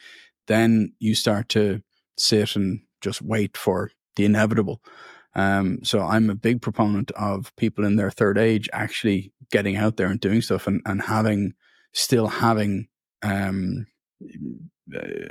then 0.46 0.92
you 0.98 1.14
start 1.14 1.48
to 1.50 1.82
sit 2.18 2.56
and 2.56 2.80
just 3.00 3.22
wait 3.22 3.56
for 3.56 3.90
the 4.16 4.24
inevitable. 4.24 4.82
Um, 5.34 5.78
so 5.84 6.00
I'm 6.00 6.28
a 6.28 6.34
big 6.34 6.60
proponent 6.60 7.10
of 7.12 7.54
people 7.56 7.84
in 7.84 7.96
their 7.96 8.10
third 8.10 8.36
age 8.36 8.68
actually 8.72 9.32
getting 9.50 9.76
out 9.76 9.96
there 9.96 10.08
and 10.08 10.20
doing 10.20 10.42
stuff 10.42 10.66
and, 10.66 10.80
and 10.86 11.02
having 11.02 11.54
still 11.92 12.28
having 12.28 12.88
um, 13.22 13.86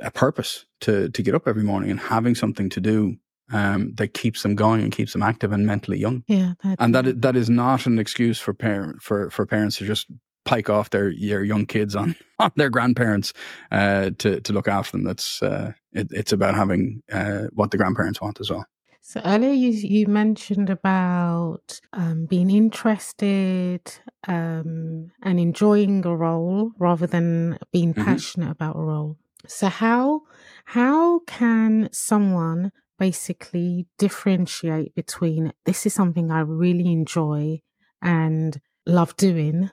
a 0.02 0.12
purpose 0.12 0.66
to 0.82 1.10
to 1.10 1.22
get 1.22 1.36
up 1.36 1.48
every 1.48 1.64
morning 1.64 1.92
and 1.92 2.00
having 2.00 2.36
something 2.36 2.70
to 2.70 2.80
do 2.80 3.18
um, 3.52 3.94
that 3.96 4.14
keeps 4.14 4.44
them 4.44 4.56
going 4.56 4.82
and 4.82 4.92
keeps 4.92 5.14
them 5.14 5.24
active 5.24 5.52
and 5.52 5.66
mentally 5.66 5.98
young. 5.98 6.24
Yeah, 6.28 6.54
and 6.64 6.94
that 6.96 7.22
that 7.22 7.36
is 7.36 7.50
not 7.50 7.86
an 7.86 8.00
excuse 8.00 8.40
for 8.40 8.54
parent 8.54 9.02
for 9.02 9.30
for 9.30 9.46
parents 9.46 9.78
to 9.78 9.86
just 9.86 10.08
pike 10.46 10.70
off 10.70 10.90
their 10.90 11.14
their 11.20 11.44
young 11.44 11.66
kids 11.66 11.96
on, 11.96 12.16
on 12.40 12.52
their 12.56 12.70
grandparents 12.70 13.34
uh, 13.72 14.12
to 14.20 14.42
to 14.42 14.54
look 14.54 14.68
after 14.68 14.98
them. 14.98 15.04
That's 15.04 15.42
uh, 15.42 15.74
it, 15.94 16.08
it's 16.12 16.34
about 16.34 16.56
having 16.56 17.02
uh, 17.12 17.44
what 17.54 17.72
the 17.72 17.78
grandparents 17.78 18.22
want 18.22 18.40
as 18.40 18.50
well. 18.50 18.66
So 19.02 19.22
earlier 19.26 19.54
you 19.54 19.70
you 19.70 20.08
mentioned 20.08 20.70
about 20.70 21.80
um, 21.94 22.26
being 22.26 22.52
interested 22.52 23.82
um, 24.28 25.12
and 25.24 25.40
enjoying 25.40 26.06
a 26.06 26.16
role 26.16 26.72
rather 26.78 27.08
than 27.08 27.58
being 27.72 27.94
mm-hmm. 27.94 28.06
passionate 28.06 28.52
about 28.52 28.76
a 28.76 28.82
role. 28.82 29.18
So 29.48 29.68
how 29.68 30.22
how 30.66 31.20
can 31.20 31.90
someone 31.92 32.72
basically 33.00 33.88
differentiate 33.98 34.94
between 34.94 35.54
this 35.66 35.86
is 35.86 35.94
something 35.94 36.30
I 36.30 36.42
really 36.42 36.92
enjoy 36.92 37.62
and 38.02 38.60
love 38.86 39.16
doing 39.16 39.72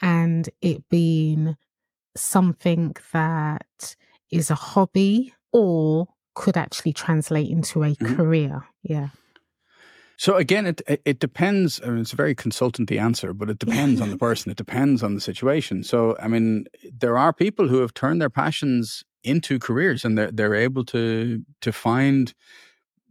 and 0.00 0.48
it 0.60 0.88
being 0.88 1.56
something 2.16 2.96
that 3.12 3.96
is 4.30 4.50
a 4.50 4.54
hobby 4.54 5.34
or 5.52 6.08
could 6.36 6.56
actually 6.56 6.92
translate 6.92 7.50
into 7.50 7.82
a 7.82 7.88
mm-hmm. 7.88 8.14
career. 8.14 8.66
Yeah. 8.84 9.08
So 10.16 10.36
again, 10.36 10.66
it 10.66 10.80
it 11.04 11.18
depends. 11.18 11.80
I 11.82 11.88
mean, 11.88 11.98
it's 11.98 12.12
a 12.12 12.16
very 12.16 12.34
consultanty 12.34 12.98
answer, 13.00 13.34
but 13.34 13.50
it 13.50 13.58
depends 13.58 14.00
on 14.00 14.10
the 14.10 14.18
person. 14.28 14.52
It 14.52 14.56
depends 14.56 15.02
on 15.02 15.14
the 15.14 15.20
situation. 15.20 15.82
So 15.82 16.16
I 16.22 16.28
mean, 16.28 16.66
there 17.00 17.18
are 17.18 17.32
people 17.32 17.68
who 17.68 17.80
have 17.80 17.92
turned 17.92 18.20
their 18.20 18.30
passions 18.30 19.02
into 19.24 19.58
careers, 19.58 20.04
and 20.04 20.16
they're 20.16 20.30
they're 20.30 20.54
able 20.54 20.84
to 20.86 21.42
to 21.60 21.72
find 21.72 22.32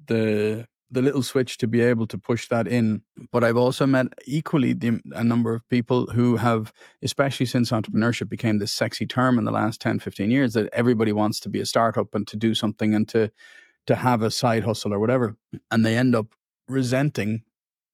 the 0.08 0.68
the 0.96 1.02
little 1.02 1.22
switch 1.22 1.58
to 1.60 1.68
be 1.68 1.82
able 1.82 2.08
to 2.08 2.18
push 2.18 2.48
that 2.48 2.68
in. 2.68 3.02
But 3.32 3.44
I've 3.44 3.58
also 3.58 3.86
met 3.86 4.08
equally 4.26 4.74
the, 4.74 5.00
a 5.12 5.24
number 5.24 5.54
of 5.54 5.68
people 5.70 6.08
who 6.08 6.38
have, 6.38 6.74
especially 7.04 7.46
since 7.46 7.70
entrepreneurship 7.70 8.30
became 8.30 8.58
this 8.58 8.72
sexy 8.72 9.06
term 9.06 9.38
in 9.38 9.46
the 9.46 9.52
last 9.52 9.82
10, 9.82 10.00
15 10.00 10.32
years, 10.32 10.54
that 10.54 10.70
everybody 10.74 11.12
wants 11.12 11.40
to 11.42 11.50
be 11.50 11.60
a 11.60 11.66
startup 11.66 12.16
and 12.16 12.26
to 12.28 12.38
do 12.38 12.56
something 12.56 12.96
and 12.96 13.08
to 13.10 13.32
to 13.86 13.96
have 13.96 14.24
a 14.24 14.32
side 14.32 14.64
hustle 14.64 14.92
or 14.92 15.00
whatever. 15.00 15.36
And 15.70 15.86
they 15.86 15.96
end 15.96 16.16
up 16.16 16.34
resenting 16.68 17.44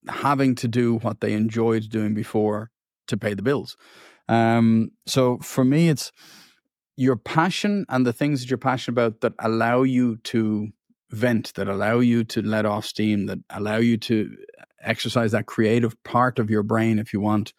having 0.08 0.56
to 0.56 0.68
do 0.70 0.98
what 1.00 1.20
they 1.20 1.34
enjoyed 1.34 1.90
doing 1.90 2.14
before 2.14 2.72
to 3.08 3.18
pay 3.18 3.34
the 3.34 3.42
bills. 3.42 3.76
Um, 4.30 4.92
so 5.06 5.38
for 5.40 5.66
me, 5.66 5.90
it's 5.90 6.14
your 6.96 7.18
passion 7.18 7.86
and 7.90 8.06
the 8.06 8.14
things 8.14 8.40
that 8.40 8.50
you're 8.50 8.58
passionate 8.58 8.94
about 8.94 9.22
that 9.22 9.34
allow 9.40 9.84
you 9.84 10.18
to 10.18 10.70
vent 11.12 11.54
that 11.56 11.68
allow 11.68 12.00
you 12.00 12.24
to 12.24 12.42
let 12.42 12.66
off 12.66 12.86
steam, 12.86 13.26
that 13.28 13.40
allow 13.50 13.78
you 13.78 13.98
to 13.98 14.36
exercise 14.82 15.32
that 15.32 15.46
creative 15.46 16.02
part 16.04 16.40
of 16.40 16.50
your 16.50 16.64
brain 16.64 17.00
if 17.00 17.14
you 17.14 17.20
want, 17.20 17.54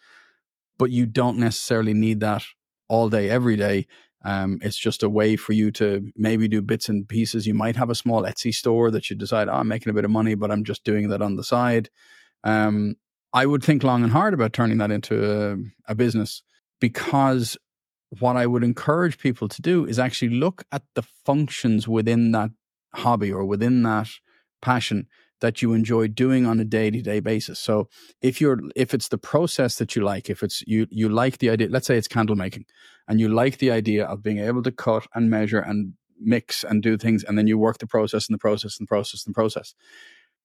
but 0.78 0.90
you 0.90 1.06
don't 1.06 1.38
necessarily 1.38 1.94
need 1.94 2.20
that 2.20 2.42
all 2.88 3.08
day, 3.08 3.30
every 3.30 3.56
day. 3.56 3.86
Um, 4.24 4.60
it's 4.62 4.76
just 4.76 5.02
a 5.02 5.08
way 5.08 5.36
for 5.36 5.52
you 5.52 5.70
to 5.72 6.12
maybe 6.16 6.46
do 6.48 6.62
bits 6.62 6.88
and 6.88 7.08
pieces. 7.08 7.46
You 7.46 7.54
might 7.54 7.76
have 7.76 7.90
a 7.90 7.94
small 7.94 8.22
Etsy 8.22 8.54
store 8.54 8.90
that 8.90 9.10
you 9.10 9.16
decide, 9.16 9.48
oh, 9.48 9.54
I'm 9.54 9.68
making 9.68 9.90
a 9.90 9.94
bit 9.94 10.04
of 10.04 10.10
money, 10.10 10.34
but 10.34 10.50
I'm 10.50 10.64
just 10.64 10.84
doing 10.84 11.08
that 11.08 11.22
on 11.22 11.36
the 11.36 11.44
side. 11.44 11.90
Um, 12.44 12.96
I 13.32 13.46
would 13.46 13.64
think 13.64 13.82
long 13.82 14.02
and 14.02 14.12
hard 14.12 14.34
about 14.34 14.52
turning 14.52 14.78
that 14.78 14.90
into 14.90 15.24
a, 15.88 15.92
a 15.92 15.94
business 15.94 16.42
because 16.80 17.56
what 18.20 18.36
I 18.36 18.46
would 18.46 18.62
encourage 18.62 19.18
people 19.18 19.48
to 19.48 19.62
do 19.62 19.86
is 19.86 19.98
actually 19.98 20.30
look 20.30 20.64
at 20.70 20.82
the 20.94 21.02
functions 21.02 21.88
within 21.88 22.32
that 22.32 22.50
hobby 22.94 23.32
or 23.32 23.44
within 23.44 23.82
that 23.82 24.08
passion 24.60 25.06
that 25.40 25.60
you 25.60 25.72
enjoy 25.72 26.06
doing 26.06 26.46
on 26.46 26.60
a 26.60 26.64
day-to-day 26.64 27.20
basis. 27.20 27.58
So 27.58 27.88
if 28.22 28.40
you're 28.40 28.60
if 28.76 28.94
it's 28.94 29.08
the 29.08 29.18
process 29.18 29.76
that 29.76 29.94
you 29.96 30.02
like, 30.02 30.30
if 30.30 30.42
it's 30.42 30.62
you 30.66 30.86
you 30.90 31.08
like 31.08 31.38
the 31.38 31.50
idea, 31.50 31.68
let's 31.68 31.86
say 31.86 31.98
it's 31.98 32.08
candle 32.08 32.36
making 32.36 32.64
and 33.08 33.20
you 33.20 33.28
like 33.28 33.58
the 33.58 33.70
idea 33.70 34.06
of 34.06 34.22
being 34.22 34.38
able 34.38 34.62
to 34.62 34.70
cut 34.70 35.06
and 35.14 35.28
measure 35.28 35.58
and 35.58 35.94
mix 36.20 36.62
and 36.62 36.82
do 36.82 36.96
things 36.96 37.24
and 37.24 37.36
then 37.36 37.48
you 37.48 37.58
work 37.58 37.78
the 37.78 37.86
process 37.86 38.28
and 38.28 38.34
the 38.34 38.38
process 38.38 38.78
and 38.78 38.86
the 38.86 38.88
process 38.88 39.26
and 39.26 39.34
the 39.34 39.38
process. 39.38 39.74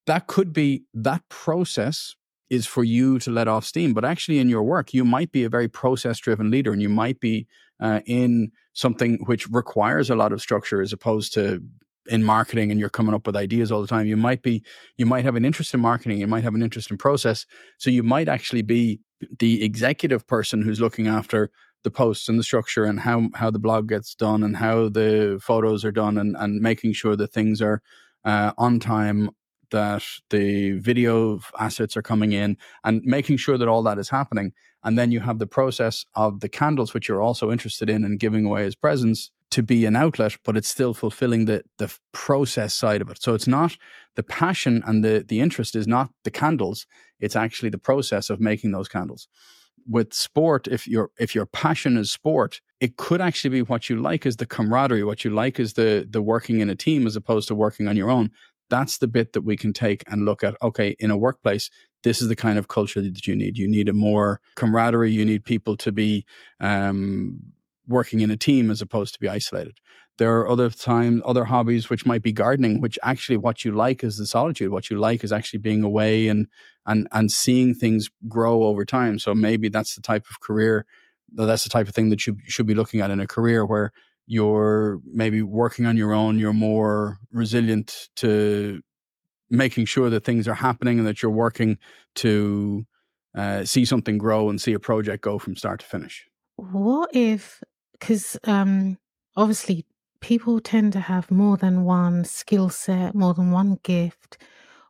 That 0.07 0.25
could 0.27 0.51
be 0.51 0.83
that 0.93 1.21
process 1.29 2.15
is 2.49 2.65
for 2.65 2.83
you 2.83 3.19
to 3.19 3.29
let 3.29 3.47
off 3.47 3.65
steam. 3.65 3.93
But 3.93 4.05
actually, 4.05 4.39
in 4.39 4.49
your 4.49 4.63
work, 4.63 4.93
you 4.93 5.03
might 5.03 5.31
be 5.31 5.43
a 5.43 5.49
very 5.49 5.67
process 5.67 6.17
driven 6.17 6.49
leader 6.49 6.71
and 6.71 6.81
you 6.81 6.89
might 6.89 7.19
be 7.19 7.47
uh, 7.79 7.99
in 8.05 8.51
something 8.73 9.19
which 9.25 9.47
requires 9.49 10.09
a 10.09 10.15
lot 10.15 10.31
of 10.31 10.41
structure 10.41 10.81
as 10.81 10.93
opposed 10.93 11.33
to 11.33 11.61
in 12.07 12.23
marketing 12.23 12.71
and 12.71 12.79
you're 12.79 12.89
coming 12.89 13.13
up 13.13 13.25
with 13.25 13.35
ideas 13.35 13.71
all 13.71 13.81
the 13.81 13.87
time 13.87 14.05
you 14.05 14.17
might 14.17 14.41
be 14.41 14.63
you 14.97 15.05
might 15.05 15.25
have 15.25 15.35
an 15.35 15.45
interest 15.45 15.73
in 15.73 15.79
marketing 15.79 16.17
you 16.19 16.27
might 16.27 16.43
have 16.43 16.55
an 16.55 16.63
interest 16.63 16.89
in 16.91 16.97
process 16.97 17.45
so 17.77 17.89
you 17.89 18.03
might 18.03 18.27
actually 18.27 18.61
be 18.61 18.99
the 19.39 19.63
executive 19.63 20.25
person 20.27 20.61
who's 20.61 20.79
looking 20.79 21.07
after 21.07 21.49
the 21.83 21.91
posts 21.91 22.27
and 22.27 22.39
the 22.39 22.43
structure 22.43 22.83
and 22.83 22.99
how 22.99 23.29
how 23.35 23.49
the 23.49 23.59
blog 23.59 23.87
gets 23.87 24.15
done 24.15 24.43
and 24.43 24.57
how 24.57 24.89
the 24.89 25.39
photos 25.41 25.85
are 25.85 25.91
done 25.91 26.17
and 26.17 26.35
and 26.37 26.61
making 26.61 26.93
sure 26.93 27.15
that 27.15 27.31
things 27.31 27.61
are 27.61 27.81
uh, 28.25 28.51
on 28.57 28.79
time 28.79 29.29
that 29.71 30.03
the 30.29 30.71
video 30.79 31.39
assets 31.59 31.97
are 31.97 32.01
coming 32.01 32.31
in 32.31 32.57
and 32.83 33.01
making 33.03 33.37
sure 33.37 33.57
that 33.57 33.67
all 33.67 33.83
that 33.83 33.97
is 33.97 34.09
happening. 34.09 34.53
And 34.83 34.97
then 34.97 35.11
you 35.11 35.19
have 35.19 35.39
the 35.39 35.47
process 35.47 36.05
of 36.15 36.39
the 36.39 36.49
candles 36.49 36.93
which 36.93 37.07
you're 37.07 37.21
also 37.21 37.51
interested 37.51 37.89
in 37.89 38.03
and 38.03 38.19
giving 38.19 38.45
away 38.45 38.65
as 38.65 38.75
presents 38.75 39.31
to 39.51 39.63
be 39.63 39.85
an 39.85 39.95
outlet, 39.95 40.37
but 40.43 40.57
it's 40.57 40.67
still 40.67 40.93
fulfilling 40.93 41.45
the 41.45 41.63
the 41.77 41.93
process 42.11 42.73
side 42.73 43.01
of 43.01 43.09
it. 43.09 43.21
So 43.21 43.33
it's 43.33 43.47
not 43.47 43.77
the 44.15 44.23
passion 44.23 44.83
and 44.85 45.03
the 45.03 45.25
the 45.27 45.39
interest 45.39 45.75
is 45.75 45.87
not 45.87 46.09
the 46.23 46.31
candles. 46.31 46.85
It's 47.19 47.35
actually 47.35 47.69
the 47.69 47.77
process 47.77 48.29
of 48.29 48.39
making 48.39 48.71
those 48.71 48.87
candles. 48.87 49.27
With 49.87 50.13
sport, 50.13 50.67
if 50.67 50.87
your 50.87 51.11
if 51.17 51.33
your 51.33 51.45
passion 51.45 51.97
is 51.97 52.11
sport, 52.11 52.61
it 52.79 52.97
could 52.97 53.21
actually 53.21 53.51
be 53.51 53.61
what 53.61 53.89
you 53.89 54.01
like 54.01 54.25
is 54.25 54.35
the 54.35 54.45
camaraderie. 54.45 55.03
What 55.03 55.23
you 55.23 55.31
like 55.31 55.59
is 55.59 55.73
the 55.73 56.05
the 56.09 56.21
working 56.21 56.59
in 56.59 56.69
a 56.69 56.75
team 56.75 57.07
as 57.07 57.15
opposed 57.15 57.47
to 57.47 57.55
working 57.55 57.87
on 57.87 57.95
your 57.95 58.09
own. 58.09 58.31
That's 58.69 58.97
the 58.97 59.07
bit 59.07 59.31
that 59.31 59.43
we 59.43 59.55
can 59.55 59.71
take 59.71 60.03
and 60.07 60.25
look 60.25 60.43
at. 60.43 60.57
Okay, 60.61 60.97
in 60.99 61.09
a 61.09 61.17
workplace, 61.17 61.69
this 62.03 62.21
is 62.21 62.27
the 62.27 62.35
kind 62.35 62.59
of 62.59 62.67
culture 62.67 63.01
that 63.01 63.25
you 63.25 63.35
need. 63.35 63.57
You 63.57 63.67
need 63.67 63.87
a 63.87 63.93
more 63.93 64.41
camaraderie. 64.55 65.11
You 65.11 65.23
need 65.23 65.45
people 65.45 65.77
to 65.77 65.91
be 65.93 66.25
um, 66.59 67.39
working 67.87 68.19
in 68.21 68.31
a 68.31 68.37
team 68.37 68.69
as 68.69 68.81
opposed 68.81 69.13
to 69.13 69.19
be 69.19 69.29
isolated. 69.29 69.77
There 70.17 70.35
are 70.39 70.49
other 70.49 70.69
times, 70.69 71.21
other 71.25 71.45
hobbies 71.45 71.89
which 71.89 72.05
might 72.05 72.23
be 72.23 72.31
gardening, 72.31 72.81
which 72.81 72.97
actually 73.03 73.37
what 73.37 73.63
you 73.63 73.71
like 73.71 74.03
is 74.03 74.17
the 74.17 74.25
solitude. 74.25 74.71
What 74.71 74.89
you 74.89 74.97
like 74.97 75.23
is 75.23 75.31
actually 75.31 75.59
being 75.59 75.83
away 75.83 76.27
and 76.27 76.47
and 76.85 77.07
and 77.11 77.31
seeing 77.31 77.75
things 77.75 78.09
grow 78.27 78.63
over 78.63 78.83
time. 78.83 79.19
So 79.19 79.35
maybe 79.35 79.69
that's 79.69 79.95
the 79.95 80.01
type 80.01 80.25
of 80.29 80.39
career, 80.39 80.85
that's 81.31 81.63
the 81.63 81.69
type 81.69 81.87
of 81.87 81.93
thing 81.93 82.09
that 82.09 82.25
you 82.25 82.37
should 82.45 82.65
be 82.65 82.75
looking 82.75 83.01
at 83.01 83.11
in 83.11 83.19
a 83.19 83.27
career 83.27 83.65
where 83.65 83.91
you're 84.25 84.99
maybe 85.05 85.41
working 85.41 85.85
on 85.85 85.97
your 85.97 86.13
own. 86.13 86.39
You're 86.39 86.53
more 86.53 87.17
resilient 87.31 88.09
to 88.17 88.81
making 89.49 89.85
sure 89.85 90.09
that 90.09 90.25
things 90.25 90.47
are 90.47 90.55
happening 90.55 90.97
and 90.97 91.07
that 91.07 91.21
you're 91.21 91.31
working 91.31 91.77
to 92.15 92.85
uh, 93.35 93.63
see 93.63 93.85
something 93.85 94.17
grow 94.17 94.49
and 94.49 94.59
see 94.59 94.73
a 94.73 94.79
project 94.79 95.23
go 95.23 95.37
from 95.39 95.55
start 95.55 95.79
to 95.79 95.85
finish. 95.85 96.25
What 96.57 97.11
if 97.13 97.61
because 97.99 98.37
um, 98.43 98.97
obviously 99.35 99.85
people 100.19 100.59
tend 100.59 100.93
to 100.93 100.99
have 100.99 101.29
more 101.31 101.57
than 101.57 101.83
one 101.83 102.23
skill 102.25 102.69
set, 102.69 103.15
more 103.15 103.33
than 103.33 103.51
one 103.51 103.79
gift. 103.83 104.37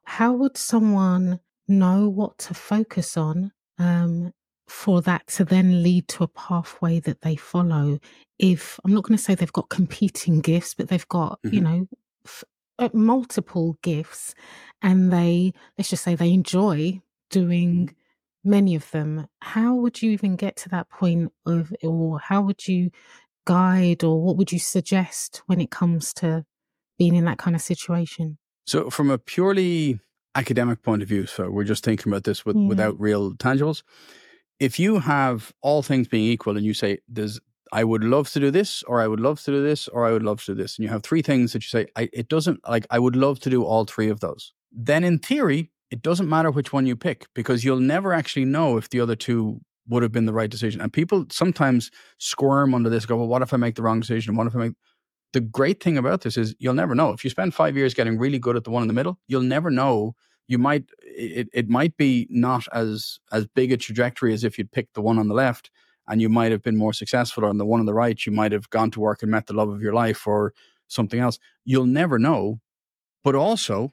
How 0.04 0.34
would 0.34 0.58
someone 0.58 1.40
know 1.68 2.08
what 2.08 2.38
to 2.40 2.54
focus 2.54 3.18
on 3.18 3.52
um, 3.78 4.34
for 4.68 5.02
that 5.02 5.28
to 5.28 5.46
then 5.46 5.84
lead 5.84 6.08
to 6.10 6.24
a 6.24 6.28
pathway 6.28 7.00
that 7.02 7.22
they 7.22 7.36
follow? 7.36 8.00
If 8.40 8.80
I'm 8.86 8.94
not 8.94 9.04
going 9.04 9.18
to 9.18 9.24
say 9.24 9.36
they've 9.36 9.52
got 9.52 9.70
competing 9.70 10.42
gifts, 10.42 10.74
but 10.74 10.88
they've 10.88 11.08
got, 11.08 11.40
mm-hmm. 11.42 11.56
you 11.56 11.62
know, 11.62 11.88
f- 12.26 12.44
uh, 12.80 12.90
multiple 12.94 13.78
gifts 13.82 14.36
and 14.82 15.12
they, 15.12 15.54
let's 15.78 15.90
just 15.90 16.04
say 16.04 16.16
they 16.16 16.32
enjoy 16.32 17.02
doing 17.30 17.88
mm-hmm 17.88 17.97
many 18.48 18.74
of 18.76 18.90
them, 18.92 19.28
how 19.42 19.76
would 19.76 20.02
you 20.02 20.12
even 20.12 20.36
get 20.36 20.56
to 20.58 20.70
that 20.70 20.90
point 20.90 21.32
of, 21.46 21.74
or 21.84 22.20
how 22.20 22.42
would 22.42 22.68
you 22.68 22.90
guide, 23.46 24.04
or 24.04 24.22
what 24.22 24.38
would 24.38 24.52
you 24.52 24.60
suggest 24.60 25.42
when 25.46 25.62
it 25.62 25.70
comes 25.70 26.14
to 26.14 26.46
being 26.98 27.16
in 27.16 27.26
that 27.26 27.38
kind 27.38 27.56
of 27.56 27.62
situation? 27.62 28.38
So, 28.66 28.90
from 28.90 29.10
a 29.10 29.18
purely 29.18 30.00
academic 30.36 30.82
point 30.82 31.02
of 31.02 31.08
view, 31.08 31.26
so 31.26 31.50
we're 31.50 31.64
just 31.64 31.84
thinking 31.84 32.12
about 32.12 32.24
this 32.24 32.46
with, 32.46 32.56
yeah. 32.56 32.68
without 32.68 33.00
real 33.00 33.34
tangibles. 33.34 33.84
If 34.60 34.80
you 34.80 35.00
have 35.00 35.54
all 35.62 35.84
things 35.84 36.08
being 36.08 36.26
equal 36.26 36.58
and 36.58 36.66
you 36.66 36.74
say, 36.74 37.00
there's, 37.08 37.40
I 37.72 37.84
would 37.84 38.04
love 38.04 38.30
to 38.32 38.40
do 38.40 38.50
this, 38.50 38.82
or 38.84 39.02
I 39.02 39.08
would 39.08 39.20
love 39.20 39.42
to 39.44 39.52
do 39.52 39.62
this, 39.62 39.88
or 39.88 40.06
I 40.06 40.12
would 40.12 40.24
love 40.24 40.44
to 40.46 40.54
do 40.56 40.62
this, 40.62 40.78
and 40.78 40.84
you 40.84 40.90
have 40.90 41.04
three 41.04 41.22
things 41.22 41.54
that 41.54 41.64
you 41.64 41.68
say, 41.68 41.88
I, 41.96 42.10
it 42.12 42.28
doesn't, 42.28 42.68
like, 42.68 42.88
I 42.90 43.00
would 43.00 43.16
love 43.16 43.40
to 43.42 43.50
do 43.50 43.64
all 43.64 43.86
three 43.86 44.10
of 44.10 44.20
those. 44.20 44.54
Then 44.72 45.04
in 45.04 45.20
theory, 45.20 45.72
it 45.92 46.02
doesn't 46.02 46.30
matter 46.30 46.52
which 46.52 46.74
one 46.74 46.86
you 46.86 46.96
pick 46.96 47.28
because 47.34 47.64
you'll 47.64 47.80
never 47.80 48.14
actually 48.14 48.46
know 48.46 48.78
if 48.78 48.90
the 48.90 49.00
other 49.00 49.16
two 49.16 49.62
would 49.88 50.04
have 50.04 50.12
been 50.12 50.26
the 50.26 50.34
right 50.34 50.50
decision. 50.50 50.82
And 50.82 50.92
people 50.92 51.26
sometimes 51.32 51.92
squirm 52.18 52.76
under 52.76 52.90
this, 52.90 53.06
go, 53.06 53.16
well, 53.16 53.28
what 53.28 53.42
if 53.42 53.54
I 53.54 53.58
make 53.58 53.76
the 53.76 53.84
wrong 53.84 54.00
decision? 54.00 54.36
What 54.36 54.48
if 54.48 54.56
I 54.56 54.60
make 54.60 54.74
the 55.34 55.42
great 55.42 55.82
thing 55.82 55.98
about 55.98 56.22
this 56.22 56.38
is 56.38 56.56
you'll 56.60 56.74
never 56.74 56.96
know. 56.96 57.12
If 57.12 57.24
you 57.24 57.30
spend 57.30 57.54
five 57.54 57.76
years 57.76 57.94
getting 57.94 58.18
really 58.18 58.40
good 58.40 58.56
at 58.56 58.64
the 58.64 58.70
one 58.70 58.82
in 58.82 58.88
the 58.88 58.94
middle, 58.94 59.20
you'll 59.28 59.42
never 59.42 59.70
know. 59.70 60.16
You 60.48 60.58
might 60.58 60.86
it, 61.02 61.50
it 61.54 61.70
might 61.70 61.98
be 61.98 62.28
not 62.30 62.66
as 62.74 63.20
as 63.32 63.46
big 63.48 63.72
a 63.72 63.78
trajectory 63.78 64.34
as 64.34 64.44
if 64.44 64.58
you'd 64.58 64.72
picked 64.72 64.94
the 64.94 65.02
one 65.02 65.20
on 65.20 65.28
the 65.28 65.34
left 65.34 65.70
and 66.08 66.22
you 66.22 66.30
might 66.30 66.52
have 66.52 66.64
been 66.64 66.78
more 66.78 66.94
successful 66.94 67.44
or 67.44 67.50
on 67.50 67.58
the 67.58 67.66
one 67.66 67.82
on 67.82 67.86
the 67.86 67.94
right. 67.94 68.26
You 68.26 68.32
might 68.32 68.54
have 68.54 68.70
gone 68.70 68.92
to 68.92 69.00
work 69.00 69.22
and 69.22 69.30
met 69.30 69.48
the 69.48 69.54
love 69.54 69.70
of 69.70 69.82
your 69.82 69.94
life 69.94 70.26
or 70.26 70.54
something 70.88 71.20
else. 71.20 71.38
You'll 71.66 71.86
never 71.86 72.18
know. 72.18 72.62
But 73.24 73.36
also, 73.36 73.92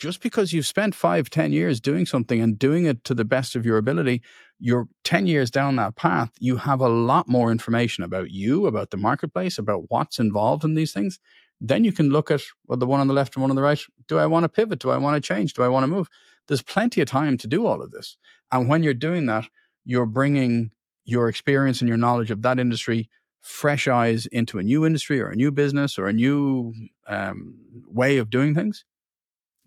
just 0.00 0.22
because 0.22 0.52
you've 0.52 0.66
spent 0.66 0.94
five, 0.94 1.28
ten 1.28 1.52
years 1.52 1.78
doing 1.78 2.06
something 2.06 2.40
and 2.40 2.58
doing 2.58 2.86
it 2.86 3.04
to 3.04 3.14
the 3.14 3.24
best 3.24 3.54
of 3.54 3.66
your 3.66 3.76
ability, 3.76 4.22
you're 4.58 4.88
10 5.04 5.26
years 5.26 5.50
down 5.50 5.76
that 5.76 5.94
path, 5.94 6.30
you 6.40 6.56
have 6.56 6.80
a 6.80 6.88
lot 6.88 7.28
more 7.28 7.52
information 7.52 8.02
about 8.02 8.30
you, 8.30 8.66
about 8.66 8.90
the 8.90 8.96
marketplace, 8.96 9.58
about 9.58 9.84
what's 9.88 10.18
involved 10.18 10.64
in 10.64 10.74
these 10.74 10.92
things. 10.92 11.18
Then 11.60 11.84
you 11.84 11.92
can 11.92 12.08
look 12.08 12.30
at 12.30 12.40
well, 12.66 12.78
the 12.78 12.86
one 12.86 13.00
on 13.00 13.08
the 13.08 13.14
left 13.14 13.36
and 13.36 13.42
one 13.42 13.50
on 13.50 13.56
the 13.56 13.62
right. 13.62 13.78
Do 14.08 14.18
I 14.18 14.26
want 14.26 14.44
to 14.44 14.48
pivot? 14.48 14.78
Do 14.78 14.90
I 14.90 14.96
want 14.96 15.22
to 15.22 15.26
change? 15.26 15.52
Do 15.52 15.62
I 15.62 15.68
want 15.68 15.84
to 15.84 15.88
move? 15.88 16.08
There's 16.48 16.62
plenty 16.62 17.02
of 17.02 17.08
time 17.08 17.36
to 17.36 17.46
do 17.46 17.66
all 17.66 17.82
of 17.82 17.90
this. 17.90 18.16
And 18.50 18.68
when 18.68 18.82
you're 18.82 18.94
doing 18.94 19.26
that, 19.26 19.44
you're 19.84 20.06
bringing 20.06 20.70
your 21.04 21.28
experience 21.28 21.80
and 21.80 21.88
your 21.88 21.98
knowledge 21.98 22.30
of 22.30 22.40
that 22.42 22.58
industry, 22.58 23.10
fresh 23.42 23.86
eyes 23.86 24.26
into 24.26 24.58
a 24.58 24.62
new 24.62 24.86
industry 24.86 25.20
or 25.20 25.28
a 25.28 25.36
new 25.36 25.50
business 25.50 25.98
or 25.98 26.06
a 26.06 26.12
new 26.12 26.72
um, 27.06 27.54
way 27.86 28.16
of 28.16 28.30
doing 28.30 28.54
things 28.54 28.84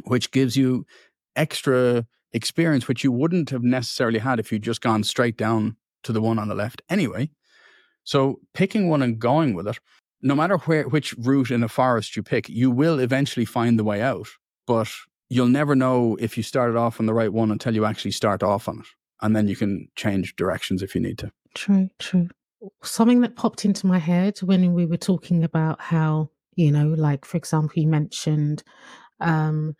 which 0.06 0.32
gives 0.32 0.56
you 0.56 0.86
extra 1.36 2.06
experience, 2.32 2.88
which 2.88 3.04
you 3.04 3.12
wouldn't 3.12 3.50
have 3.52 3.64
necessarily 3.64 4.20
had 4.20 4.40
if 4.40 4.52
you'd 4.52 4.64
just 4.64 4.82
gone 4.82 5.04
straight 5.04 5.38
down 5.38 5.78
to 6.04 6.12
the 6.12 6.22
one 6.22 6.40
on 6.40 6.48
the 6.48 6.56
left 6.56 6.82
anyway. 6.90 7.30
So 8.04 8.40
picking 8.54 8.90
one 8.90 9.02
and 9.02 9.20
going 9.20 9.54
with 9.54 9.68
it, 9.68 9.80
no 10.22 10.36
matter 10.36 10.58
where 10.58 10.88
which 10.88 11.14
route 11.18 11.52
in 11.52 11.64
a 11.64 11.70
forest 11.70 12.16
you 12.16 12.24
pick, 12.24 12.50
you 12.50 12.72
will 12.72 13.00
eventually 13.00 13.46
find 13.46 13.78
the 13.78 13.84
way 13.84 14.02
out. 14.02 14.28
But 14.66 14.90
you'll 15.30 15.48
never 15.48 15.76
know 15.76 16.18
if 16.20 16.38
you 16.38 16.44
started 16.44 16.78
off 16.78 17.00
on 17.00 17.06
the 17.06 17.14
right 17.14 17.32
one 17.32 17.52
until 17.52 17.76
you 17.76 17.86
actually 17.86 18.12
start 18.12 18.44
off 18.44 18.68
on 18.68 18.80
it. 18.80 18.86
And 19.22 19.36
then 19.36 19.48
you 19.48 19.56
can 19.56 19.88
change 19.96 20.36
directions 20.36 20.82
if 20.82 20.96
you 20.96 21.02
need 21.02 21.18
to. 21.20 21.32
True, 21.56 21.90
true. 22.00 22.30
Something 22.82 23.22
that 23.22 23.36
popped 23.36 23.66
into 23.66 23.88
my 23.88 24.00
head 24.00 24.40
when 24.40 24.74
we 24.74 24.86
were 24.86 24.98
talking 24.98 25.44
about 25.44 25.82
how, 25.82 26.30
you 26.56 26.72
know, 26.72 26.88
like 26.88 27.26
for 27.26 27.38
example, 27.38 27.82
you 27.82 27.88
mentioned 27.88 28.64
um, 29.20 29.76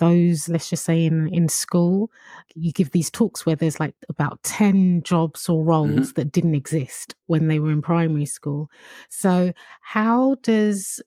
those 0.00 0.48
let's 0.48 0.68
just 0.68 0.84
say 0.84 1.04
in 1.04 1.28
in 1.28 1.48
school 1.48 2.10
you 2.54 2.72
give 2.72 2.90
these 2.90 3.10
talks 3.10 3.46
where 3.46 3.56
there's 3.56 3.80
like 3.80 3.94
about 4.08 4.42
10 4.42 5.02
jobs 5.02 5.48
or 5.48 5.64
roles 5.64 5.90
mm-hmm. 5.90 6.12
that 6.14 6.32
didn't 6.32 6.54
exist 6.54 7.14
when 7.26 7.48
they 7.48 7.58
were 7.58 7.70
in 7.70 7.82
primary 7.82 8.26
school 8.26 8.70
so 9.08 9.52
how 9.80 10.36
does 10.42 11.00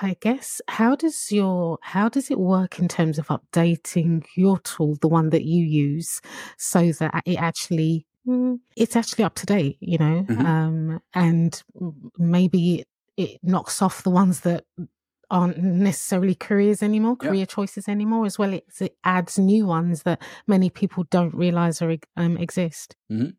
i 0.00 0.16
guess 0.20 0.60
how 0.68 0.96
does 0.96 1.30
your 1.30 1.78
how 1.82 2.08
does 2.08 2.30
it 2.30 2.38
work 2.38 2.78
in 2.78 2.88
terms 2.88 3.18
of 3.18 3.26
updating 3.28 4.24
your 4.34 4.58
tool 4.60 4.96
the 5.00 5.08
one 5.08 5.30
that 5.30 5.44
you 5.44 5.64
use 5.64 6.20
so 6.56 6.92
that 6.92 7.22
it 7.26 7.36
actually 7.36 8.06
mm, 8.26 8.58
it's 8.76 8.96
actually 8.96 9.24
up 9.24 9.34
to 9.34 9.46
date 9.46 9.76
you 9.80 9.98
know 9.98 10.24
mm-hmm. 10.28 10.46
um 10.46 11.00
and 11.14 11.62
maybe 12.18 12.84
it 13.16 13.38
knocks 13.42 13.80
off 13.80 14.02
the 14.02 14.10
ones 14.10 14.40
that 14.40 14.64
aren't 15.30 15.58
necessarily 15.58 16.34
careers 16.34 16.82
anymore, 16.82 17.16
career 17.16 17.46
choices 17.46 17.88
anymore, 17.88 18.26
as 18.26 18.38
well 18.38 18.54
as 18.54 18.80
it 18.80 18.96
adds 19.04 19.38
new 19.38 19.66
ones 19.66 20.02
that 20.04 20.22
many 20.46 20.70
people 20.70 21.04
don't 21.10 21.34
realize 21.34 21.82
or 21.82 21.96
um, 22.16 22.36
exist. 22.36 22.94
Mm-hmm. 23.10 23.30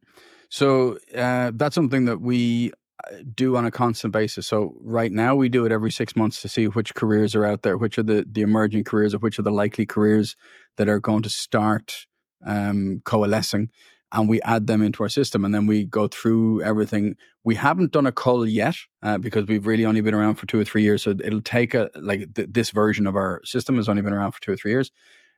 So 0.49 0.97
uh, 1.15 1.51
that's 1.53 1.75
something 1.75 2.05
that 2.05 2.21
we 2.21 2.71
uh, 3.05 3.17
do 3.33 3.55
on 3.55 3.65
a 3.65 3.71
constant 3.71 4.13
basis. 4.13 4.47
So 4.47 4.75
right 4.81 5.11
now 5.11 5.35
we 5.35 5.49
do 5.49 5.65
it 5.65 5.71
every 5.71 5.91
six 5.91 6.15
months 6.15 6.41
to 6.41 6.49
see 6.49 6.67
which 6.67 6.95
careers 6.95 7.35
are 7.35 7.45
out 7.45 7.61
there, 7.61 7.77
which 7.77 7.97
are 7.97 8.03
the 8.03 8.25
the 8.29 8.41
emerging 8.41 8.83
careers, 8.83 9.13
or 9.13 9.19
which 9.19 9.39
are 9.39 9.43
the 9.43 9.51
likely 9.51 9.85
careers 9.85 10.35
that 10.77 10.89
are 10.89 10.99
going 10.99 11.23
to 11.23 11.29
start 11.29 12.07
um, 12.45 13.01
coalescing 13.03 13.69
and 14.11 14.29
we 14.29 14.41
add 14.41 14.67
them 14.67 14.81
into 14.81 15.03
our 15.03 15.09
system 15.09 15.43
and 15.43 15.53
then 15.53 15.67
we 15.67 15.83
go 15.83 16.07
through 16.07 16.61
everything. 16.61 17.15
We 17.43 17.55
haven't 17.55 17.91
done 17.91 18.07
a 18.07 18.11
cull 18.11 18.45
yet 18.45 18.75
uh, 19.03 19.17
because 19.17 19.47
we've 19.47 19.67
really 19.67 19.85
only 19.85 20.01
been 20.01 20.13
around 20.13 20.35
for 20.35 20.45
two 20.45 20.59
or 20.59 20.63
three 20.63 20.83
years. 20.83 21.03
So 21.03 21.11
it'll 21.11 21.41
take 21.41 21.73
a, 21.73 21.89
like 21.95 22.33
th- 22.33 22.49
this 22.51 22.71
version 22.71 23.05
of 23.05 23.15
our 23.15 23.41
system 23.43 23.75
has 23.75 23.89
only 23.89 24.01
been 24.01 24.13
around 24.13 24.31
for 24.31 24.41
two 24.41 24.53
or 24.53 24.55
three 24.55 24.71
years. 24.71 24.91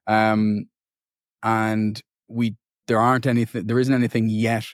Um, 0.06 0.68
and 1.42 2.02
we, 2.28 2.56
there 2.88 3.00
aren't 3.00 3.26
anything, 3.26 3.66
there 3.66 3.80
isn't 3.80 3.94
anything 3.94 4.30
yet 4.30 4.66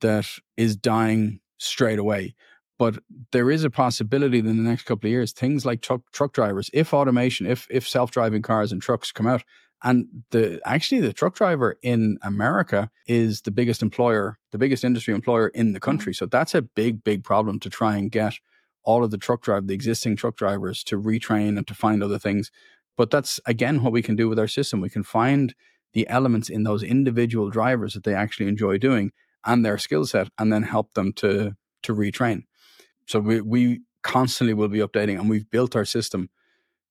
that 0.00 0.26
is 0.56 0.76
dying 0.76 1.40
straight 1.58 1.98
away. 1.98 2.34
But 2.78 2.98
there 3.30 3.50
is 3.50 3.62
a 3.62 3.70
possibility 3.70 4.40
that 4.40 4.50
in 4.50 4.56
the 4.56 4.68
next 4.68 4.82
couple 4.82 5.06
of 5.06 5.12
years, 5.12 5.32
things 5.32 5.64
like 5.64 5.80
truck, 5.80 6.00
truck 6.12 6.32
drivers, 6.32 6.70
if 6.72 6.92
automation, 6.92 7.46
if 7.46 7.68
if 7.70 7.88
self 7.88 8.10
driving 8.10 8.42
cars 8.42 8.72
and 8.72 8.82
trucks 8.82 9.12
come 9.12 9.28
out, 9.28 9.44
and 9.84 10.06
the 10.30 10.60
actually 10.64 11.02
the 11.02 11.12
truck 11.12 11.34
driver 11.34 11.76
in 11.82 12.18
America 12.22 12.90
is 13.06 13.42
the 13.42 13.50
biggest 13.50 13.82
employer, 13.82 14.38
the 14.50 14.58
biggest 14.58 14.82
industry 14.82 15.14
employer 15.14 15.48
in 15.48 15.74
the 15.74 15.80
country. 15.80 16.12
Mm-hmm. 16.12 16.24
So 16.24 16.26
that's 16.26 16.54
a 16.54 16.62
big, 16.62 17.04
big 17.04 17.22
problem 17.22 17.60
to 17.60 17.70
try 17.70 17.96
and 17.96 18.10
get 18.10 18.34
all 18.82 19.04
of 19.04 19.10
the 19.10 19.18
truck 19.18 19.42
drive, 19.42 19.66
the 19.66 19.74
existing 19.74 20.16
truck 20.16 20.36
drivers 20.36 20.82
to 20.84 21.00
retrain 21.00 21.58
and 21.58 21.66
to 21.66 21.74
find 21.74 22.02
other 22.02 22.18
things. 22.18 22.50
But 22.96 23.10
that's 23.10 23.38
again 23.44 23.82
what 23.82 23.92
we 23.92 24.02
can 24.02 24.16
do 24.16 24.28
with 24.28 24.38
our 24.38 24.48
system. 24.48 24.80
We 24.80 24.88
can 24.88 25.04
find 25.04 25.54
the 25.92 26.08
elements 26.08 26.48
in 26.48 26.64
those 26.64 26.82
individual 26.82 27.50
drivers 27.50 27.92
that 27.92 28.04
they 28.04 28.14
actually 28.14 28.48
enjoy 28.48 28.78
doing 28.78 29.12
and 29.44 29.64
their 29.64 29.76
skill 29.76 30.06
set 30.06 30.28
and 30.38 30.50
then 30.50 30.62
help 30.62 30.94
them 30.94 31.12
to 31.14 31.56
to 31.82 31.94
retrain. 31.94 32.44
So 33.06 33.20
we 33.20 33.42
we 33.42 33.82
constantly 34.02 34.54
will 34.54 34.68
be 34.68 34.78
updating 34.78 35.18
and 35.18 35.28
we've 35.28 35.50
built 35.50 35.76
our 35.76 35.84
system 35.84 36.30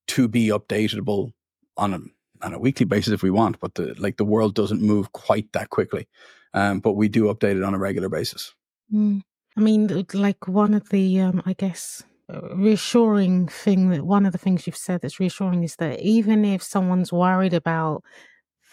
to 0.06 0.28
be 0.28 0.50
updatable 0.50 1.32
on 1.76 1.94
a 1.94 2.00
on 2.44 2.54
a 2.54 2.60
weekly 2.60 2.86
basis 2.86 3.14
if 3.14 3.24
we 3.24 3.32
want, 3.32 3.60
but 3.60 3.76
the 3.76 3.96
like 3.98 4.18
the 4.18 4.26
world 4.26 4.56
doesn't 4.56 4.82
move 4.82 5.12
quite 5.12 5.52
that 5.54 5.70
quickly. 5.70 6.08
Um, 6.54 6.80
but 6.80 6.94
we 6.94 7.08
do 7.10 7.34
update 7.34 7.58
it 7.58 7.64
on 7.64 7.74
a 7.74 7.80
regular 7.80 8.10
basis. 8.10 8.54
Mm. 8.94 9.24
I 9.56 9.60
mean, 9.60 10.06
like 10.14 10.48
one 10.48 10.74
of 10.74 10.90
the, 10.90 11.20
um, 11.20 11.42
I 11.46 11.54
guess, 11.54 12.04
uh, 12.32 12.56
reassuring 12.56 13.48
thing 13.48 13.90
that 13.90 14.06
one 14.06 14.26
of 14.26 14.32
the 14.32 14.38
things 14.38 14.66
you've 14.66 14.78
said 14.78 15.02
that's 15.02 15.20
reassuring 15.20 15.64
is 15.64 15.76
that 15.78 16.00
even 16.00 16.46
if 16.46 16.64
someone's 16.64 17.14
worried 17.14 17.54
about 17.54 18.04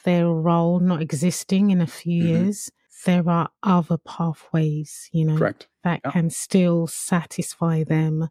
their 0.04 0.28
role 0.28 0.80
not 0.80 1.02
existing 1.02 1.70
in 1.70 1.80
a 1.80 1.86
few 1.86 2.22
mm-hmm. 2.22 2.44
years, 2.44 2.70
there 3.04 3.28
are 3.28 3.50
other 3.62 3.98
pathways, 3.98 5.08
you 5.12 5.24
know, 5.24 5.36
Correct. 5.36 5.68
that 5.84 6.00
yeah. 6.04 6.10
can 6.10 6.30
still 6.30 6.86
satisfy 6.86 7.84
them. 7.84 8.28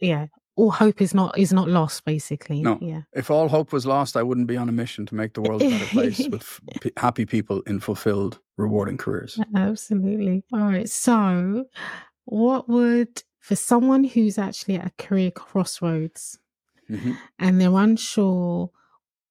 Yeah, 0.00 0.26
all 0.56 0.70
hope 0.70 1.00
is 1.02 1.14
not 1.14 1.38
is 1.38 1.52
not 1.52 1.68
lost 1.68 2.04
basically. 2.04 2.62
No. 2.62 2.78
Yeah. 2.80 3.02
If 3.12 3.30
all 3.30 3.48
hope 3.48 3.72
was 3.72 3.86
lost 3.86 4.16
i 4.16 4.22
wouldn't 4.22 4.46
be 4.46 4.56
on 4.56 4.68
a 4.68 4.72
mission 4.72 5.06
to 5.06 5.14
make 5.14 5.34
the 5.34 5.42
world 5.42 5.62
a 5.62 5.70
better 5.70 5.86
place 5.86 6.26
with 6.30 6.60
p- 6.80 6.92
happy 6.96 7.26
people 7.26 7.60
in 7.62 7.78
fulfilled 7.78 8.40
rewarding 8.56 8.96
careers. 8.96 9.38
Absolutely. 9.54 10.42
All 10.52 10.60
right 10.60 10.88
so 10.88 11.66
what 12.24 12.68
would 12.68 13.22
for 13.38 13.54
someone 13.54 14.02
who's 14.02 14.38
actually 14.38 14.76
at 14.76 14.86
a 14.86 15.02
career 15.02 15.30
crossroads 15.30 16.38
mm-hmm. 16.90 17.12
and 17.38 17.60
they're 17.60 17.70
unsure 17.76 18.70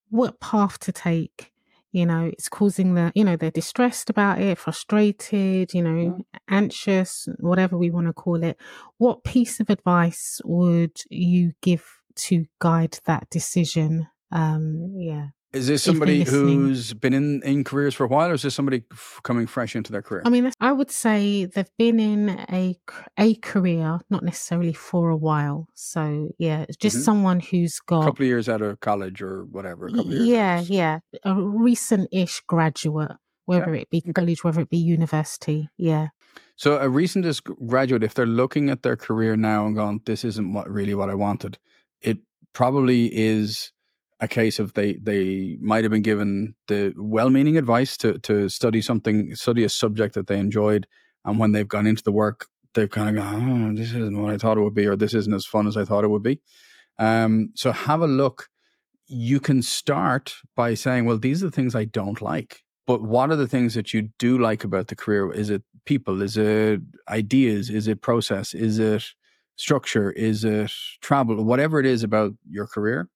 what 0.10 0.40
path 0.40 0.80
to 0.80 0.92
take 0.92 1.52
you 1.96 2.06
know 2.06 2.26
it's 2.26 2.50
causing 2.50 2.93
the 2.96 3.12
you 3.16 3.24
know 3.24 3.38
they're 3.38 3.52
distressed 3.52 4.10
about 4.10 4.39
it 4.41 4.58
frustrated 4.58 5.74
you 5.74 5.82
know 5.82 6.18
anxious 6.50 7.28
whatever 7.39 7.78
we 7.78 7.89
want 7.89 8.08
to 8.08 8.14
call 8.14 8.43
it. 8.43 8.58
What 8.98 9.24
piece 9.24 9.60
of 9.62 9.70
advice 9.70 10.41
would 10.43 10.98
you 11.10 11.54
give 11.62 11.86
to 12.28 12.46
guide 12.60 13.00
that 13.06 13.30
decision? 13.30 14.08
Um 14.32 14.93
yeah 14.98 15.28
is 15.56 15.68
this 15.68 15.84
somebody 15.84 16.24
who's 16.24 16.93
been 16.93 17.14
in, 17.14 17.41
in 17.43 17.64
careers 17.64 17.95
for 17.95 18.03
a 18.03 18.08
while, 18.08 18.30
or 18.30 18.34
is 18.34 18.41
this 18.41 18.53
somebody 18.53 18.84
f- 18.91 19.20
coming 19.24 19.47
fresh 19.47 19.76
into 19.76 19.91
their 19.91 20.01
career? 20.01 20.22
I 20.26 20.30
mean, 20.30 20.51
I 20.60 20.72
would 20.72 20.91
say 20.91 21.45
they've 21.45 21.78
been 21.78 21.99
in 21.99 22.30
a 22.30 22.78
a 23.18 23.36
career, 23.36 23.99
not 24.10 24.24
necessarily 24.24 24.74
for 24.74 25.10
a 25.10 25.18
while. 25.18 25.68
So 25.74 26.30
yeah, 26.38 26.66
just 26.80 26.97
mm-hmm. 26.97 27.03
someone 27.03 27.39
who's 27.39 27.80
got 27.80 28.01
a 28.01 28.06
couple 28.06 28.24
of 28.24 28.28
years 28.28 28.49
out 28.49 28.62
of 28.62 28.80
college 28.80 29.22
or 29.22 29.45
whatever. 29.45 29.89
yeah, 29.89 30.60
yeah, 30.60 30.99
a 31.24 31.34
recent-ish 31.34 32.41
graduate 32.47 33.12
whether 33.45 33.76
yeah. 33.76 33.82
it 33.82 33.89
be 33.89 34.01
college, 34.01 34.43
whether 34.43 34.62
it 34.62 34.70
be 34.70 34.78
university. 34.78 35.70
Yeah. 35.78 36.08
So 36.56 36.78
a 36.78 36.89
recent 36.89 37.41
graduate, 37.68 38.03
if 38.03 38.14
they're 38.14 38.26
looking 38.26 38.70
at 38.70 38.84
their 38.84 38.95
career 38.95 39.36
now 39.36 39.66
and 39.66 39.76
going, 39.76 40.01
"This 40.06 40.24
isn't 40.26 40.53
what 40.53 40.70
really 40.70 40.95
what 40.95 41.10
I 41.10 41.16
wanted," 41.16 41.58
it 42.01 42.18
probably 42.53 43.10
is 43.16 43.72
a 44.20 44.28
case 44.28 44.59
of 44.59 44.74
they 44.74 44.93
they 44.93 45.57
might 45.61 45.84
have 45.84 45.91
been 45.91 46.01
given 46.01 46.55
the 46.68 46.93
well-meaning 46.97 47.57
advice 47.57 47.97
to 47.97 48.18
to 48.20 48.49
study 48.49 48.82
something, 48.82 49.36
study 49.36 49.63
a 49.63 49.70
subject 49.70 50.16
that 50.16 50.28
they 50.28 50.39
enjoyed, 50.39 50.88
and 51.26 51.39
when 51.39 51.51
they've 51.51 51.68
gone 51.68 51.88
into 51.88 52.03
the 52.03 52.11
work, 52.11 52.47
they've 52.74 52.89
kind 52.89 53.09
of 53.09 53.16
gone, 53.16 53.72
"Oh, 53.74 53.76
this 53.76 53.89
isn't 53.89 54.22
what 54.22 54.34
I 54.34 54.38
thought 54.38 54.57
it 54.57 54.61
would 54.61 54.74
be," 54.74 54.88
or 54.88 54.95
"This 54.95 55.13
isn't 55.13 55.34
as 55.34 55.45
fun 55.45 55.68
as 55.68 55.78
I 55.78 55.86
thought 55.86 56.03
it 56.03 56.09
would 56.09 56.24
be." 56.24 56.39
Um, 56.97 57.49
so 57.55 57.72
have 57.72 58.01
a 58.01 58.07
look. 58.07 58.49
You 59.07 59.39
can 59.39 59.61
start 59.61 60.36
by 60.55 60.74
saying, 60.76 61.05
"Well, 61.05 61.18
these 61.20 61.43
are 61.43 61.47
the 61.47 61.51
things 61.55 61.76
I 61.76 61.86
don't 61.86 62.22
like." 62.22 62.63
But 62.88 63.01
what 63.01 63.32
are 63.32 63.36
the 63.36 63.47
things 63.47 63.74
that 63.74 63.93
you 63.93 64.09
do 64.20 64.38
like 64.38 64.63
about 64.63 64.88
the 64.88 64.95
career? 64.95 65.32
Is 65.32 65.49
it 65.49 65.63
people? 65.86 66.22
Is 66.22 66.38
it 66.38 66.82
ideas? 67.09 67.70
Is 67.70 67.88
it 67.88 68.01
process? 68.01 68.53
Is 68.53 68.80
it 68.80 69.03
structure? 69.55 70.11
Is 70.11 70.45
it 70.45 70.72
travel? 71.01 71.43
Whatever 71.43 71.80
it 71.80 71.86
is 71.86 72.03
about 72.03 72.34
your 72.47 72.68
career, 72.68 73.09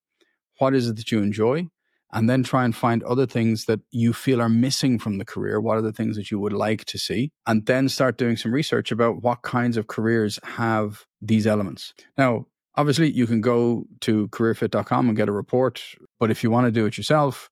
what 0.60 0.76
is 0.76 0.88
it 0.88 0.98
that 0.98 1.12
you 1.12 1.22
enjoy? 1.22 1.68
And 2.12 2.30
then 2.30 2.42
try 2.42 2.66
and 2.66 2.76
find 2.76 3.04
other 3.04 3.28
things 3.28 3.66
that 3.66 3.82
you 3.92 4.14
feel 4.14 4.42
are 4.42 4.50
missing 4.50 4.98
from 4.98 5.20
the 5.20 5.26
career. 5.26 5.62
What 5.62 5.78
are 5.78 5.82
the 5.82 5.94
things 5.94 6.16
that 6.16 6.32
you 6.32 6.40
would 6.40 6.54
like 6.54 6.86
to 6.86 6.98
see? 6.98 7.32
And 7.46 7.66
then 7.68 7.88
start 7.88 8.18
doing 8.18 8.36
some 8.36 8.52
research 8.52 8.92
about 8.92 9.22
what 9.22 9.44
kinds 9.44 9.78
of 9.78 9.88
careers 9.88 10.40
have 10.44 11.06
these 11.22 11.46
elements. 11.46 11.94
Now, 12.18 12.48
obviously, 12.76 13.12
you 13.12 13.28
can 13.28 13.42
go 13.42 13.86
to 14.02 14.28
careerfit.com 14.30 15.08
and 15.08 15.18
get 15.18 15.30
a 15.30 15.34
report. 15.34 15.84
But 16.20 16.32
if 16.32 16.44
you 16.44 16.50
want 16.50 16.66
to 16.66 16.72
do 16.72 16.88
it 16.88 16.98
yourself, 16.98 17.52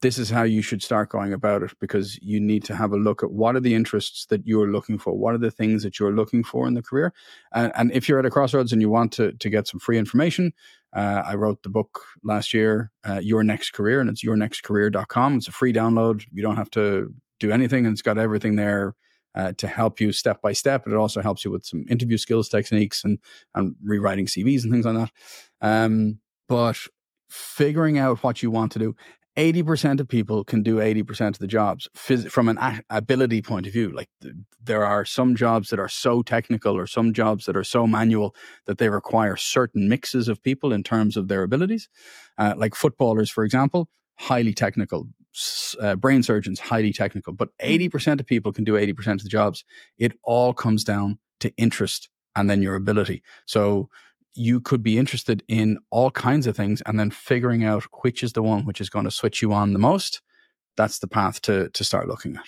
this 0.00 0.18
is 0.18 0.30
how 0.30 0.44
you 0.44 0.62
should 0.62 0.82
start 0.82 1.08
going 1.08 1.32
about 1.32 1.62
it 1.62 1.72
because 1.80 2.18
you 2.22 2.38
need 2.40 2.62
to 2.64 2.76
have 2.76 2.92
a 2.92 2.96
look 2.96 3.22
at 3.22 3.32
what 3.32 3.56
are 3.56 3.60
the 3.60 3.74
interests 3.74 4.26
that 4.26 4.46
you're 4.46 4.68
looking 4.68 4.98
for 4.98 5.12
what 5.12 5.34
are 5.34 5.38
the 5.38 5.50
things 5.50 5.82
that 5.82 5.98
you're 5.98 6.12
looking 6.12 6.44
for 6.44 6.68
in 6.68 6.74
the 6.74 6.82
career. 6.82 7.12
And, 7.52 7.72
and 7.74 7.92
if 7.92 8.08
you're 8.08 8.18
at 8.18 8.26
a 8.26 8.30
crossroads 8.30 8.72
and 8.72 8.80
you 8.80 8.90
want 8.90 9.12
to, 9.14 9.32
to 9.32 9.50
get 9.50 9.66
some 9.66 9.80
free 9.80 9.98
information 9.98 10.52
uh, 10.94 11.22
i 11.26 11.34
wrote 11.34 11.62
the 11.62 11.68
book 11.68 12.00
last 12.22 12.54
year 12.54 12.90
uh, 13.08 13.20
your 13.22 13.42
next 13.42 13.72
career 13.72 14.00
and 14.00 14.08
it's 14.08 14.24
yournextcareer.com 14.24 15.36
it's 15.36 15.48
a 15.48 15.52
free 15.52 15.72
download. 15.72 16.24
You 16.32 16.42
don't 16.42 16.56
have 16.56 16.70
to 16.70 17.12
do 17.40 17.50
anything 17.52 17.86
and 17.86 17.92
it's 17.92 18.02
got 18.02 18.18
everything 18.18 18.56
there 18.56 18.94
uh, 19.34 19.52
to 19.58 19.68
help 19.68 20.00
you 20.00 20.12
step 20.12 20.42
by 20.42 20.52
step. 20.52 20.86
It 20.86 20.94
also 20.94 21.22
helps 21.22 21.44
you 21.44 21.50
with 21.50 21.64
some 21.64 21.84
interview 21.88 22.18
skills 22.18 22.48
techniques 22.48 23.04
and, 23.04 23.18
and 23.54 23.76
rewriting 23.84 24.26
cvs 24.26 24.64
and 24.64 24.72
things 24.72 24.84
like 24.84 24.96
that. 24.96 25.10
Um, 25.60 26.18
but 26.48 26.78
figuring 27.28 27.98
out 27.98 28.22
what 28.22 28.42
you 28.42 28.50
want 28.50 28.72
to 28.72 28.78
do 28.78 28.96
80% 29.38 30.00
of 30.00 30.08
people 30.08 30.42
can 30.42 30.64
do 30.64 30.76
80% 30.78 31.28
of 31.28 31.38
the 31.38 31.46
jobs 31.46 31.88
phys- 31.96 32.28
from 32.28 32.48
an 32.48 32.58
a- 32.58 32.82
ability 32.90 33.40
point 33.40 33.68
of 33.68 33.72
view. 33.72 33.90
Like 33.92 34.08
th- 34.20 34.34
there 34.62 34.84
are 34.84 35.04
some 35.04 35.36
jobs 35.36 35.70
that 35.70 35.78
are 35.78 35.88
so 35.88 36.22
technical 36.22 36.76
or 36.76 36.88
some 36.88 37.12
jobs 37.12 37.46
that 37.46 37.56
are 37.56 37.64
so 37.64 37.86
manual 37.86 38.34
that 38.66 38.78
they 38.78 38.88
require 38.88 39.36
certain 39.36 39.88
mixes 39.88 40.26
of 40.26 40.42
people 40.42 40.72
in 40.72 40.82
terms 40.82 41.16
of 41.16 41.28
their 41.28 41.44
abilities. 41.44 41.88
Uh, 42.36 42.54
like 42.56 42.74
footballers, 42.74 43.30
for 43.30 43.44
example, 43.44 43.88
highly 44.16 44.52
technical. 44.52 45.06
Uh, 45.80 45.94
brain 45.94 46.24
surgeons, 46.24 46.58
highly 46.58 46.92
technical, 46.92 47.32
but 47.32 47.50
80% 47.62 47.90
mm. 47.90 48.20
of 48.20 48.26
people 48.26 48.52
can 48.52 48.64
do 48.64 48.72
80% 48.72 49.12
of 49.12 49.22
the 49.22 49.28
jobs. 49.28 49.64
It 49.96 50.18
all 50.24 50.52
comes 50.52 50.82
down 50.82 51.20
to 51.38 51.54
interest 51.56 52.08
and 52.34 52.50
then 52.50 52.60
your 52.60 52.74
ability. 52.74 53.22
So 53.46 53.88
you 54.38 54.60
could 54.60 54.82
be 54.82 54.98
interested 54.98 55.42
in 55.48 55.78
all 55.90 56.10
kinds 56.10 56.46
of 56.46 56.56
things 56.56 56.82
and 56.86 56.98
then 56.98 57.10
figuring 57.10 57.64
out 57.64 57.84
which 58.02 58.22
is 58.22 58.32
the 58.32 58.42
one 58.42 58.64
which 58.64 58.80
is 58.80 58.88
going 58.88 59.04
to 59.04 59.10
switch 59.10 59.42
you 59.42 59.52
on 59.52 59.72
the 59.72 59.78
most 59.78 60.20
that's 60.76 61.00
the 61.00 61.08
path 61.08 61.42
to 61.42 61.68
to 61.70 61.84
start 61.84 62.06
looking 62.06 62.36
at. 62.36 62.46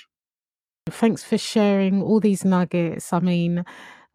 Thanks 0.89 1.25
for 1.25 1.37
sharing 1.37 2.03
all 2.03 2.21
these 2.21 2.45
nuggets. 2.45 3.13
I 3.13 3.21
mean 3.21 3.65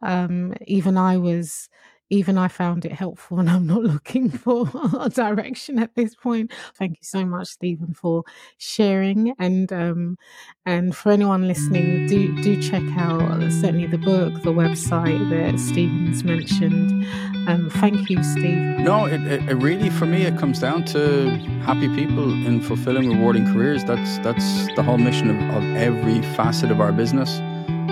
um, 0.02 0.54
even 0.66 0.96
i 0.96 1.16
was 1.16 1.68
even 2.10 2.38
I 2.38 2.48
found 2.48 2.84
it 2.84 2.92
helpful 2.92 3.40
and 3.40 3.50
I'm 3.50 3.66
not 3.66 3.82
looking 3.82 4.30
for 4.44 4.68
a 5.00 5.08
direction 5.08 5.78
at 5.78 5.94
this 5.94 6.14
point. 6.14 6.52
Thank 6.74 6.92
you 6.92 7.02
so 7.02 7.24
much, 7.24 7.48
Stephen, 7.48 7.94
for 7.94 8.24
sharing 8.58 9.34
and 9.38 9.72
um, 9.72 10.18
and 10.64 10.96
for 10.96 11.12
anyone 11.12 11.46
listening, 11.46 12.06
do 12.06 12.42
do 12.42 12.60
check 12.60 12.82
out 12.96 13.40
certainly 13.52 13.86
the 13.86 13.98
book, 13.98 14.42
the 14.42 14.52
website 14.52 15.30
that 15.30 15.58
Stephen's 15.58 16.24
mentioned. 16.24 17.06
Um, 17.48 17.70
thank 17.70 18.10
you, 18.10 18.22
Steve. 18.22 18.78
No, 18.78 19.06
it, 19.06 19.22
it, 19.22 19.54
really 19.54 19.90
for 19.90 20.06
me 20.06 20.22
it 20.22 20.36
comes 20.36 20.58
down 20.58 20.84
to 20.86 21.30
happy 21.62 21.88
people 21.94 22.32
in 22.46 22.60
fulfilling, 22.60 23.08
rewarding 23.10 23.52
careers. 23.52 23.84
That's 23.84 24.18
that's 24.18 24.74
the 24.74 24.82
whole 24.82 24.98
mission 24.98 25.30
of, 25.30 25.56
of 25.56 25.76
every 25.76 26.22
facet 26.34 26.70
of 26.70 26.80
our 26.80 26.92
business. 26.92 27.40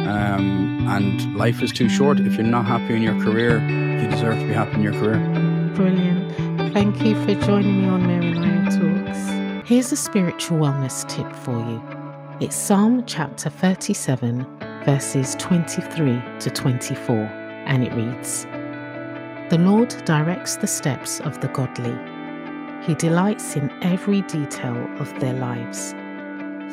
Um, 0.07 0.87
and 0.89 1.35
life 1.35 1.63
is 1.63 1.73
too 1.73 1.89
short. 1.89 2.21
If 2.21 2.35
you're 2.35 2.45
not 2.45 2.67
happy 2.67 2.95
in 2.95 3.03
your 3.03 3.19
career, 3.21 3.59
you 3.61 4.09
deserve 4.09 4.39
to 4.39 4.47
be 4.47 4.53
happy 4.53 4.75
in 4.75 4.83
your 4.83 4.93
career. 4.93 5.19
Brilliant. 5.75 6.73
Thank 6.75 7.03
you 7.03 7.15
for 7.25 7.35
joining 7.47 7.83
me 7.83 7.89
on 7.89 8.03
MaryLayo 8.03 9.07
Talks. 9.07 9.69
Here's 9.69 9.93
a 9.93 9.97
spiritual 9.97 10.59
wellness 10.59 11.09
tip 11.09 11.33
for 11.33 11.59
you. 11.59 11.83
It's 12.41 12.55
Psalm 12.55 13.05
chapter 13.07 13.49
37, 13.49 14.45
verses 14.85 15.37
23 15.37 16.23
to 16.41 16.51
24, 16.51 17.17
and 17.17 17.85
it 17.85 17.93
reads 17.95 18.45
The 19.51 19.59
Lord 19.59 19.89
directs 20.05 20.57
the 20.57 20.67
steps 20.67 21.21
of 21.21 21.41
the 21.41 21.49
godly. 21.49 21.97
He 22.85 22.95
delights 22.95 23.57
in 23.57 23.71
every 23.83 24.21
detail 24.23 24.77
of 24.99 25.19
their 25.21 25.33
lives. 25.35 25.95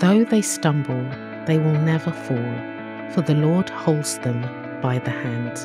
Though 0.01 0.25
they 0.25 0.41
stumble, 0.41 1.03
they 1.45 1.59
will 1.59 1.79
never 1.79 2.11
fall, 2.11 2.70
for 3.13 3.21
the 3.21 3.35
Lord 3.35 3.69
holds 3.69 4.17
them 4.19 4.41
by 4.81 4.99
the 4.99 5.09
hand. 5.09 5.57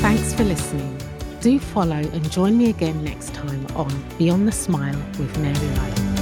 Thanks 0.00 0.32
for 0.34 0.44
listening. 0.44 0.98
Do 1.40 1.58
follow 1.58 1.96
and 1.96 2.30
join 2.30 2.56
me 2.56 2.70
again 2.70 3.04
next 3.04 3.34
time 3.34 3.66
on 3.76 3.92
Beyond 4.18 4.48
the 4.48 4.52
Smile 4.52 4.96
with 5.18 5.34
MaryLayo. 5.36 6.13